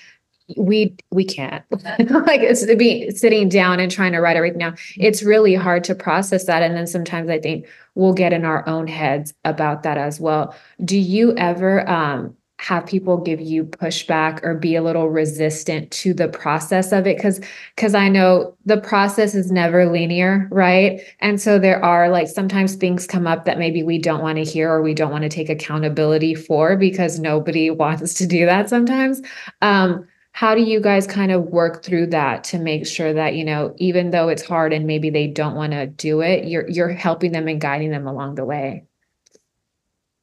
we 0.57 0.97
we 1.11 1.25
can't. 1.25 1.65
Like 1.73 2.41
it's 2.41 2.65
to 2.67 2.77
be 2.77 3.11
sitting 3.11 3.49
down 3.49 3.81
and 3.81 3.91
trying 3.91 4.13
to 4.13 4.21
write 4.21 4.37
everything 4.37 4.59
down. 4.59 4.77
It's 4.97 5.23
really 5.23 5.55
hard 5.55 5.85
to 5.85 5.95
process 5.95 6.45
that. 6.45 6.63
And 6.63 6.75
then 6.75 6.87
sometimes 6.87 7.31
i 7.31 7.39
think 7.39 7.67
we'll 7.95 8.15
get 8.15 8.33
in 8.33 8.45
our 8.45 8.67
own 8.69 8.87
heads 8.87 9.35
about 9.45 9.83
that 9.83 9.99
as 9.99 10.19
well. 10.19 10.55
Do 10.85 10.99
you 10.99 11.35
ever 11.37 11.89
um 11.89 12.35
have 12.63 12.87
people 12.87 13.17
give 13.17 13.41
you 13.41 13.65
pushback 13.65 14.43
or 14.43 14.55
be 14.55 14.77
a 14.77 14.83
little 14.83 15.11
resistant 15.11 15.91
to 15.91 16.15
the 16.15 16.29
process 16.29 16.93
of 16.93 17.07
it 17.07 17.17
because 17.17 17.41
because 17.75 17.95
i 17.95 18.09
know 18.09 18.57
the 18.65 18.81
process 18.81 19.35
is 19.35 19.51
never 19.51 19.87
linear 19.87 20.49
right? 20.51 21.01
And 21.21 21.41
so 21.41 21.59
there 21.59 21.83
are 21.85 22.09
like 22.09 22.29
sometimes 22.29 22.75
things 22.75 23.07
come 23.07 23.27
up 23.27 23.45
that 23.45 23.59
maybe 23.59 23.83
we 23.83 23.99
don't 23.99 24.23
want 24.23 24.37
to 24.37 24.45
hear 24.45 24.71
or 24.71 24.83
we 24.83 24.95
don't 24.95 25.11
want 25.11 25.23
to 25.23 25.29
take 25.29 25.49
accountability 25.49 26.35
for 26.35 26.77
because 26.77 27.19
nobody 27.19 27.71
wants 27.83 28.15
to 28.15 28.27
do 28.27 28.47
that 28.47 28.69
sometimes. 28.69 29.21
Um, 29.61 30.07
how 30.35 30.55
do 30.55 30.63
you 30.63 30.81
guys 30.81 31.07
kind 31.07 31.31
of 31.31 31.45
work 31.45 31.85
through 31.85 32.07
that 32.07 32.43
to 32.45 32.59
make 32.59 32.87
sure 32.87 33.13
that 33.13 33.35
you 33.35 33.45
know 33.45 33.75
even 33.77 34.11
though 34.13 34.31
it's 34.31 34.43
hard 34.43 34.73
and 34.73 34.87
maybe 34.87 35.11
they 35.11 35.27
don't 35.27 35.55
want 35.55 35.73
to 35.73 35.87
do 35.87 36.23
it 36.23 36.47
you're 36.47 36.67
you're 36.71 36.89
helping 36.89 37.33
them 37.33 37.49
and 37.49 37.61
guiding 37.61 37.91
them 37.91 38.07
along 38.07 38.35
the 38.35 38.45
way 38.45 38.83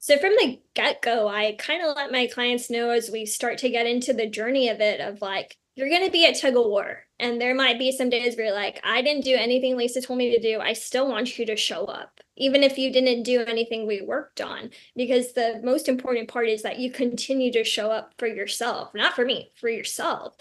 so 0.09 0.17
from 0.17 0.31
the 0.31 0.59
get 0.73 1.03
go, 1.03 1.27
I 1.27 1.55
kind 1.59 1.83
of 1.83 1.95
let 1.95 2.11
my 2.11 2.25
clients 2.25 2.71
know 2.71 2.89
as 2.89 3.11
we 3.11 3.27
start 3.27 3.59
to 3.59 3.69
get 3.69 3.85
into 3.85 4.11
the 4.11 4.25
journey 4.25 4.67
of 4.69 4.81
it 4.81 4.99
of 4.99 5.21
like, 5.21 5.55
you're 5.75 5.87
going 5.87 6.03
to 6.03 6.09
be 6.09 6.25
at 6.25 6.41
tug 6.41 6.55
of 6.55 6.65
war. 6.65 7.03
And 7.19 7.39
there 7.39 7.53
might 7.53 7.77
be 7.77 7.91
some 7.91 8.09
days 8.09 8.35
where 8.35 8.47
you're 8.47 8.55
like, 8.55 8.79
I 8.83 9.03
didn't 9.03 9.23
do 9.23 9.35
anything 9.35 9.77
Lisa 9.77 10.01
told 10.01 10.17
me 10.17 10.35
to 10.35 10.41
do. 10.41 10.59
I 10.59 10.73
still 10.73 11.07
want 11.07 11.37
you 11.37 11.45
to 11.45 11.55
show 11.55 11.85
up, 11.85 12.21
even 12.35 12.63
if 12.63 12.75
you 12.79 12.91
didn't 12.91 13.21
do 13.21 13.41
anything 13.41 13.85
we 13.85 14.01
worked 14.01 14.41
on. 14.41 14.71
Because 14.95 15.33
the 15.33 15.61
most 15.63 15.87
important 15.87 16.27
part 16.27 16.47
is 16.47 16.63
that 16.63 16.79
you 16.79 16.91
continue 16.91 17.53
to 17.53 17.63
show 17.63 17.91
up 17.91 18.15
for 18.17 18.25
yourself, 18.25 18.95
not 18.95 19.13
for 19.13 19.23
me, 19.23 19.51
for 19.61 19.69
yourself. 19.69 20.35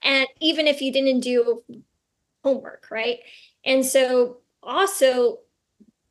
And 0.00 0.28
even 0.40 0.68
if 0.68 0.80
you 0.80 0.92
didn't 0.92 1.22
do 1.22 1.64
homework, 2.44 2.86
right? 2.88 3.18
And 3.64 3.84
so 3.84 4.36
also 4.62 5.40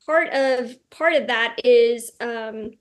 part 0.05 0.27
of 0.33 0.75
part 0.89 1.13
of 1.13 1.27
that 1.27 1.57
is 1.63 2.11
um 2.19 2.71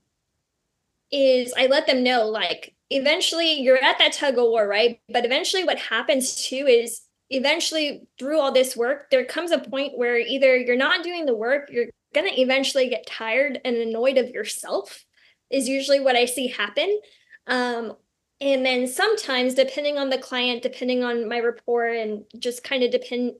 is 1.11 1.53
I 1.57 1.67
let 1.67 1.87
them 1.87 2.03
know 2.03 2.27
like 2.27 2.75
eventually 2.89 3.61
you're 3.61 3.83
at 3.83 3.97
that 3.99 4.13
tug 4.13 4.37
of 4.37 4.45
war, 4.45 4.67
right? 4.67 4.99
But 5.09 5.25
eventually 5.25 5.63
what 5.63 5.79
happens 5.79 6.47
too 6.47 6.67
is 6.67 7.01
eventually 7.29 8.07
through 8.17 8.39
all 8.39 8.51
this 8.51 8.75
work, 8.75 9.09
there 9.11 9.25
comes 9.25 9.51
a 9.51 9.59
point 9.59 9.97
where 9.97 10.17
either 10.17 10.57
you're 10.57 10.75
not 10.75 11.03
doing 11.03 11.25
the 11.25 11.35
work, 11.35 11.69
you're 11.71 11.87
gonna 12.13 12.31
eventually 12.33 12.89
get 12.89 13.05
tired 13.05 13.59
and 13.63 13.75
annoyed 13.77 14.17
of 14.17 14.29
yourself 14.29 15.05
is 15.49 15.67
usually 15.67 15.99
what 15.99 16.15
I 16.15 16.25
see 16.25 16.47
happen. 16.47 16.99
Um, 17.47 17.93
and 18.39 18.65
then 18.65 18.87
sometimes, 18.87 19.55
depending 19.55 19.97
on 19.97 20.09
the 20.09 20.17
client, 20.17 20.61
depending 20.61 21.03
on 21.03 21.27
my 21.27 21.39
rapport, 21.39 21.87
and 21.87 22.23
just 22.37 22.63
kind 22.63 22.83
of 22.83 22.91
depend, 22.91 23.33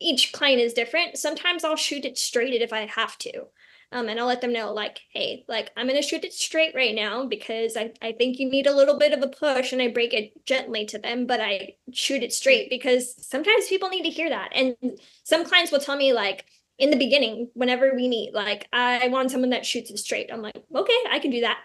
each 0.00 0.32
client 0.32 0.60
is 0.60 0.72
different. 0.72 1.18
Sometimes 1.18 1.64
I'll 1.64 1.76
shoot 1.76 2.04
it 2.04 2.16
straight 2.16 2.62
if 2.62 2.72
I 2.72 2.86
have 2.86 3.18
to. 3.18 3.44
Um, 3.90 4.08
and 4.08 4.20
I'll 4.20 4.26
let 4.26 4.42
them 4.42 4.52
know, 4.52 4.72
like, 4.74 5.00
hey, 5.14 5.44
like, 5.48 5.70
I'm 5.76 5.88
to 5.88 6.02
shoot 6.02 6.24
it 6.24 6.34
straight 6.34 6.74
right 6.74 6.94
now 6.94 7.24
because 7.24 7.74
I, 7.76 7.92
I 8.02 8.12
think 8.12 8.38
you 8.38 8.50
need 8.50 8.66
a 8.66 8.74
little 8.76 8.98
bit 8.98 9.12
of 9.12 9.22
a 9.22 9.28
push. 9.28 9.72
And 9.72 9.80
I 9.80 9.88
break 9.88 10.12
it 10.12 10.44
gently 10.44 10.84
to 10.86 10.98
them, 10.98 11.26
but 11.26 11.40
I 11.40 11.76
shoot 11.92 12.22
it 12.22 12.34
straight 12.34 12.68
because 12.68 13.14
sometimes 13.26 13.68
people 13.68 13.88
need 13.88 14.02
to 14.02 14.10
hear 14.10 14.28
that. 14.28 14.50
And 14.54 14.76
some 15.24 15.44
clients 15.44 15.72
will 15.72 15.80
tell 15.80 15.96
me, 15.96 16.12
like, 16.12 16.44
in 16.78 16.90
the 16.90 16.96
beginning, 16.98 17.50
whenever 17.54 17.92
we 17.94 18.08
meet, 18.08 18.34
like, 18.34 18.68
I 18.72 19.08
want 19.08 19.30
someone 19.30 19.50
that 19.50 19.66
shoots 19.66 19.90
it 19.90 19.98
straight. 19.98 20.30
I'm 20.32 20.42
like, 20.42 20.56
okay, 20.74 20.98
I 21.10 21.18
can 21.18 21.30
do 21.30 21.40
that. 21.40 21.58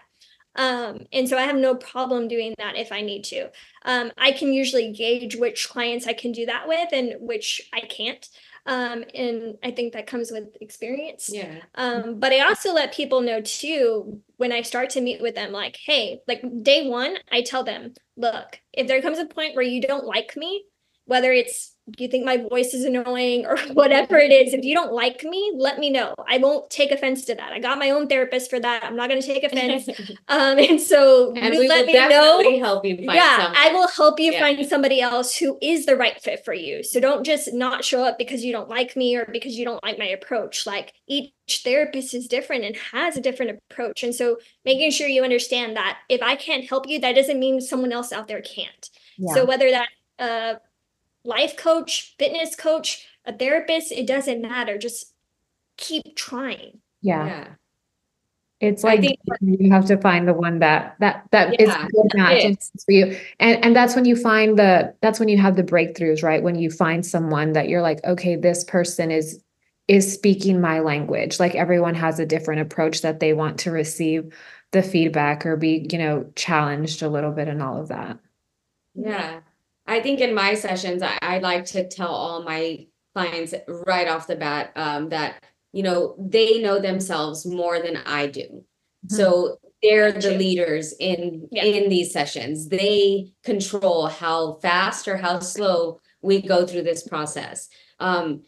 Um, 0.56 1.06
and 1.12 1.28
so 1.28 1.36
I 1.36 1.42
have 1.42 1.56
no 1.56 1.74
problem 1.74 2.28
doing 2.28 2.54
that 2.58 2.76
if 2.76 2.92
I 2.92 3.00
need 3.00 3.24
to. 3.24 3.50
Um, 3.84 4.12
I 4.16 4.32
can 4.32 4.52
usually 4.52 4.92
gauge 4.92 5.36
which 5.36 5.68
clients 5.68 6.06
I 6.06 6.12
can 6.12 6.32
do 6.32 6.46
that 6.46 6.68
with 6.68 6.88
and 6.92 7.16
which 7.18 7.68
I 7.72 7.80
can't. 7.80 8.26
Um, 8.66 9.04
and 9.14 9.56
I 9.62 9.72
think 9.72 9.92
that 9.92 10.06
comes 10.06 10.30
with 10.30 10.56
experience. 10.60 11.28
Yeah. 11.32 11.56
Um, 11.74 12.18
but 12.18 12.32
I 12.32 12.40
also 12.40 12.72
let 12.72 12.94
people 12.94 13.20
know 13.20 13.40
too 13.42 14.22
when 14.36 14.52
I 14.52 14.62
start 14.62 14.90
to 14.90 15.00
meet 15.00 15.20
with 15.20 15.34
them, 15.34 15.52
like, 15.52 15.76
hey, 15.84 16.20
like 16.26 16.42
day 16.62 16.88
one, 16.88 17.16
I 17.30 17.42
tell 17.42 17.62
them, 17.62 17.92
look, 18.16 18.58
if 18.72 18.86
there 18.86 19.02
comes 19.02 19.18
a 19.18 19.26
point 19.26 19.54
where 19.54 19.64
you 19.64 19.82
don't 19.82 20.06
like 20.06 20.34
me, 20.36 20.64
whether 21.04 21.30
it's 21.32 21.73
you 21.98 22.08
think 22.08 22.24
my 22.24 22.38
voice 22.38 22.72
is 22.72 22.84
annoying 22.84 23.44
or 23.46 23.58
whatever 23.74 24.16
it 24.16 24.32
is? 24.32 24.54
If 24.54 24.64
you 24.64 24.74
don't 24.74 24.92
like 24.92 25.22
me 25.24 25.52
let 25.56 25.78
me 25.78 25.90
know. 25.90 26.14
I 26.28 26.38
won't 26.38 26.70
take 26.70 26.90
offense 26.90 27.24
to 27.26 27.34
that. 27.34 27.52
I 27.52 27.58
got 27.58 27.78
my 27.78 27.90
own 27.90 28.08
therapist 28.08 28.48
for 28.50 28.58
that. 28.60 28.82
I'm 28.84 28.96
not 28.96 29.08
going 29.10 29.20
to 29.20 29.26
take 29.26 29.44
offense. 29.44 29.88
Um 30.28 30.58
and 30.58 30.80
so 30.80 31.32
and 31.34 31.54
you 31.54 31.68
let 31.68 31.86
me 31.86 31.92
know. 31.92 32.58
help 32.60 32.84
you 32.86 32.96
find 32.96 33.12
yeah 33.14 33.52
i 33.56 33.72
will 33.72 33.88
help 33.88 34.18
you 34.18 34.32
Yeah. 34.32 34.40
find 34.40 34.66
somebody 34.66 35.00
else 35.00 35.36
who 35.36 35.58
is 35.60 35.84
the 35.86 35.96
right 35.96 36.20
fit 36.20 36.44
for 36.44 36.54
you. 36.54 36.82
So 36.82 36.98
don't 37.00 37.24
just 37.24 37.52
not 37.52 37.84
show 37.84 38.02
up 38.04 38.16
because 38.18 38.44
you 38.44 38.52
don't 38.52 38.68
like 38.68 38.96
me 38.96 39.16
or 39.16 39.26
because 39.26 39.54
you 39.56 39.64
don't 39.64 39.82
like 39.84 39.98
my 39.98 40.06
approach. 40.06 40.66
Like 40.66 40.94
each 41.06 41.32
therapist 41.62 42.14
is 42.14 42.26
different 42.26 42.64
and 42.64 42.76
has 42.76 43.16
a 43.16 43.20
different 43.20 43.60
approach. 43.70 44.02
And 44.02 44.14
so 44.14 44.38
making 44.64 44.90
sure 44.92 45.08
you 45.08 45.22
understand 45.22 45.76
that 45.76 45.98
if 46.08 46.22
i 46.22 46.34
can't 46.36 46.68
help 46.68 46.88
you 46.88 46.98
that 47.00 47.14
doesn't 47.14 47.38
mean 47.38 47.60
someone 47.60 47.92
else 47.92 48.12
out 48.12 48.28
there 48.28 48.40
can't. 48.40 48.88
So 49.34 49.44
whether 49.44 49.70
that 49.70 49.88
uh 50.18 50.54
life 51.24 51.56
coach, 51.56 52.14
fitness 52.18 52.54
coach, 52.54 53.06
a 53.24 53.36
therapist, 53.36 53.90
it 53.92 54.06
doesn't 54.06 54.42
matter. 54.42 54.78
Just 54.78 55.12
keep 55.76 56.16
trying. 56.16 56.80
yeah. 57.00 57.26
yeah. 57.26 57.48
It's 58.60 58.82
like 58.84 59.00
think- 59.00 59.18
you 59.40 59.70
have 59.72 59.84
to 59.86 59.98
find 59.98 60.26
the 60.26 60.32
one 60.32 60.60
that 60.60 60.96
that 61.00 61.26
that 61.32 61.60
is 61.60 61.68
Yeah, 61.68 61.84
a 61.86 61.88
good 61.88 62.10
match 62.14 62.44
it 62.44 62.64
for 62.84 62.92
you. 62.92 63.18
And 63.38 63.62
and 63.62 63.76
that's 63.76 63.94
when 63.94 64.06
you 64.06 64.16
find 64.16 64.58
the 64.58 64.94
that's 65.02 65.18
when 65.20 65.28
you 65.28 65.36
have 65.36 65.56
the 65.56 65.64
breakthroughs, 65.64 66.22
right? 66.22 66.42
When 66.42 66.54
you 66.54 66.70
find 66.70 67.04
someone 67.04 67.52
that 67.52 67.68
you're 67.68 67.82
like, 67.82 68.02
okay, 68.04 68.36
this 68.36 68.64
person 68.64 69.10
is 69.10 69.42
is 69.88 70.10
speaking 70.10 70.62
my 70.62 70.80
language. 70.80 71.38
Like 71.38 71.54
everyone 71.56 71.94
has 71.94 72.18
a 72.18 72.24
different 72.24 72.62
approach 72.62 73.02
that 73.02 73.20
they 73.20 73.34
want 73.34 73.58
to 73.60 73.70
receive 73.70 74.34
the 74.70 74.82
feedback 74.82 75.44
or 75.44 75.56
be, 75.56 75.86
you 75.90 75.98
know, 75.98 76.30
challenged 76.34 77.02
a 77.02 77.08
little 77.08 77.32
bit 77.32 77.48
and 77.48 77.62
all 77.62 77.78
of 77.80 77.88
that. 77.88 78.18
Yeah. 78.94 79.40
I 79.86 80.00
think 80.00 80.20
in 80.20 80.34
my 80.34 80.54
sessions, 80.54 81.02
I, 81.02 81.18
I 81.20 81.38
like 81.38 81.66
to 81.66 81.86
tell 81.88 82.08
all 82.08 82.42
my 82.42 82.86
clients 83.14 83.54
right 83.86 84.08
off 84.08 84.26
the 84.26 84.36
bat 84.36 84.72
um, 84.76 85.10
that, 85.10 85.44
you 85.72 85.82
know, 85.82 86.16
they 86.18 86.60
know 86.60 86.80
themselves 86.80 87.44
more 87.46 87.80
than 87.80 87.98
I 87.98 88.26
do. 88.26 88.64
So 89.08 89.58
they're 89.82 90.12
the 90.12 90.30
leaders 90.30 90.94
in 90.98 91.46
Yeah. 91.52 91.64
in 91.64 91.90
these 91.90 92.10
sessions. 92.10 92.68
They 92.68 93.32
control 93.44 94.06
how 94.06 94.54
fast 94.62 95.06
or 95.06 95.18
how 95.18 95.40
slow 95.40 96.00
we 96.22 96.40
go 96.40 96.66
through 96.66 96.84
this 96.84 97.06
process. 97.06 97.68
Um, 98.00 98.44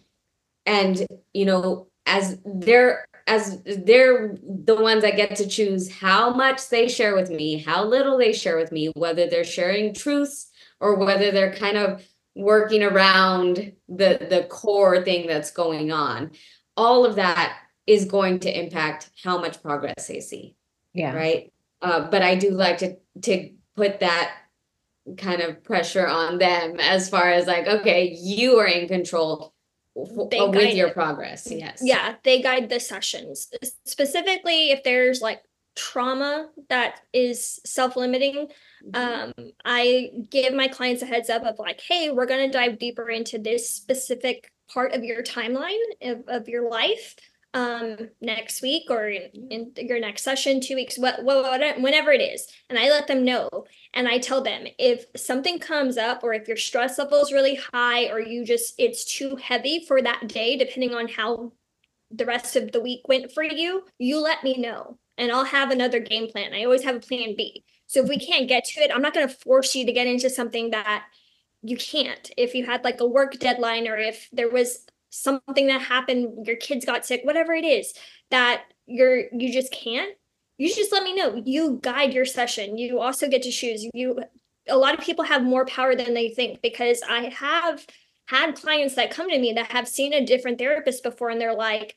and 0.65 1.07
you 1.35 1.45
know, 1.45 1.89
as 2.07 2.39
they're 2.47 3.05
as 3.27 3.61
they're 3.65 4.37
the 4.43 4.77
ones 4.77 5.03
that 5.03 5.17
get 5.17 5.37
to 5.37 5.47
choose 5.47 5.91
how 5.91 6.33
much 6.33 6.71
they 6.71 6.89
share 6.89 7.15
with 7.15 7.29
me, 7.29 7.59
how 7.59 7.85
little 7.85 8.17
they 8.17 8.33
share 8.33 8.57
with 8.57 8.73
me, 8.73 8.91
whether 8.97 9.29
they're 9.29 9.45
sharing 9.45 9.93
truths 9.93 10.51
or 10.81 10.97
whether 10.97 11.31
they're 11.31 11.55
kind 11.55 11.77
of 11.77 12.07
working 12.35 12.83
around 12.83 13.73
the 13.89 14.27
the 14.29 14.47
core 14.51 15.03
thing 15.03 15.27
that's 15.27 15.51
going 15.51 15.91
on. 15.91 16.31
All 16.77 17.05
of 17.07 17.17
that 17.17 17.57
is 17.87 18.05
going 18.05 18.41
to 18.41 18.59
impact 18.65 19.11
how 19.23 19.39
much 19.39 19.63
progress 19.63 20.07
they 20.09 20.21
see 20.21 20.55
Yeah. 20.93 21.15
right? 21.15 21.53
Uh, 21.81 22.11
but 22.11 22.23
I 22.23 22.35
do 22.35 22.51
like 22.51 22.79
to 22.79 22.97
to 23.23 23.51
put 23.77 24.01
that 24.01 24.35
kind 25.17 25.41
of 25.41 25.63
pressure 25.63 26.07
on 26.07 26.39
them 26.39 26.81
as 26.81 27.09
far 27.09 27.31
as 27.31 27.47
like, 27.47 27.67
okay, 27.67 28.11
you 28.21 28.59
are 28.59 28.67
in 28.67 28.89
control 28.89 29.55
They 29.95 30.41
with 30.41 30.53
guide 30.53 30.77
your 30.77 30.91
progress. 30.91 31.49
Yes. 31.51 31.81
Yeah, 31.83 32.17
they 32.25 32.43
guide 32.43 32.69
the 32.69 32.81
sessions. 32.81 33.49
Specifically, 33.85 34.73
if 34.73 34.83
there's 34.83 35.23
like 35.23 35.43
trauma 35.77 36.49
that 36.69 37.01
is 37.13 37.61
self-limiting, 37.65 38.49
um, 38.95 39.33
I 39.65 40.11
give 40.31 40.55
my 40.55 40.69
clients 40.69 41.03
a 41.03 41.07
heads 41.07 41.31
up 41.31 41.45
of 41.45 41.59
like, 41.59 41.81
hey, 41.81 42.11
we're 42.11 42.27
gonna 42.27 42.51
dive 42.51 42.79
deeper 42.79 43.09
into 43.09 43.39
this 43.39 43.71
specific 43.71 44.51
part 44.73 44.93
of 44.93 45.05
your 45.05 45.23
timeline 45.23 45.79
of, 46.03 46.25
of 46.29 46.49
your 46.49 46.69
life 46.69 47.15
um 47.55 47.97
next 48.21 48.61
week 48.61 48.83
or 48.91 49.09
in, 49.09 49.73
in 49.77 49.87
your 49.87 50.01
next 50.01 50.23
session 50.23 50.61
two 50.61 50.75
weeks 50.75 50.99
what, 50.99 51.25
what 51.25 51.81
whenever 51.81 52.13
it 52.13 52.21
is. 52.21 52.47
And 52.69 52.79
i 52.79 52.91
let 52.91 53.07
them 53.07 53.25
know. 53.25 53.49
And 53.95 54.07
i 54.07 54.19
tell 54.19 54.43
them 54.43 54.67
if 54.79 55.07
something 55.17 55.59
comes 55.59 55.97
up 55.97 56.23
or 56.23 56.35
if 56.35 56.49
your 56.49 56.57
stress 56.59 56.99
level 56.99 57.23
is 57.23 57.33
really 57.33 57.59
high 57.73 58.09
or 58.11 58.21
you 58.21 58.45
just 58.45 58.75
it's 58.79 59.05
too 59.05 59.37
heavy 59.37 59.85
for 59.87 60.03
that 60.03 60.29
day 60.29 60.57
depending 60.57 60.95
on 60.95 61.09
how 61.09 61.53
the 62.11 62.27
rest 62.27 62.57
of 62.57 62.73
the 62.73 62.81
week 62.81 63.09
went 63.09 63.33
for 63.33 63.43
you 63.43 63.85
you 63.99 64.21
let 64.21 64.45
me 64.45 64.57
know 64.59 64.99
and 65.17 65.33
i'll 65.33 65.45
have 65.45 65.71
another 65.71 65.99
game 65.99 66.29
plan. 66.29 66.53
I 66.53 66.65
always 66.65 66.85
have 66.85 66.97
a 66.97 67.01
plan 67.01 67.35
b 67.37 67.65
so 67.87 68.03
if 68.03 68.09
we 68.09 68.19
can't 68.19 68.49
get 68.49 68.65
to 68.65 68.81
it 68.81 68.91
i'm 68.95 69.03
not 69.03 69.15
going 69.15 69.27
to 69.27 69.35
force 69.35 69.75
you 69.75 69.87
to 69.87 69.93
get 69.93 70.07
into 70.07 70.31
something 70.31 70.71
that 70.71 71.05
you 71.63 71.77
can't. 71.77 72.31
If 72.37 72.55
you 72.55 72.65
had 72.65 72.85
like 72.85 73.01
a 73.01 73.07
work 73.07 73.39
deadline 73.39 73.89
or 73.89 73.97
if 73.97 74.29
there 74.33 74.51
was 74.51 74.87
something 75.11 75.67
that 75.69 75.81
happened 75.81 76.47
your 76.47 76.57
kids 76.57 76.85
got 76.85 77.07
sick 77.07 77.23
whatever 77.25 77.55
it 77.55 77.65
is 77.65 77.95
that 78.31 78.65
you're 78.87 79.25
you 79.33 79.51
just 79.53 79.73
can't 79.73 80.15
you 80.59 80.75
just 80.75 80.93
let 80.93 81.03
me 81.03 81.15
know. 81.15 81.43
You 81.45 81.79
guide 81.83 82.15
your 82.15 82.25
session. 82.25 82.79
You 82.79 83.01
also 83.01 83.29
get 83.29 83.43
to 83.43 83.51
choose. 83.51 83.87
You 83.93 84.21
a 84.69 84.77
lot 84.77 84.99
of 84.99 85.05
people 85.05 85.25
have 85.25 85.43
more 85.43 85.67
power 85.67 85.95
than 85.95 86.13
they 86.13 86.29
think 86.29 86.61
because 86.61 87.01
i 87.09 87.27
have 87.27 87.87
had 88.25 88.57
clients 88.57 88.97
that 88.97 89.13
come 89.13 89.31
to 89.31 89.39
me 89.39 89.53
that 89.53 89.71
have 89.71 89.87
seen 89.87 90.13
a 90.13 90.27
different 90.27 90.59
therapist 90.59 91.05
before 91.05 91.31
and 91.31 91.41
they're 91.41 91.55
like 91.55 91.95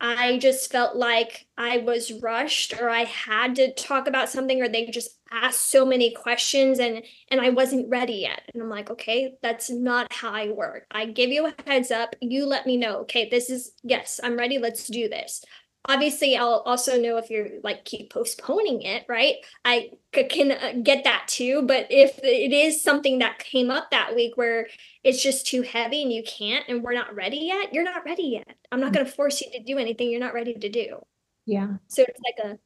I 0.00 0.38
just 0.38 0.70
felt 0.70 0.96
like 0.96 1.46
I 1.56 1.78
was 1.78 2.12
rushed 2.12 2.74
or 2.80 2.90
I 2.90 3.04
had 3.04 3.56
to 3.56 3.72
talk 3.72 4.06
about 4.06 4.28
something 4.28 4.60
or 4.60 4.68
they 4.68 4.86
just 4.86 5.18
asked 5.32 5.70
so 5.70 5.86
many 5.86 6.12
questions 6.12 6.78
and 6.78 7.02
and 7.30 7.40
I 7.40 7.50
wasn't 7.50 7.88
ready 7.88 8.14
yet. 8.14 8.42
And 8.52 8.62
I'm 8.62 8.68
like, 8.68 8.90
okay, 8.90 9.34
that's 9.42 9.70
not 9.70 10.12
how 10.12 10.32
I 10.32 10.50
work. 10.50 10.86
I 10.90 11.06
give 11.06 11.30
you 11.30 11.46
a 11.46 11.54
heads 11.66 11.90
up, 11.90 12.14
you 12.20 12.46
let 12.46 12.66
me 12.66 12.76
know, 12.76 12.98
okay, 13.00 13.28
this 13.28 13.48
is 13.48 13.72
yes, 13.82 14.20
I'm 14.22 14.36
ready, 14.36 14.58
let's 14.58 14.86
do 14.86 15.08
this. 15.08 15.42
Obviously, 15.88 16.36
I'll 16.36 16.62
also 16.66 17.00
know 17.00 17.16
if 17.16 17.30
you're 17.30 17.48
like 17.62 17.84
keep 17.84 18.10
postponing 18.10 18.82
it, 18.82 19.04
right? 19.08 19.36
I 19.64 19.90
c- 20.14 20.24
can 20.24 20.52
uh, 20.52 20.80
get 20.82 21.04
that 21.04 21.24
too, 21.28 21.62
but 21.62 21.86
if 21.90 22.18
it 22.22 22.52
is 22.52 22.82
something 22.82 23.18
that 23.20 23.38
came 23.38 23.70
up 23.70 23.90
that 23.90 24.14
week 24.14 24.36
where 24.36 24.66
it's 25.04 25.22
just 25.22 25.46
too 25.46 25.62
heavy 25.62 26.02
and 26.02 26.12
you 26.12 26.22
can't 26.24 26.64
and 26.68 26.82
we're 26.82 26.94
not 26.94 27.14
ready 27.14 27.38
yet, 27.38 27.72
you're 27.72 27.84
not 27.84 28.04
ready 28.04 28.24
yet. 28.24 28.56
I'm 28.72 28.80
not 28.80 28.92
going 28.92 29.06
to 29.06 29.12
force 29.12 29.40
you 29.40 29.50
to 29.52 29.62
do 29.62 29.78
anything 29.78 30.10
you're 30.10 30.20
not 30.20 30.34
ready 30.34 30.54
to 30.54 30.68
do. 30.68 31.04
Yeah. 31.44 31.76
So 31.86 32.02
it's 32.02 32.20
like 32.24 32.52
a 32.52 32.58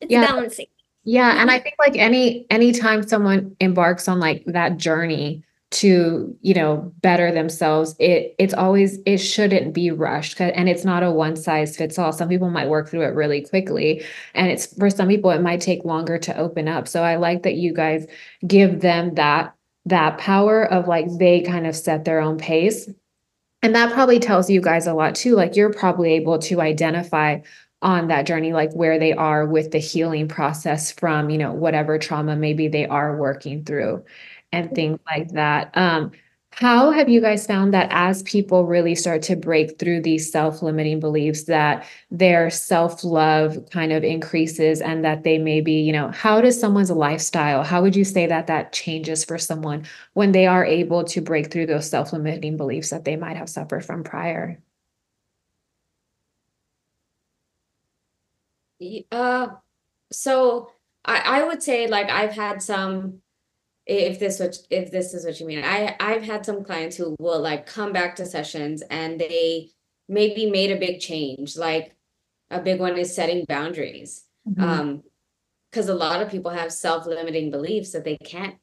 it's 0.00 0.10
Yeah. 0.10 0.26
balancing. 0.26 0.66
Yeah, 1.06 1.40
and 1.40 1.50
I 1.50 1.58
think 1.58 1.74
like 1.78 1.96
any 1.96 2.46
anytime 2.50 3.06
someone 3.06 3.54
embarks 3.60 4.08
on 4.08 4.20
like 4.20 4.42
that 4.46 4.78
journey 4.78 5.44
to, 5.74 6.36
you 6.40 6.54
know, 6.54 6.92
better 7.00 7.32
themselves, 7.32 7.96
it 7.98 8.34
it's 8.38 8.54
always 8.54 8.98
it 9.06 9.18
shouldn't 9.18 9.74
be 9.74 9.90
rushed 9.90 10.40
and 10.40 10.68
it's 10.68 10.84
not 10.84 11.02
a 11.02 11.10
one 11.10 11.34
size 11.36 11.76
fits 11.76 11.98
all. 11.98 12.12
Some 12.12 12.28
people 12.28 12.48
might 12.50 12.68
work 12.68 12.88
through 12.88 13.02
it 13.02 13.14
really 13.14 13.42
quickly 13.42 14.04
and 14.34 14.50
it's 14.50 14.66
for 14.78 14.88
some 14.88 15.08
people 15.08 15.30
it 15.30 15.42
might 15.42 15.60
take 15.60 15.84
longer 15.84 16.16
to 16.18 16.36
open 16.36 16.68
up. 16.68 16.86
So 16.86 17.02
I 17.02 17.16
like 17.16 17.42
that 17.42 17.54
you 17.54 17.74
guys 17.74 18.06
give 18.46 18.80
them 18.80 19.14
that 19.14 19.54
that 19.86 20.18
power 20.18 20.64
of 20.64 20.86
like 20.86 21.06
they 21.18 21.42
kind 21.42 21.66
of 21.66 21.74
set 21.74 22.04
their 22.04 22.20
own 22.20 22.38
pace. 22.38 22.88
And 23.62 23.74
that 23.74 23.92
probably 23.92 24.20
tells 24.20 24.48
you 24.48 24.60
guys 24.60 24.86
a 24.86 24.94
lot 24.94 25.14
too. 25.14 25.34
Like 25.34 25.56
you're 25.56 25.72
probably 25.72 26.12
able 26.12 26.38
to 26.40 26.60
identify 26.60 27.40
on 27.82 28.08
that 28.08 28.26
journey, 28.26 28.52
like 28.52 28.72
where 28.72 28.98
they 28.98 29.12
are 29.12 29.44
with 29.44 29.70
the 29.72 29.78
healing 29.78 30.26
process 30.28 30.90
from, 30.92 31.28
you 31.30 31.36
know, 31.36 31.52
whatever 31.52 31.98
trauma 31.98 32.36
maybe 32.36 32.68
they 32.68 32.86
are 32.86 33.16
working 33.16 33.64
through 33.64 34.02
and 34.54 34.74
things 34.74 34.98
like 35.06 35.30
that. 35.32 35.76
Um, 35.76 36.12
how 36.50 36.92
have 36.92 37.08
you 37.08 37.20
guys 37.20 37.48
found 37.48 37.74
that 37.74 37.88
as 37.90 38.22
people 38.22 38.64
really 38.64 38.94
start 38.94 39.22
to 39.22 39.34
break 39.34 39.76
through 39.76 40.02
these 40.02 40.30
self-limiting 40.30 41.00
beliefs 41.00 41.44
that 41.44 41.84
their 42.12 42.48
self-love 42.48 43.58
kind 43.72 43.92
of 43.92 44.04
increases 44.04 44.80
and 44.80 45.04
that 45.04 45.24
they 45.24 45.36
maybe, 45.36 45.72
you 45.72 45.92
know, 45.92 46.12
how 46.12 46.40
does 46.40 46.60
someone's 46.60 46.92
lifestyle, 46.92 47.64
how 47.64 47.82
would 47.82 47.96
you 47.96 48.04
say 48.04 48.26
that 48.26 48.46
that 48.46 48.72
changes 48.72 49.24
for 49.24 49.36
someone 49.36 49.84
when 50.12 50.30
they 50.30 50.46
are 50.46 50.64
able 50.64 51.02
to 51.02 51.20
break 51.20 51.50
through 51.50 51.66
those 51.66 51.90
self-limiting 51.90 52.56
beliefs 52.56 52.90
that 52.90 53.04
they 53.04 53.16
might 53.16 53.36
have 53.36 53.48
suffered 53.48 53.84
from 53.84 54.04
prior? 54.04 54.62
Uh, 59.10 59.48
so 60.12 60.70
I, 61.04 61.40
I 61.40 61.42
would 61.48 61.64
say 61.64 61.88
like 61.88 62.10
I've 62.10 62.32
had 62.32 62.62
some, 62.62 63.22
if 63.86 64.18
this 64.18 64.40
what 64.40 64.56
if 64.70 64.90
this 64.90 65.14
is 65.14 65.24
what 65.24 65.38
you 65.40 65.46
mean, 65.46 65.62
I 65.64 65.96
I've 66.00 66.22
had 66.22 66.46
some 66.46 66.64
clients 66.64 66.96
who 66.96 67.14
will 67.18 67.40
like 67.40 67.66
come 67.66 67.92
back 67.92 68.16
to 68.16 68.26
sessions 68.26 68.82
and 68.82 69.20
they 69.20 69.70
maybe 70.08 70.50
made 70.50 70.70
a 70.70 70.78
big 70.78 71.00
change. 71.00 71.56
Like 71.56 71.96
a 72.50 72.60
big 72.60 72.80
one 72.80 72.96
is 72.96 73.14
setting 73.14 73.44
boundaries. 73.46 74.24
Mhm. 74.48 74.62
Um, 74.62 75.02
because 75.70 75.88
a 75.88 75.94
lot 75.94 76.22
of 76.22 76.30
people 76.30 76.52
have 76.52 76.72
self-limiting 76.72 77.50
beliefs 77.50 77.90
that 77.92 78.04
they 78.04 78.16
can't 78.18 78.54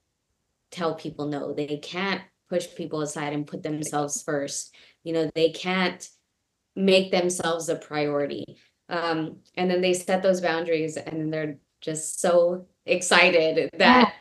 tell 0.72 0.95
people 0.95 1.28
no, 1.28 1.51
they 1.51 1.76
can't 1.76 2.22
push 2.49 2.67
people 2.74 3.01
aside 3.01 3.34
and 3.34 3.45
put 3.45 3.63
themselves 3.63 4.24
first. 4.24 4.74
You 5.03 5.11
know, 5.11 5.32
they 5.36 5.49
can't 5.49 6.07
make 6.74 7.11
themselves 7.11 7.67
a 7.67 7.76
priority. 7.76 8.45
Um, 8.88 9.39
and 9.55 9.69
then 9.69 9.82
they 9.82 9.93
set 9.93 10.24
those 10.24 10.39
boundaries 10.39 10.95
and 10.95 11.34
they're 11.34 11.57
just 11.82 12.22
so 12.22 12.67
excited 12.86 13.69
that 13.78 14.07
know, 14.07 14.13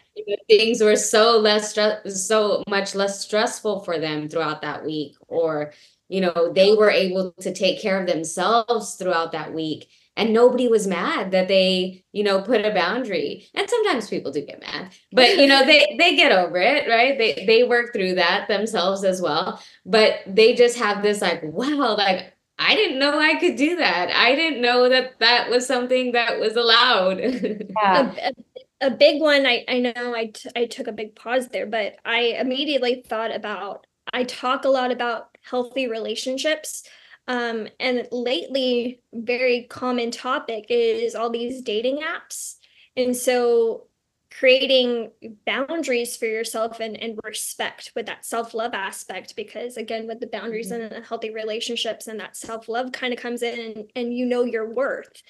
things 0.48 0.82
were 0.82 0.96
so 0.96 1.38
less 1.38 1.70
stress 1.70 2.26
so 2.26 2.62
much 2.68 2.94
less 2.94 3.20
stressful 3.20 3.80
for 3.80 3.98
them 3.98 4.28
throughout 4.28 4.62
that 4.62 4.84
week 4.84 5.14
or 5.28 5.72
you 6.08 6.20
know 6.20 6.52
they 6.54 6.74
were 6.74 6.90
able 6.90 7.32
to 7.40 7.52
take 7.52 7.80
care 7.80 8.00
of 8.00 8.06
themselves 8.06 8.94
throughout 8.94 9.32
that 9.32 9.54
week 9.54 9.88
and 10.16 10.32
nobody 10.32 10.68
was 10.68 10.86
mad 10.86 11.30
that 11.30 11.48
they 11.48 12.04
you 12.12 12.22
know 12.22 12.42
put 12.42 12.64
a 12.64 12.74
boundary 12.74 13.48
and 13.54 13.70
sometimes 13.70 14.08
people 14.08 14.32
do 14.32 14.44
get 14.44 14.60
mad 14.60 14.92
but 15.12 15.38
you 15.38 15.46
know 15.46 15.64
they 15.64 15.94
they 15.98 16.16
get 16.16 16.32
over 16.32 16.56
it 16.58 16.88
right 16.88 17.16
they 17.18 17.44
they 17.46 17.62
work 17.62 17.92
through 17.92 18.14
that 18.14 18.48
themselves 18.48 19.04
as 19.04 19.20
well 19.22 19.62
but 19.86 20.20
they 20.26 20.54
just 20.54 20.78
have 20.78 21.02
this 21.02 21.20
like 21.20 21.42
wow 21.42 21.96
like 21.96 22.34
I 22.62 22.74
didn't 22.74 22.98
know 22.98 23.18
I 23.18 23.36
could 23.36 23.56
do 23.56 23.76
that. 23.76 24.10
I 24.10 24.34
didn't 24.34 24.60
know 24.60 24.90
that 24.90 25.18
that 25.20 25.48
was 25.48 25.66
something 25.66 26.12
that 26.12 26.38
was 26.38 26.56
allowed. 26.56 27.18
Yeah. 27.82 28.30
A, 28.80 28.90
big 28.90 29.20
one 29.20 29.46
I, 29.46 29.64
I 29.68 29.78
know 29.78 30.14
I, 30.14 30.26
t- 30.26 30.50
I 30.56 30.66
took 30.66 30.86
a 30.86 30.92
big 30.92 31.14
pause 31.14 31.48
there 31.48 31.66
but 31.66 31.96
i 32.04 32.36
immediately 32.38 33.04
thought 33.06 33.34
about 33.34 33.86
i 34.12 34.24
talk 34.24 34.64
a 34.64 34.68
lot 34.68 34.90
about 34.90 35.28
healthy 35.42 35.88
relationships 35.88 36.84
um, 37.28 37.68
and 37.78 38.08
lately 38.10 39.02
very 39.12 39.66
common 39.68 40.10
topic 40.10 40.66
is 40.68 41.14
all 41.14 41.30
these 41.30 41.62
dating 41.62 42.00
apps 42.00 42.56
and 42.96 43.16
so 43.16 43.86
creating 44.32 45.10
boundaries 45.44 46.16
for 46.16 46.26
yourself 46.26 46.78
and, 46.78 46.96
and 47.02 47.18
respect 47.24 47.90
with 47.96 48.06
that 48.06 48.24
self-love 48.24 48.74
aspect 48.74 49.34
because 49.34 49.76
again 49.76 50.06
with 50.06 50.20
the 50.20 50.26
boundaries 50.28 50.70
and 50.70 50.90
the 50.90 51.00
healthy 51.00 51.30
relationships 51.30 52.06
and 52.06 52.20
that 52.20 52.36
self-love 52.36 52.92
kind 52.92 53.12
of 53.12 53.18
comes 53.18 53.42
in 53.42 53.58
and, 53.58 53.90
and 53.96 54.14
you 54.14 54.24
know 54.24 54.44
your 54.44 54.72
worth 54.72 55.22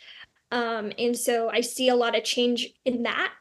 um, 0.53 0.93
and 0.99 1.17
so 1.17 1.49
I 1.49 1.61
see 1.61 1.89
a 1.89 1.95
lot 1.95 2.17
of 2.17 2.25
change 2.25 2.73
in 2.85 3.05
that 3.05 3.33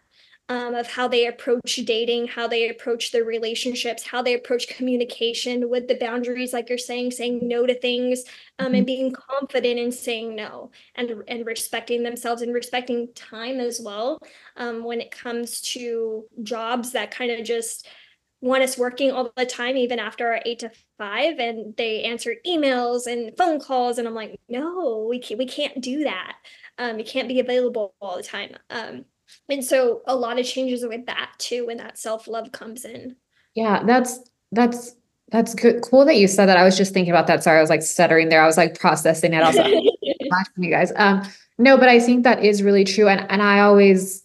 um, 0.49 0.73
of 0.73 0.87
how 0.87 1.07
they 1.07 1.27
approach 1.27 1.75
dating, 1.85 2.27
how 2.27 2.47
they 2.47 2.69
approach 2.69 3.11
their 3.11 3.23
relationships, 3.23 4.03
how 4.03 4.21
they 4.21 4.33
approach 4.33 4.67
communication 4.67 5.69
with 5.69 5.87
the 5.87 5.95
boundaries, 5.95 6.53
like 6.53 6.69
you're 6.69 6.77
saying, 6.77 7.11
saying 7.11 7.39
no 7.43 7.67
to 7.67 7.79
things, 7.79 8.23
um, 8.57 8.73
and 8.73 8.85
being 8.85 9.13
confident 9.13 9.79
in 9.79 9.91
saying 9.91 10.35
no 10.35 10.71
and 10.95 11.23
and 11.27 11.45
respecting 11.45 12.03
themselves 12.03 12.41
and 12.41 12.53
respecting 12.53 13.13
time 13.13 13.59
as 13.59 13.79
well. 13.79 14.19
Um, 14.57 14.83
when 14.83 14.99
it 14.99 15.11
comes 15.11 15.61
to 15.73 16.25
jobs 16.41 16.91
that 16.93 17.11
kind 17.11 17.31
of 17.31 17.45
just 17.45 17.87
want 18.41 18.63
us 18.63 18.77
working 18.77 19.11
all 19.11 19.31
the 19.35 19.45
time, 19.45 19.77
even 19.77 19.99
after 19.99 20.27
our 20.27 20.41
eight 20.45 20.59
to 20.59 20.71
five, 20.97 21.37
and 21.39 21.75
they 21.77 22.03
answer 22.03 22.35
emails 22.47 23.05
and 23.05 23.37
phone 23.37 23.59
calls, 23.59 23.97
and 23.99 24.07
I'm 24.07 24.15
like, 24.15 24.39
no, 24.49 25.05
we 25.09 25.19
can't, 25.19 25.37
we 25.37 25.45
can't 25.45 25.79
do 25.79 26.05
that. 26.05 26.37
Um, 26.77 26.97
you 26.97 27.05
can't 27.05 27.27
be 27.27 27.39
available 27.39 27.93
all 28.01 28.17
the 28.17 28.23
time. 28.23 28.55
And 29.49 29.63
so 29.63 30.01
a 30.05 30.15
lot 30.15 30.39
of 30.39 30.45
changes 30.45 30.85
with 30.85 31.05
that 31.07 31.31
too 31.37 31.65
when 31.67 31.77
that 31.77 31.97
self-love 31.97 32.51
comes 32.51 32.85
in. 32.85 33.15
Yeah, 33.55 33.83
that's 33.83 34.19
that's 34.51 34.95
that's 35.31 35.53
good. 35.53 35.81
Cool 35.81 36.05
that 36.05 36.17
you 36.17 36.27
said 36.27 36.47
that. 36.47 36.57
I 36.57 36.63
was 36.63 36.77
just 36.77 36.93
thinking 36.93 37.11
about 37.11 37.27
that. 37.27 37.43
Sorry, 37.43 37.57
I 37.57 37.61
was 37.61 37.69
like 37.69 37.81
stuttering 37.83 38.29
there. 38.29 38.41
I 38.41 38.47
was 38.47 38.57
like 38.57 38.79
processing 38.79 39.33
it. 39.33 39.43
also 39.43 39.61
watching 39.63 40.63
you 40.63 40.69
guys. 40.69 40.91
Um, 40.95 41.23
no, 41.57 41.77
but 41.77 41.89
I 41.89 41.99
think 41.99 42.23
that 42.23 42.43
is 42.43 42.63
really 42.63 42.83
true. 42.83 43.07
And 43.07 43.29
and 43.29 43.41
I 43.41 43.59
always 43.59 44.23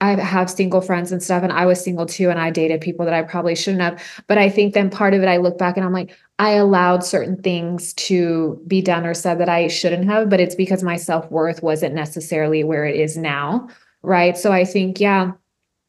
I 0.00 0.14
have 0.14 0.48
single 0.48 0.80
friends 0.80 1.10
and 1.12 1.22
stuff, 1.22 1.42
and 1.42 1.52
I 1.52 1.66
was 1.66 1.82
single 1.82 2.06
too, 2.06 2.30
and 2.30 2.38
I 2.38 2.50
dated 2.50 2.80
people 2.80 3.04
that 3.04 3.14
I 3.14 3.22
probably 3.22 3.54
shouldn't 3.54 3.82
have. 3.82 4.02
But 4.28 4.38
I 4.38 4.48
think 4.48 4.74
then 4.74 4.90
part 4.90 5.14
of 5.14 5.22
it, 5.22 5.28
I 5.28 5.38
look 5.38 5.58
back 5.58 5.76
and 5.76 5.84
I'm 5.84 5.92
like, 5.92 6.16
I 6.38 6.52
allowed 6.52 7.04
certain 7.04 7.40
things 7.42 7.94
to 7.94 8.62
be 8.66 8.80
done 8.80 9.04
or 9.04 9.14
said 9.14 9.40
that 9.40 9.48
I 9.48 9.66
shouldn't 9.66 10.04
have, 10.04 10.30
but 10.30 10.40
it's 10.40 10.54
because 10.54 10.84
my 10.84 10.96
self-worth 10.96 11.62
wasn't 11.62 11.94
necessarily 11.94 12.62
where 12.62 12.84
it 12.84 12.94
is 12.94 13.16
now. 13.16 13.68
Right. 14.08 14.38
So 14.38 14.50
I 14.52 14.64
think, 14.64 15.00
yeah, 15.00 15.32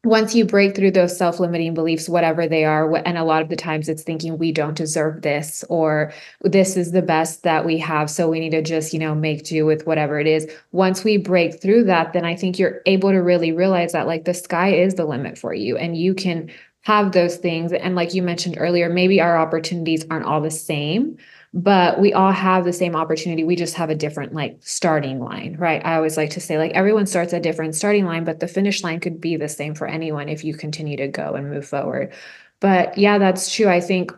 once 0.04 0.34
you 0.34 0.44
break 0.44 0.76
through 0.76 0.90
those 0.90 1.16
self-limiting 1.16 1.72
beliefs 1.72 2.06
whatever 2.06 2.46
they 2.46 2.66
are 2.66 2.96
and 3.06 3.16
a 3.16 3.24
lot 3.24 3.40
of 3.40 3.48
the 3.48 3.56
times 3.56 3.88
it's 3.88 4.02
thinking 4.02 4.36
we 4.36 4.52
don't 4.52 4.76
deserve 4.76 5.22
this 5.22 5.64
or 5.70 6.12
this 6.42 6.76
is 6.76 6.92
the 6.92 7.02
best 7.02 7.42
that 7.44 7.64
we 7.64 7.78
have 7.78 8.10
so 8.10 8.28
we 8.28 8.40
need 8.40 8.50
to 8.50 8.62
just 8.62 8.92
you 8.94 8.98
know 8.98 9.14
make 9.14 9.44
do 9.44 9.66
with 9.66 9.86
whatever 9.86 10.20
it 10.20 10.26
is 10.26 10.50
once 10.72 11.04
we 11.04 11.18
break 11.18 11.60
through 11.60 11.84
that 11.84 12.14
then 12.14 12.24
i 12.24 12.34
think 12.34 12.58
you're 12.58 12.80
able 12.86 13.10
to 13.10 13.18
really 13.18 13.52
realize 13.52 13.92
that 13.92 14.06
like 14.06 14.24
the 14.24 14.34
sky 14.34 14.68
is 14.72 14.94
the 14.94 15.04
limit 15.04 15.36
for 15.36 15.52
you 15.52 15.76
and 15.76 15.96
you 15.96 16.14
can 16.14 16.50
have 16.82 17.12
those 17.12 17.36
things 17.36 17.72
and 17.72 17.94
like 17.94 18.14
you 18.14 18.22
mentioned 18.22 18.56
earlier 18.58 18.88
maybe 18.88 19.20
our 19.20 19.36
opportunities 19.36 20.06
aren't 20.10 20.26
all 20.26 20.40
the 20.40 20.50
same 20.50 21.16
but 21.52 22.00
we 22.00 22.12
all 22.12 22.30
have 22.30 22.64
the 22.64 22.72
same 22.72 22.94
opportunity. 22.94 23.42
We 23.42 23.56
just 23.56 23.74
have 23.74 23.90
a 23.90 23.94
different 23.94 24.32
like 24.32 24.58
starting 24.60 25.20
line 25.20 25.56
right? 25.58 25.84
I 25.84 25.96
always 25.96 26.16
like 26.16 26.30
to 26.30 26.40
say 26.40 26.58
like 26.58 26.72
everyone 26.72 27.06
starts 27.06 27.32
a 27.32 27.40
different 27.40 27.74
starting 27.74 28.04
line 28.04 28.24
but 28.24 28.40
the 28.40 28.48
finish 28.48 28.82
line 28.82 29.00
could 29.00 29.20
be 29.20 29.36
the 29.36 29.48
same 29.48 29.74
for 29.74 29.86
anyone 29.86 30.28
if 30.28 30.44
you 30.44 30.54
continue 30.54 30.96
to 30.96 31.08
go 31.08 31.34
and 31.34 31.50
move 31.50 31.66
forward. 31.66 32.12
But 32.60 32.96
yeah 32.98 33.18
that's 33.18 33.52
true. 33.52 33.68
I 33.68 33.80
think 33.80 34.12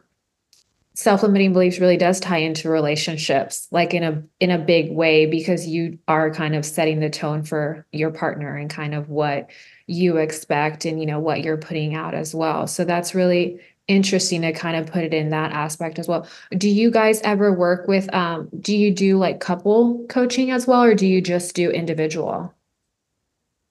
self-limiting 0.95 1.55
beliefs 1.55 1.79
really 1.79 1.97
does 1.97 2.21
tie 2.21 2.39
into 2.39 2.69
relationships 2.69 3.67
like 3.71 3.95
in 3.95 4.03
a 4.03 4.23
in 4.41 4.51
a 4.51 4.59
big 4.59 4.93
way 4.93 5.25
because 5.25 5.67
you 5.67 5.99
are 6.07 6.31
kind 6.31 6.55
of 6.55 6.67
setting 6.67 7.01
the 7.01 7.09
tone 7.09 7.43
for 7.43 7.87
your 7.93 8.11
partner 8.11 8.57
and 8.57 8.69
kind 8.69 8.95
of 8.95 9.09
what 9.09 9.51
you 9.87 10.19
expect 10.19 10.85
and 10.85 11.01
you 11.01 11.07
know 11.07 11.19
what 11.19 11.43
you're 11.43 11.57
putting 11.57 11.95
out 11.95 12.15
as 12.15 12.35
well. 12.35 12.67
So 12.67 12.85
that's 12.85 13.15
really 13.15 13.61
interesting 13.89 14.43
to 14.43 14.53
kind 14.53 14.77
of 14.77 14.87
put 14.87 15.03
it 15.03 15.13
in 15.13 15.31
that 15.31 15.53
aspect 15.53 15.99
as 15.99 16.07
well 16.07 16.27
do 16.57 16.69
you 16.69 16.91
guys 16.91 17.21
ever 17.23 17.53
work 17.53 17.89
with 17.89 18.13
um 18.15 18.49
do 18.61 18.77
you 18.77 18.95
do 18.95 19.19
like 19.19 19.41
couple 19.41 20.05
coaching 20.09 20.51
as 20.51 20.67
well 20.67 20.83
or 20.83 20.95
do 20.95 21.07
you 21.07 21.21
just 21.21 21.55
do 21.55 21.71
individual 21.71 22.53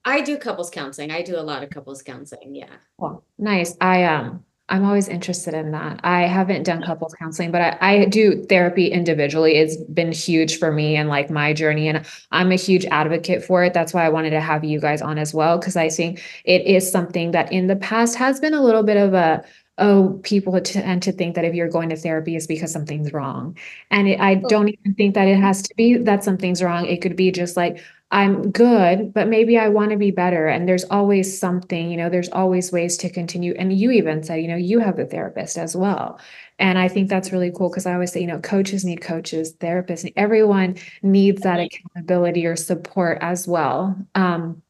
I 0.04 0.22
do 0.22 0.38
couples 0.38 0.72
counseling. 0.72 1.12
I 1.12 1.22
do 1.22 1.38
a 1.38 1.42
lot 1.42 1.64
of 1.64 1.70
couples 1.70 2.02
counseling. 2.02 2.56
Yeah. 2.56 2.66
well 2.98 3.24
nice 3.38 3.78
i 3.82 4.04
um 4.04 4.44
i'm 4.70 4.86
always 4.86 5.08
interested 5.08 5.54
in 5.54 5.72
that 5.72 6.00
i 6.04 6.22
haven't 6.22 6.64
done 6.64 6.82
couples 6.82 7.14
counseling 7.14 7.52
but 7.52 7.62
I, 7.62 7.78
I 8.02 8.06
do 8.06 8.44
therapy 8.46 8.88
individually 8.88 9.58
it's 9.58 9.78
been 9.78 10.12
huge 10.12 10.58
for 10.60 10.72
me 10.72 10.96
and 10.96 11.10
like 11.10 11.30
my 11.30 11.54
journey 11.54 11.88
and 11.88 12.06
i'm 12.32 12.52
a 12.52 12.56
huge 12.56 12.86
advocate 12.86 13.44
for 13.44 13.64
it 13.64 13.74
that's 13.74 13.94
why 13.94 14.06
i 14.06 14.10
wanted 14.10 14.32
to 14.32 14.40
have 14.42 14.64
you 14.64 14.80
guys 14.80 15.02
on 15.02 15.18
as 15.18 15.34
well 15.34 15.58
because 15.58 15.76
i 15.76 15.90
think 15.90 16.22
it 16.46 16.66
is 16.66 16.90
something 16.92 17.32
that 17.32 17.52
in 17.52 17.68
the 17.68 17.76
past 17.76 18.16
has 18.16 18.40
been 18.40 18.54
a 18.54 18.62
little 18.62 18.84
bit 18.84 18.98
of 18.98 19.14
a 19.14 19.44
oh, 19.78 20.20
people 20.24 20.60
tend 20.62 21.04
to 21.04 21.12
think 21.12 21.36
that 21.36 21.46
if 21.46 21.54
you're 21.56 21.70
going 21.70 21.90
to 21.90 21.96
therapy 21.96 22.36
it's 22.36 22.48
because 22.48 22.72
something's 22.72 23.14
wrong. 23.14 23.58
And 23.90 24.08
it, 24.08 24.20
I 24.20 24.36
don't 24.36 24.70
even 24.70 24.94
think 24.96 25.16
that 25.16 25.28
it 25.28 25.40
has 25.40 25.62
to 25.64 25.76
be 25.76 25.98
that 25.98 26.24
something's 26.24 26.62
wrong. 26.62 26.86
It 26.86 27.02
could 27.02 27.16
be 27.16 27.32
just 27.32 27.58
like, 27.58 27.82
I'm 28.12 28.52
good, 28.52 29.14
but 29.14 29.30
maybe 29.30 29.58
I 29.58 29.70
want 29.70 29.92
to 29.92 29.98
be 29.98 30.12
better. 30.12 30.48
And 30.48 30.68
there's 30.68 30.84
always 30.86 31.40
something, 31.40 31.90
you 31.90 31.96
know, 31.96 32.10
there's 32.10 32.30
always 32.30 32.70
ways 32.72 32.98
to 32.98 33.10
continue. 33.10 33.54
And 33.58 33.72
you 33.72 33.90
even 33.92 34.22
said, 34.22 34.42
you 34.42 34.50
know, 34.50 34.58
you 34.58 34.80
have 34.80 35.00
a 35.00 35.06
therapist 35.06 35.58
as 35.58 35.78
well. 35.78 36.20
And 36.60 36.78
I 36.78 36.90
think 36.90 37.10
that's 37.10 37.32
really 37.32 37.52
cool 37.52 37.70
because 37.70 37.86
I 37.86 37.94
always 37.94 38.12
say, 38.12 38.20
you 38.22 38.28
know, 38.28 38.40
coaches 38.40 38.84
need 38.84 39.02
coaches, 39.02 39.56
therapists, 39.56 40.12
everyone 40.18 40.76
needs 41.02 41.42
that 41.44 41.60
accountability 41.62 42.46
or 42.46 42.58
support 42.58 43.18
as 43.22 43.48
well. 43.48 43.96
Um, 44.14 44.62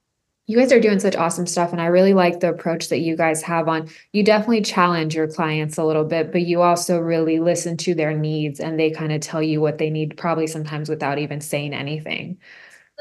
you 0.47 0.57
guys 0.57 0.71
are 0.73 0.79
doing 0.79 0.99
such 0.99 1.15
awesome 1.15 1.47
stuff 1.47 1.71
and 1.71 1.79
i 1.81 1.85
really 1.85 2.13
like 2.13 2.39
the 2.39 2.49
approach 2.49 2.89
that 2.89 2.99
you 2.99 3.15
guys 3.15 3.41
have 3.41 3.67
on. 3.69 3.89
You 4.11 4.23
definitely 4.23 4.61
challenge 4.63 5.15
your 5.15 5.27
clients 5.27 5.77
a 5.77 5.83
little 5.85 6.03
bit 6.03 6.31
but 6.31 6.41
you 6.41 6.61
also 6.61 6.99
really 6.99 7.39
listen 7.39 7.77
to 7.77 7.95
their 7.95 8.13
needs 8.17 8.59
and 8.59 8.79
they 8.79 8.91
kind 8.91 9.11
of 9.11 9.21
tell 9.21 9.41
you 9.41 9.61
what 9.61 9.77
they 9.77 9.89
need 9.89 10.17
probably 10.17 10.47
sometimes 10.47 10.89
without 10.89 11.19
even 11.19 11.39
saying 11.41 11.73
anything. 11.73 12.37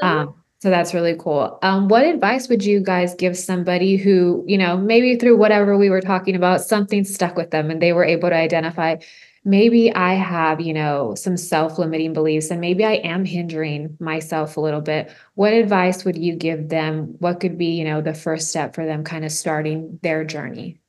Um, 0.01 0.35
So 0.61 0.69
that's 0.69 0.93
really 0.93 1.15
cool. 1.17 1.57
Um, 1.63 1.87
what 1.87 2.05
advice 2.05 2.47
would 2.47 2.63
you 2.63 2.81
guys 2.81 3.15
give 3.15 3.35
somebody 3.35 3.97
who, 3.97 4.43
you 4.47 4.59
know, 4.59 4.77
maybe 4.77 5.15
through 5.17 5.37
whatever 5.37 5.75
we 5.75 5.89
were 5.89 6.01
talking 6.01 6.35
about, 6.35 6.61
something 6.61 7.03
stuck 7.03 7.35
with 7.35 7.49
them 7.49 7.71
and 7.71 7.81
they 7.81 7.93
were 7.93 8.05
able 8.05 8.29
to 8.29 8.35
identify, 8.35 8.97
maybe 9.43 9.93
I 9.93 10.13
have, 10.13 10.61
you 10.61 10.73
know, 10.73 11.15
some 11.15 11.37
self-limiting 11.37 12.13
beliefs 12.13 12.51
and 12.51 12.61
maybe 12.61 12.85
I 12.85 12.93
am 12.93 13.25
hindering 13.25 13.97
myself 13.99 14.57
a 14.57 14.61
little 14.61 14.81
bit. 14.81 15.11
What 15.35 15.53
advice 15.53 16.05
would 16.05 16.17
you 16.17 16.35
give 16.35 16.69
them? 16.69 17.15
What 17.19 17.39
could 17.39 17.57
be, 17.57 17.67
you 17.67 17.83
know, 17.83 18.01
the 18.01 18.13
first 18.13 18.49
step 18.49 18.75
for 18.75 18.85
them 18.85 19.03
kind 19.03 19.25
of 19.25 19.31
starting 19.31 19.99
their 20.03 20.23
journey? 20.23 20.79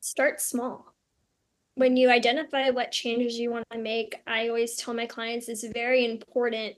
Start 0.00 0.40
small. 0.40 0.94
When 1.76 1.96
you 1.96 2.10
identify 2.10 2.70
what 2.70 2.92
changes 2.92 3.38
you 3.38 3.50
want 3.50 3.64
to 3.70 3.78
make, 3.78 4.20
I 4.26 4.48
always 4.48 4.76
tell 4.76 4.92
my 4.92 5.06
clients 5.06 5.48
it's 5.48 5.64
very 5.64 6.04
important 6.04 6.76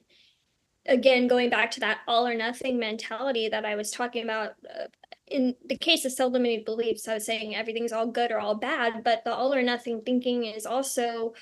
again 0.87 1.28
going 1.28 1.49
back 1.49 1.70
to 1.70 1.80
that 1.80 1.99
all 2.09 2.26
or 2.26 2.35
nothing 2.35 2.78
mentality 2.78 3.49
that 3.49 3.64
i 3.64 3.76
was 3.76 3.91
talking 3.91 4.24
about 4.24 4.55
uh, 4.68 4.87
in 5.33 5.55
the 5.66 5.76
case 5.76 6.05
of 6.05 6.12
self-limiting 6.12 6.64
beliefs 6.64 7.09
i 7.09 7.14
was 7.14 7.26
saying 7.26 7.55
everything's 7.55 7.93
all 7.93 8.07
good 8.07 8.30
or 8.30 8.39
all 8.39 8.55
bad 8.55 9.03
but 9.03 9.24
the 9.24 9.33
all 9.33 9.55
or 9.55 9.62
nothing 9.62 10.01
thinking 10.03 10.45
is 10.45 10.66
also 10.66 11.33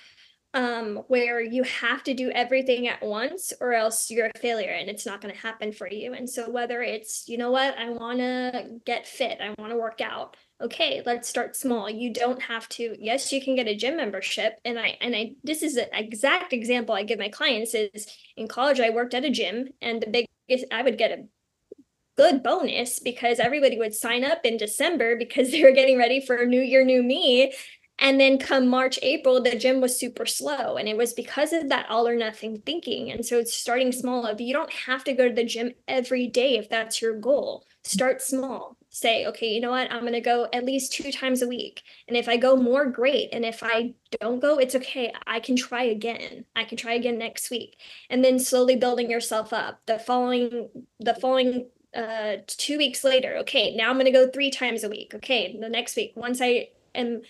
um, 0.53 1.05
where 1.07 1.41
you 1.41 1.63
have 1.63 2.03
to 2.05 2.15
do 2.15 2.31
everything 2.31 2.89
at 2.89 3.03
once 3.03 3.53
or 3.61 3.73
else 3.73 4.11
you're 4.11 4.31
a 4.35 4.39
failure 4.39 4.71
and 4.71 4.91
it's 4.91 5.07
not 5.07 5.21
going 5.21 5.33
to 5.33 5.41
happen 5.41 5.73
for 5.73 5.89
you. 5.89 6.13
And 6.13 6.29
so 6.29 6.51
whether 6.51 6.83
it's 6.83 7.29
you 7.29 7.39
know 7.39 7.53
what? 7.53 7.79
I 7.79 7.91
want 7.91 8.19
to 8.19 8.81
get 8.85 9.07
fit. 9.07 9.39
I 9.41 9.55
want 9.59 9.71
to 9.73 9.79
work 9.79 10.01
out. 10.01 10.37
Okay 10.61 11.03
let's 11.07 11.29
start 11.29 11.55
small. 11.57 11.89
You 11.89 12.13
don't 12.13 12.43
have 12.43 12.69
to. 12.71 12.97
Yes 12.99 13.33
you 13.33 13.41
can 13.41 13.55
get 13.55 13.69
a 13.69 13.77
gym 13.77 13.97
membership 13.97 14.59
and 14.65 14.79
i 14.79 14.97
and 15.01 15.15
i 15.15 15.33
this 15.45 15.63
is 15.63 15.77
an 15.77 15.87
exact 15.93 16.53
example 16.53 16.95
i 16.95 17.03
give 17.03 17.19
my 17.19 17.29
clients 17.29 17.75
is 17.75 18.07
in 18.37 18.49
college 18.49 18.81
i 18.81 18.91
worked 18.91 19.15
at 19.15 19.25
a 19.25 19.31
gym 19.31 19.69
and 19.81 20.03
the 20.03 20.27
biggest 20.49 20.67
i 20.73 20.83
would 20.83 20.99
get 20.99 21.13
a 21.13 21.25
good 22.21 22.43
bonus 22.43 22.99
because 22.99 23.39
everybody 23.39 23.79
would 23.79 23.95
sign 23.95 24.25
up 24.25 24.41
in 24.45 24.57
december 24.57 25.17
because 25.17 25.51
they 25.51 25.63
were 25.63 25.73
getting 25.73 25.99
ready 25.99 26.21
for 26.21 26.45
new 26.45 26.61
year 26.61 26.85
new 26.85 27.03
me 27.03 27.53
and 28.01 28.19
then 28.19 28.39
come 28.39 28.67
March, 28.67 28.99
April, 29.03 29.43
the 29.43 29.55
gym 29.57 29.83
was 29.83 29.99
super 29.99 30.25
slow. 30.25 30.77
And 30.77 30.89
it 30.89 30.97
was 30.97 31.13
because 31.13 31.53
of 31.53 31.69
that 31.69 31.89
all 31.91 32.09
or 32.09 32.17
nothing 32.17 32.63
thinking. 32.65 33.11
And 33.11 33.25
so 33.25 33.39
it's 33.39 33.55
starting 33.55 33.93
small. 33.93 34.25
If 34.25 34.41
you 34.41 34.55
don't 34.55 34.73
have 34.73 35.05
to 35.05 35.13
go 35.13 35.29
to 35.29 35.35
the 35.35 35.45
gym 35.45 35.73
every 35.87 36.27
day 36.27 36.57
if 36.57 36.71
that's 36.71 37.03
your 37.03 37.21
goal, 37.21 37.67
start 37.85 38.23
small. 38.23 38.79
Say, 38.89 39.27
okay, 39.27 39.49
you 39.49 39.61
know 39.61 39.71
what? 39.71 39.93
I'm 39.93 40.01
going 40.01 40.15
to 40.15 40.21
go 40.21 40.49
at 40.53 40.65
least 40.65 40.93
two 40.93 41.13
times 41.13 41.43
a 41.43 41.47
week. 41.47 41.83
And 42.09 42.17
if 42.17 42.29
I 42.29 42.39
go 42.39 42.57
more, 42.57 42.87
great. 42.87 43.29
And 43.33 43.45
if 43.45 43.63
I 43.63 43.95
don't 44.19 44.41
go, 44.41 44.59
it's 44.59 44.75
okay. 44.75 45.13
I 45.27 45.39
can 45.39 45.55
try 45.55 45.85
again. 45.85 46.47
I 46.57 46.65
can 46.65 46.79
try 46.79 46.95
again 46.95 47.19
next 47.19 47.51
week. 47.51 47.79
And 48.09 48.25
then 48.25 48.39
slowly 48.39 48.77
building 48.77 49.11
yourself 49.11 49.53
up. 49.53 49.81
The 49.87 49.99
following, 49.99 50.71
the 50.99 51.15
following 51.15 51.69
uh 51.95 52.37
two 52.47 52.79
weeks 52.79 53.03
later 53.03 53.37
okay 53.39 53.75
now 53.75 53.91
i'm 53.91 53.97
going 53.97 54.05
to 54.05 54.13
go 54.13 54.29
three 54.29 54.51
times 54.51 54.85
a 54.85 54.89
week 54.89 55.13
okay 55.15 55.57
the 55.61 55.69
next 55.69 55.97
week 55.97 56.13
once 56.15 56.41
i 56.41 56.69
am 56.95 57.21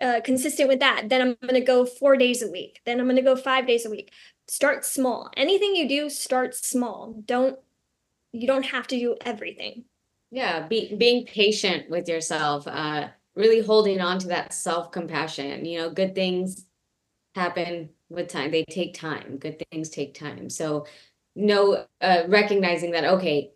uh, 0.00 0.20
consistent 0.22 0.68
with 0.68 0.80
that, 0.80 1.08
then 1.08 1.20
I'm 1.20 1.36
going 1.42 1.60
to 1.60 1.66
go 1.66 1.84
four 1.84 2.16
days 2.16 2.42
a 2.42 2.50
week. 2.50 2.80
Then 2.86 3.00
I'm 3.00 3.06
going 3.06 3.16
to 3.16 3.22
go 3.22 3.36
five 3.36 3.66
days 3.66 3.84
a 3.84 3.90
week. 3.90 4.12
Start 4.46 4.84
small. 4.84 5.30
Anything 5.36 5.74
you 5.74 5.88
do, 5.88 6.08
start 6.08 6.54
small. 6.54 7.20
Don't 7.24 7.58
you 8.32 8.46
don't 8.46 8.66
have 8.66 8.86
to 8.88 8.98
do 8.98 9.16
everything. 9.24 9.84
Yeah, 10.30 10.66
be, 10.66 10.94
being 10.94 11.24
patient 11.24 11.88
with 11.88 12.08
yourself, 12.08 12.68
uh, 12.68 13.08
really 13.34 13.62
holding 13.62 14.00
on 14.00 14.18
to 14.20 14.28
that 14.28 14.52
self 14.52 14.92
compassion. 14.92 15.64
You 15.64 15.78
know, 15.78 15.90
good 15.90 16.14
things 16.14 16.66
happen 17.34 17.90
with 18.10 18.28
time. 18.28 18.50
They 18.50 18.64
take 18.64 18.94
time. 18.94 19.38
Good 19.38 19.62
things 19.70 19.88
take 19.88 20.14
time. 20.14 20.50
So, 20.50 20.86
no, 21.34 21.86
uh, 22.00 22.22
recognizing 22.28 22.92
that 22.92 23.04
okay, 23.04 23.52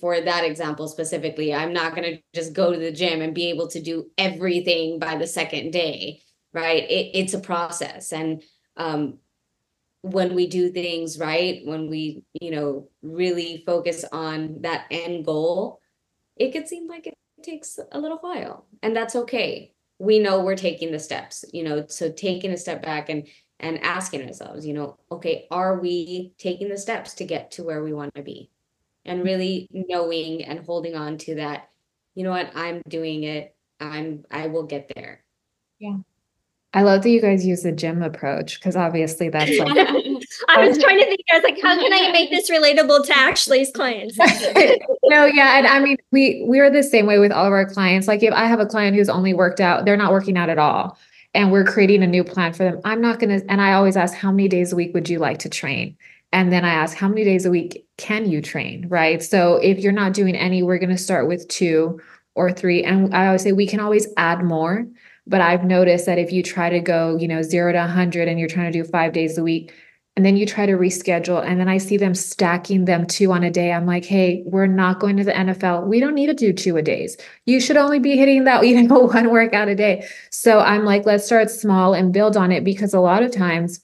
for 0.00 0.20
that 0.20 0.44
example 0.44 0.88
specifically, 0.88 1.54
I'm 1.54 1.72
not 1.72 1.94
going 1.94 2.16
to 2.16 2.22
just 2.34 2.52
go 2.52 2.72
to 2.72 2.78
the 2.78 2.92
gym 2.92 3.20
and 3.20 3.34
be 3.34 3.50
able 3.50 3.68
to 3.68 3.82
do 3.82 4.10
everything 4.16 4.98
by 4.98 5.16
the 5.16 5.26
second 5.26 5.72
day, 5.72 6.22
right? 6.52 6.84
It, 6.84 7.10
it's 7.14 7.34
a 7.34 7.40
process. 7.40 8.12
And 8.12 8.42
um, 8.76 9.18
when 10.02 10.34
we 10.34 10.46
do 10.46 10.70
things 10.70 11.18
right, 11.18 11.60
when 11.64 11.88
we, 11.90 12.24
you 12.40 12.50
know, 12.50 12.88
really 13.02 13.62
focus 13.66 14.04
on 14.10 14.62
that 14.62 14.86
end 14.90 15.24
goal, 15.24 15.80
it 16.36 16.52
could 16.52 16.68
seem 16.68 16.88
like 16.88 17.06
it 17.06 17.14
takes 17.42 17.78
a 17.92 17.98
little 17.98 18.18
while. 18.18 18.66
And 18.82 18.96
that's 18.96 19.16
okay. 19.16 19.72
We 19.98 20.18
know 20.18 20.40
we're 20.40 20.56
taking 20.56 20.92
the 20.92 21.00
steps, 21.00 21.44
you 21.52 21.64
know, 21.64 21.86
so 21.88 22.10
taking 22.12 22.52
a 22.52 22.56
step 22.56 22.82
back 22.82 23.08
and 23.08 23.26
and 23.60 23.82
asking 23.82 24.24
ourselves, 24.24 24.64
you 24.64 24.72
know, 24.72 24.98
okay, 25.10 25.48
are 25.50 25.80
we 25.80 26.32
taking 26.38 26.68
the 26.68 26.78
steps 26.78 27.14
to 27.14 27.24
get 27.24 27.50
to 27.50 27.64
where 27.64 27.82
we 27.82 27.92
want 27.92 28.14
to 28.14 28.22
be? 28.22 28.52
And 29.08 29.24
really 29.24 29.68
knowing 29.72 30.44
and 30.44 30.64
holding 30.64 30.94
on 30.94 31.18
to 31.18 31.36
that 31.36 31.70
you 32.14 32.24
know 32.24 32.30
what 32.30 32.50
i'm 32.54 32.82
doing 32.88 33.24
it 33.24 33.54
i'm 33.80 34.24
i 34.30 34.46
will 34.46 34.64
get 34.64 34.90
there 34.94 35.22
yeah 35.78 35.96
I 36.74 36.82
love 36.82 37.02
that 37.02 37.08
you 37.08 37.22
guys 37.22 37.46
use 37.46 37.62
the 37.62 37.72
gym 37.72 38.02
approach 38.02 38.60
because 38.60 38.76
obviously 38.76 39.30
that's 39.30 39.56
like 39.56 39.68
I 40.48 40.66
was 40.66 40.78
trying 40.82 40.98
to 40.98 41.06
think, 41.06 41.20
I 41.32 41.34
was 41.34 41.44
like, 41.44 41.60
how 41.60 41.74
can 41.76 41.92
I 41.92 42.12
make 42.12 42.30
this 42.30 42.50
relatable 42.50 43.06
to 43.06 43.16
Ashley's 43.16 43.70
clients? 43.70 44.18
no, 45.04 45.24
yeah. 45.26 45.58
And 45.58 45.66
I 45.66 45.80
mean, 45.80 45.96
we 46.12 46.42
we're 46.46 46.70
the 46.70 46.82
same 46.82 47.06
way 47.06 47.18
with 47.18 47.32
all 47.32 47.46
of 47.46 47.52
our 47.52 47.66
clients. 47.66 48.06
Like 48.06 48.22
if 48.22 48.32
I 48.32 48.46
have 48.46 48.60
a 48.60 48.66
client 48.66 48.96
who's 48.96 49.08
only 49.08 49.34
worked 49.34 49.60
out, 49.60 49.84
they're 49.84 49.96
not 49.96 50.12
working 50.12 50.36
out 50.36 50.48
at 50.48 50.58
all. 50.58 50.98
And 51.34 51.52
we're 51.52 51.64
creating 51.64 52.02
a 52.02 52.06
new 52.06 52.24
plan 52.24 52.52
for 52.52 52.64
them. 52.64 52.80
I'm 52.84 53.00
not 53.00 53.18
gonna, 53.18 53.40
and 53.48 53.60
I 53.60 53.74
always 53.74 53.96
ask, 53.96 54.14
how 54.14 54.30
many 54.30 54.48
days 54.48 54.72
a 54.72 54.76
week 54.76 54.94
would 54.94 55.08
you 55.08 55.18
like 55.18 55.38
to 55.40 55.48
train? 55.48 55.96
And 56.32 56.52
then 56.52 56.64
I 56.64 56.70
ask, 56.70 56.96
how 56.96 57.08
many 57.08 57.24
days 57.24 57.46
a 57.46 57.50
week 57.50 57.86
can 57.96 58.30
you 58.30 58.42
train? 58.42 58.86
Right. 58.88 59.22
So 59.22 59.56
if 59.56 59.78
you're 59.78 59.92
not 59.92 60.12
doing 60.12 60.36
any, 60.36 60.62
we're 60.62 60.78
going 60.78 60.90
to 60.90 60.98
start 60.98 61.26
with 61.26 61.48
two 61.48 62.00
or 62.34 62.52
three. 62.52 62.84
And 62.84 63.14
I 63.14 63.26
always 63.26 63.42
say 63.42 63.52
we 63.52 63.66
can 63.66 63.80
always 63.80 64.06
add 64.16 64.44
more. 64.44 64.86
But 65.26 65.40
I've 65.40 65.64
noticed 65.64 66.06
that 66.06 66.18
if 66.18 66.32
you 66.32 66.42
try 66.42 66.70
to 66.70 66.80
go, 66.80 67.16
you 67.16 67.28
know, 67.28 67.42
zero 67.42 67.72
to 67.72 67.78
100 67.78 68.28
and 68.28 68.38
you're 68.38 68.48
trying 68.48 68.72
to 68.72 68.82
do 68.82 68.88
five 68.88 69.12
days 69.12 69.36
a 69.36 69.42
week, 69.42 69.72
and 70.18 70.26
then 70.26 70.36
you 70.36 70.46
try 70.46 70.66
to 70.66 70.72
reschedule, 70.72 71.46
and 71.46 71.60
then 71.60 71.68
I 71.68 71.78
see 71.78 71.96
them 71.96 72.12
stacking 72.12 72.86
them 72.86 73.06
two 73.06 73.30
on 73.30 73.44
a 73.44 73.52
day. 73.52 73.72
I'm 73.72 73.86
like, 73.86 74.04
hey, 74.04 74.42
we're 74.46 74.66
not 74.66 74.98
going 74.98 75.16
to 75.18 75.22
the 75.22 75.30
NFL. 75.30 75.86
We 75.86 76.00
don't 76.00 76.16
need 76.16 76.26
to 76.26 76.34
do 76.34 76.52
two 76.52 76.76
a 76.76 76.82
days. 76.82 77.16
You 77.46 77.60
should 77.60 77.76
only 77.76 78.00
be 78.00 78.16
hitting 78.16 78.42
that, 78.42 78.66
you 78.66 78.82
know, 78.82 78.98
one 78.98 79.30
workout 79.30 79.68
a 79.68 79.76
day. 79.76 80.08
So 80.30 80.58
I'm 80.58 80.84
like, 80.84 81.06
let's 81.06 81.24
start 81.24 81.50
small 81.50 81.94
and 81.94 82.12
build 82.12 82.36
on 82.36 82.50
it 82.50 82.64
because 82.64 82.94
a 82.94 83.00
lot 83.00 83.22
of 83.22 83.30
times 83.30 83.80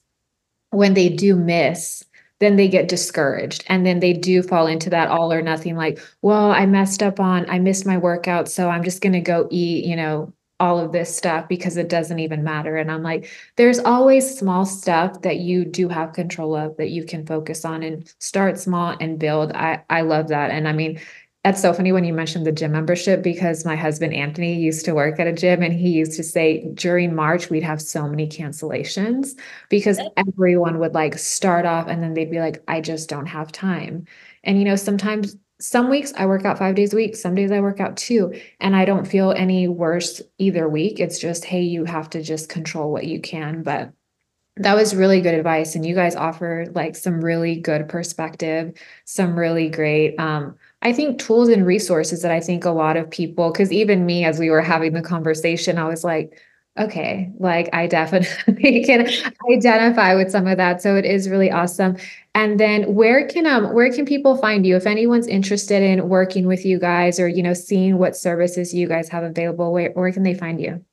when 0.71 0.93
they 0.93 1.07
do 1.07 1.37
miss, 1.37 2.03
then 2.39 2.55
they 2.55 2.67
get 2.67 2.87
discouraged 2.87 3.63
and 3.67 3.85
then 3.85 3.99
they 3.99 4.13
do 4.13 4.43
fall 4.43 4.67
into 4.67 4.89
that 4.89 5.09
all 5.09 5.31
or 5.31 5.41
nothing 5.41 5.75
like 5.75 5.99
well 6.21 6.51
i 6.51 6.65
messed 6.65 7.01
up 7.01 7.19
on 7.19 7.49
i 7.49 7.59
missed 7.59 7.85
my 7.85 7.97
workout 7.97 8.49
so 8.49 8.69
i'm 8.69 8.83
just 8.83 9.01
going 9.01 9.13
to 9.13 9.21
go 9.21 9.47
eat 9.51 9.85
you 9.85 9.95
know 9.95 10.33
all 10.59 10.79
of 10.79 10.91
this 10.91 11.15
stuff 11.15 11.47
because 11.49 11.75
it 11.75 11.89
doesn't 11.89 12.19
even 12.19 12.43
matter. 12.43 12.77
And 12.77 12.91
i'm 12.91 13.03
like 13.03 13.29
there's 13.57 13.79
always 13.79 14.37
small 14.37 14.65
stuff 14.65 15.21
that 15.21 15.37
you 15.37 15.65
do 15.65 15.89
have 15.89 16.13
control 16.13 16.55
of 16.55 16.77
that 16.77 16.91
you 16.91 17.03
can 17.03 17.25
focus 17.25 17.65
on 17.65 17.83
and 17.83 18.13
start 18.19 18.57
small 18.57 18.95
and 18.99 19.19
build. 19.19 19.51
I 19.51 19.83
i 19.89 20.01
love 20.01 20.29
that 20.29 20.51
and 20.51 20.67
i 20.67 20.71
mean 20.71 20.99
that's 21.45 21.61
so 21.61 21.71
funny 21.73 21.91
when 21.91 22.03
you 22.03 22.11
mentioned 22.11 22.43
the 22.43 22.51
gym 22.51 22.71
membership 22.71 23.21
because 23.21 23.65
my 23.65 23.75
husband 23.75 24.15
Anthony 24.15 24.55
used 24.55 24.83
to 24.85 24.95
work 24.95 25.19
at 25.19 25.27
a 25.27 25.31
gym 25.31 25.61
and 25.61 25.71
he 25.71 25.89
used 25.89 26.13
to 26.13 26.23
say 26.23 26.65
during 26.73 27.13
March 27.13 27.51
we'd 27.51 27.61
have 27.61 27.79
so 27.79 28.07
many 28.07 28.27
cancellations 28.27 29.39
because 29.69 29.99
everyone 30.17 30.79
would 30.79 30.95
like 30.95 31.19
start 31.19 31.67
off 31.67 31.85
and 31.87 32.01
then 32.01 32.15
they'd 32.15 32.31
be 32.31 32.39
like, 32.39 32.63
I 32.67 32.81
just 32.81 33.09
don't 33.09 33.27
have 33.27 33.51
time. 33.51 34.07
And 34.43 34.57
you 34.57 34.65
know, 34.65 34.75
sometimes 34.75 35.37
some 35.61 35.91
weeks 35.91 36.11
I 36.17 36.25
work 36.25 36.45
out 36.45 36.57
five 36.57 36.73
days 36.73 36.93
a 36.93 36.95
week, 36.95 37.15
some 37.15 37.35
days 37.35 37.51
I 37.51 37.59
work 37.59 37.79
out 37.79 37.95
two, 37.95 38.33
and 38.59 38.75
I 38.75 38.83
don't 38.85 39.05
feel 39.05 39.31
any 39.31 39.67
worse 39.67 40.23
either 40.39 40.67
week. 40.67 40.99
It's 40.99 41.19
just, 41.19 41.45
hey, 41.45 41.61
you 41.61 41.85
have 41.85 42.09
to 42.09 42.23
just 42.23 42.49
control 42.49 42.91
what 42.91 43.05
you 43.05 43.21
can. 43.21 43.61
But 43.61 43.93
that 44.57 44.75
was 44.75 44.95
really 44.95 45.21
good 45.21 45.33
advice. 45.33 45.75
And 45.75 45.85
you 45.85 45.93
guys 45.93 46.15
offered 46.15 46.75
like 46.75 46.95
some 46.95 47.23
really 47.23 47.59
good 47.59 47.89
perspective, 47.89 48.73
some 49.03 49.37
really 49.37 49.69
great 49.69 50.19
um 50.19 50.55
I 50.85 50.93
think 50.93 51.19
tools 51.19 51.49
and 51.49 51.65
resources 51.65 52.21
that 52.21 52.29
I 52.31 52.39
think 52.39 52.63
a 52.63 52.69
lot 52.69 52.95
of 52.95 53.09
people, 53.09 53.51
because 53.51 53.71
even 53.71 54.05
me, 54.05 54.23
as 54.23 54.37
we 54.37 54.51
were 54.51 54.61
having 54.61 54.93
the 54.93 55.01
conversation, 55.01 55.79
I 55.79 55.87
was 55.87 56.03
like, 56.03 56.39
okay, 56.77 57.31
like 57.39 57.73
I 57.73 57.87
definitely 57.87 58.83
can 58.85 59.07
identify 59.51 60.13
with 60.13 60.29
some 60.29 60.45
of 60.45 60.57
that. 60.57 60.83
So 60.83 60.95
it 60.95 61.03
is 61.03 61.27
really 61.27 61.49
awesome. 61.49 61.97
And 62.35 62.59
then 62.59 62.93
where 62.93 63.27
can 63.27 63.47
um 63.47 63.73
where 63.73 63.91
can 63.91 64.05
people 64.05 64.37
find 64.37 64.63
you 64.63 64.75
if 64.75 64.85
anyone's 64.85 65.25
interested 65.25 65.81
in 65.81 66.07
working 66.07 66.45
with 66.45 66.63
you 66.63 66.77
guys 66.77 67.19
or 67.19 67.27
you 67.27 67.41
know 67.41 67.55
seeing 67.55 67.97
what 67.97 68.15
services 68.15 68.71
you 68.71 68.87
guys 68.87 69.09
have 69.09 69.23
available? 69.23 69.73
Where 69.73 69.89
where 69.93 70.11
can 70.11 70.21
they 70.21 70.35
find 70.35 70.61
you? 70.61 70.85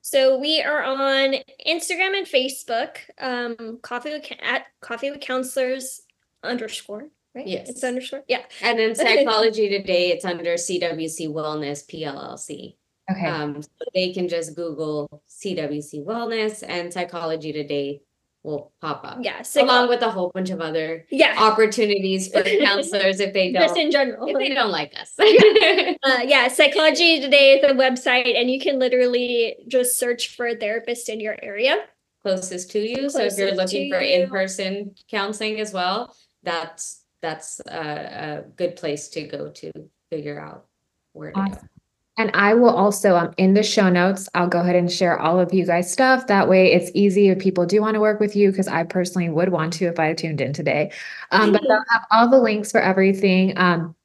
So 0.00 0.38
we 0.38 0.62
are 0.62 0.82
on 0.82 1.34
Instagram 1.66 2.16
and 2.16 2.26
Facebook, 2.26 2.96
um, 3.18 3.80
coffee 3.82 4.12
with, 4.12 4.32
at 4.40 4.64
coffee 4.80 5.10
with 5.10 5.20
counselors 5.20 6.00
underscore 6.42 7.08
right? 7.34 7.46
Yes. 7.46 7.68
It's 7.68 7.84
underscore. 7.84 8.24
Yeah. 8.28 8.42
And 8.62 8.78
then 8.78 8.94
psychology 8.94 9.68
today, 9.68 10.10
it's 10.10 10.24
under 10.24 10.54
CWC 10.54 11.28
Wellness 11.28 11.86
PLLC. 11.86 12.76
Okay. 13.10 13.26
Um, 13.26 13.60
so 13.62 13.68
they 13.94 14.12
can 14.12 14.28
just 14.28 14.54
Google 14.56 15.22
CWC 15.28 16.04
Wellness 16.04 16.62
and 16.66 16.92
Psychology 16.92 17.52
Today 17.52 18.00
will 18.42 18.72
pop 18.80 19.02
up. 19.04 19.18
Yeah. 19.22 19.42
psycho- 19.42 19.66
Along 19.66 19.88
with 19.88 20.02
a 20.02 20.10
whole 20.10 20.30
bunch 20.34 20.50
of 20.50 20.60
other 20.60 21.06
yeah. 21.10 21.34
opportunities 21.38 22.28
for 22.28 22.42
counselors 22.60 23.18
if 23.20 23.32
they 23.32 23.50
don't 23.50 23.62
Just 23.62 23.76
in 23.76 23.90
general. 23.90 24.26
if 24.28 24.36
they 24.36 24.54
don't 24.54 24.70
like 24.70 24.94
us. 24.98 25.14
Uh, 26.04 26.20
yeah, 26.22 26.48
Psychology 26.48 27.20
Today 27.20 27.54
is 27.54 27.64
a 27.64 27.74
website, 27.74 28.38
and 28.38 28.50
you 28.50 28.60
can 28.60 28.78
literally 28.78 29.56
just 29.68 29.98
search 29.98 30.36
for 30.36 30.46
a 30.46 30.54
therapist 30.54 31.08
in 31.08 31.18
your 31.18 31.34
area. 31.42 31.76
Closest 32.20 32.70
to 32.72 32.78
you. 32.78 33.08
So 33.08 33.22
if 33.22 33.38
you're 33.38 33.54
looking 33.54 33.90
for 33.90 33.98
in-person 33.98 34.94
counseling 35.10 35.60
as 35.60 35.72
well, 35.72 36.14
that's 36.42 37.03
that's 37.24 37.60
a, 37.60 37.78
a 37.78 38.44
good 38.56 38.76
place 38.76 39.08
to 39.08 39.22
go 39.22 39.50
to 39.50 39.72
figure 40.10 40.38
out 40.38 40.66
where 41.14 41.32
to 41.32 41.40
go. 41.40 41.58
And 42.16 42.30
I 42.32 42.54
will 42.54 42.70
also, 42.70 43.16
um, 43.16 43.34
in 43.38 43.54
the 43.54 43.64
show 43.64 43.88
notes, 43.88 44.28
I'll 44.36 44.46
go 44.46 44.60
ahead 44.60 44.76
and 44.76 44.92
share 44.92 45.18
all 45.18 45.40
of 45.40 45.52
you 45.52 45.66
guys' 45.66 45.90
stuff. 45.90 46.28
That 46.28 46.48
way 46.48 46.72
it's 46.72 46.92
easy 46.94 47.28
if 47.28 47.40
people 47.40 47.66
do 47.66 47.80
want 47.80 47.94
to 47.94 48.00
work 48.00 48.20
with 48.20 48.36
you, 48.36 48.52
because 48.52 48.68
I 48.68 48.84
personally 48.84 49.30
would 49.30 49.48
want 49.48 49.72
to 49.74 49.86
if 49.86 49.98
I 49.98 50.12
tuned 50.14 50.40
in 50.40 50.52
today. 50.52 50.92
Um, 51.32 51.50
but 51.50 51.62
I'll 51.68 51.84
have 51.90 52.06
all 52.12 52.28
the 52.30 52.38
links 52.38 52.70
for 52.70 52.80
everything. 52.80 53.54
Um, 53.56 53.96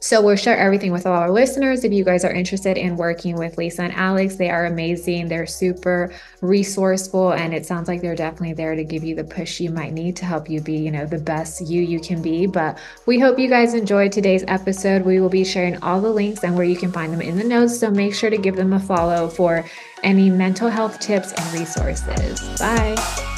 so 0.00 0.22
we'll 0.22 0.36
share 0.36 0.56
everything 0.56 0.92
with 0.92 1.06
all 1.06 1.14
our 1.14 1.30
listeners. 1.30 1.84
If 1.84 1.92
you 1.92 2.04
guys 2.04 2.24
are 2.24 2.32
interested 2.32 2.76
in 2.76 2.96
working 2.96 3.36
with 3.36 3.58
Lisa 3.58 3.82
and 3.82 3.92
Alex, 3.92 4.36
they 4.36 4.50
are 4.50 4.66
amazing. 4.66 5.28
They're 5.28 5.46
super 5.46 6.12
resourceful, 6.40 7.32
and 7.32 7.52
it 7.52 7.66
sounds 7.66 7.88
like 7.88 8.00
they're 8.00 8.14
definitely 8.14 8.54
there 8.54 8.74
to 8.74 8.84
give 8.84 9.02
you 9.02 9.14
the 9.14 9.24
push 9.24 9.60
you 9.60 9.70
might 9.70 9.92
need 9.92 10.16
to 10.16 10.24
help 10.24 10.48
you 10.48 10.60
be, 10.60 10.76
you 10.76 10.90
know, 10.90 11.06
the 11.06 11.18
best 11.18 11.60
you 11.66 11.82
you 11.82 12.00
can 12.00 12.22
be. 12.22 12.46
But 12.46 12.78
we 13.06 13.18
hope 13.18 13.38
you 13.38 13.48
guys 13.48 13.74
enjoyed 13.74 14.12
today's 14.12 14.44
episode. 14.46 15.04
We 15.04 15.20
will 15.20 15.28
be 15.28 15.44
sharing 15.44 15.82
all 15.82 16.00
the 16.00 16.10
links 16.10 16.44
and 16.44 16.54
where 16.54 16.64
you 16.64 16.76
can 16.76 16.92
find 16.92 17.12
them 17.12 17.20
in 17.20 17.36
the 17.36 17.44
notes. 17.44 17.78
So 17.78 17.90
make 17.90 18.14
sure 18.14 18.30
to 18.30 18.38
give 18.38 18.56
them 18.56 18.72
a 18.72 18.80
follow 18.80 19.28
for 19.28 19.64
any 20.02 20.30
mental 20.30 20.68
health 20.68 21.00
tips 21.00 21.32
and 21.32 21.58
resources. 21.58 22.58
Bye. 22.58 23.36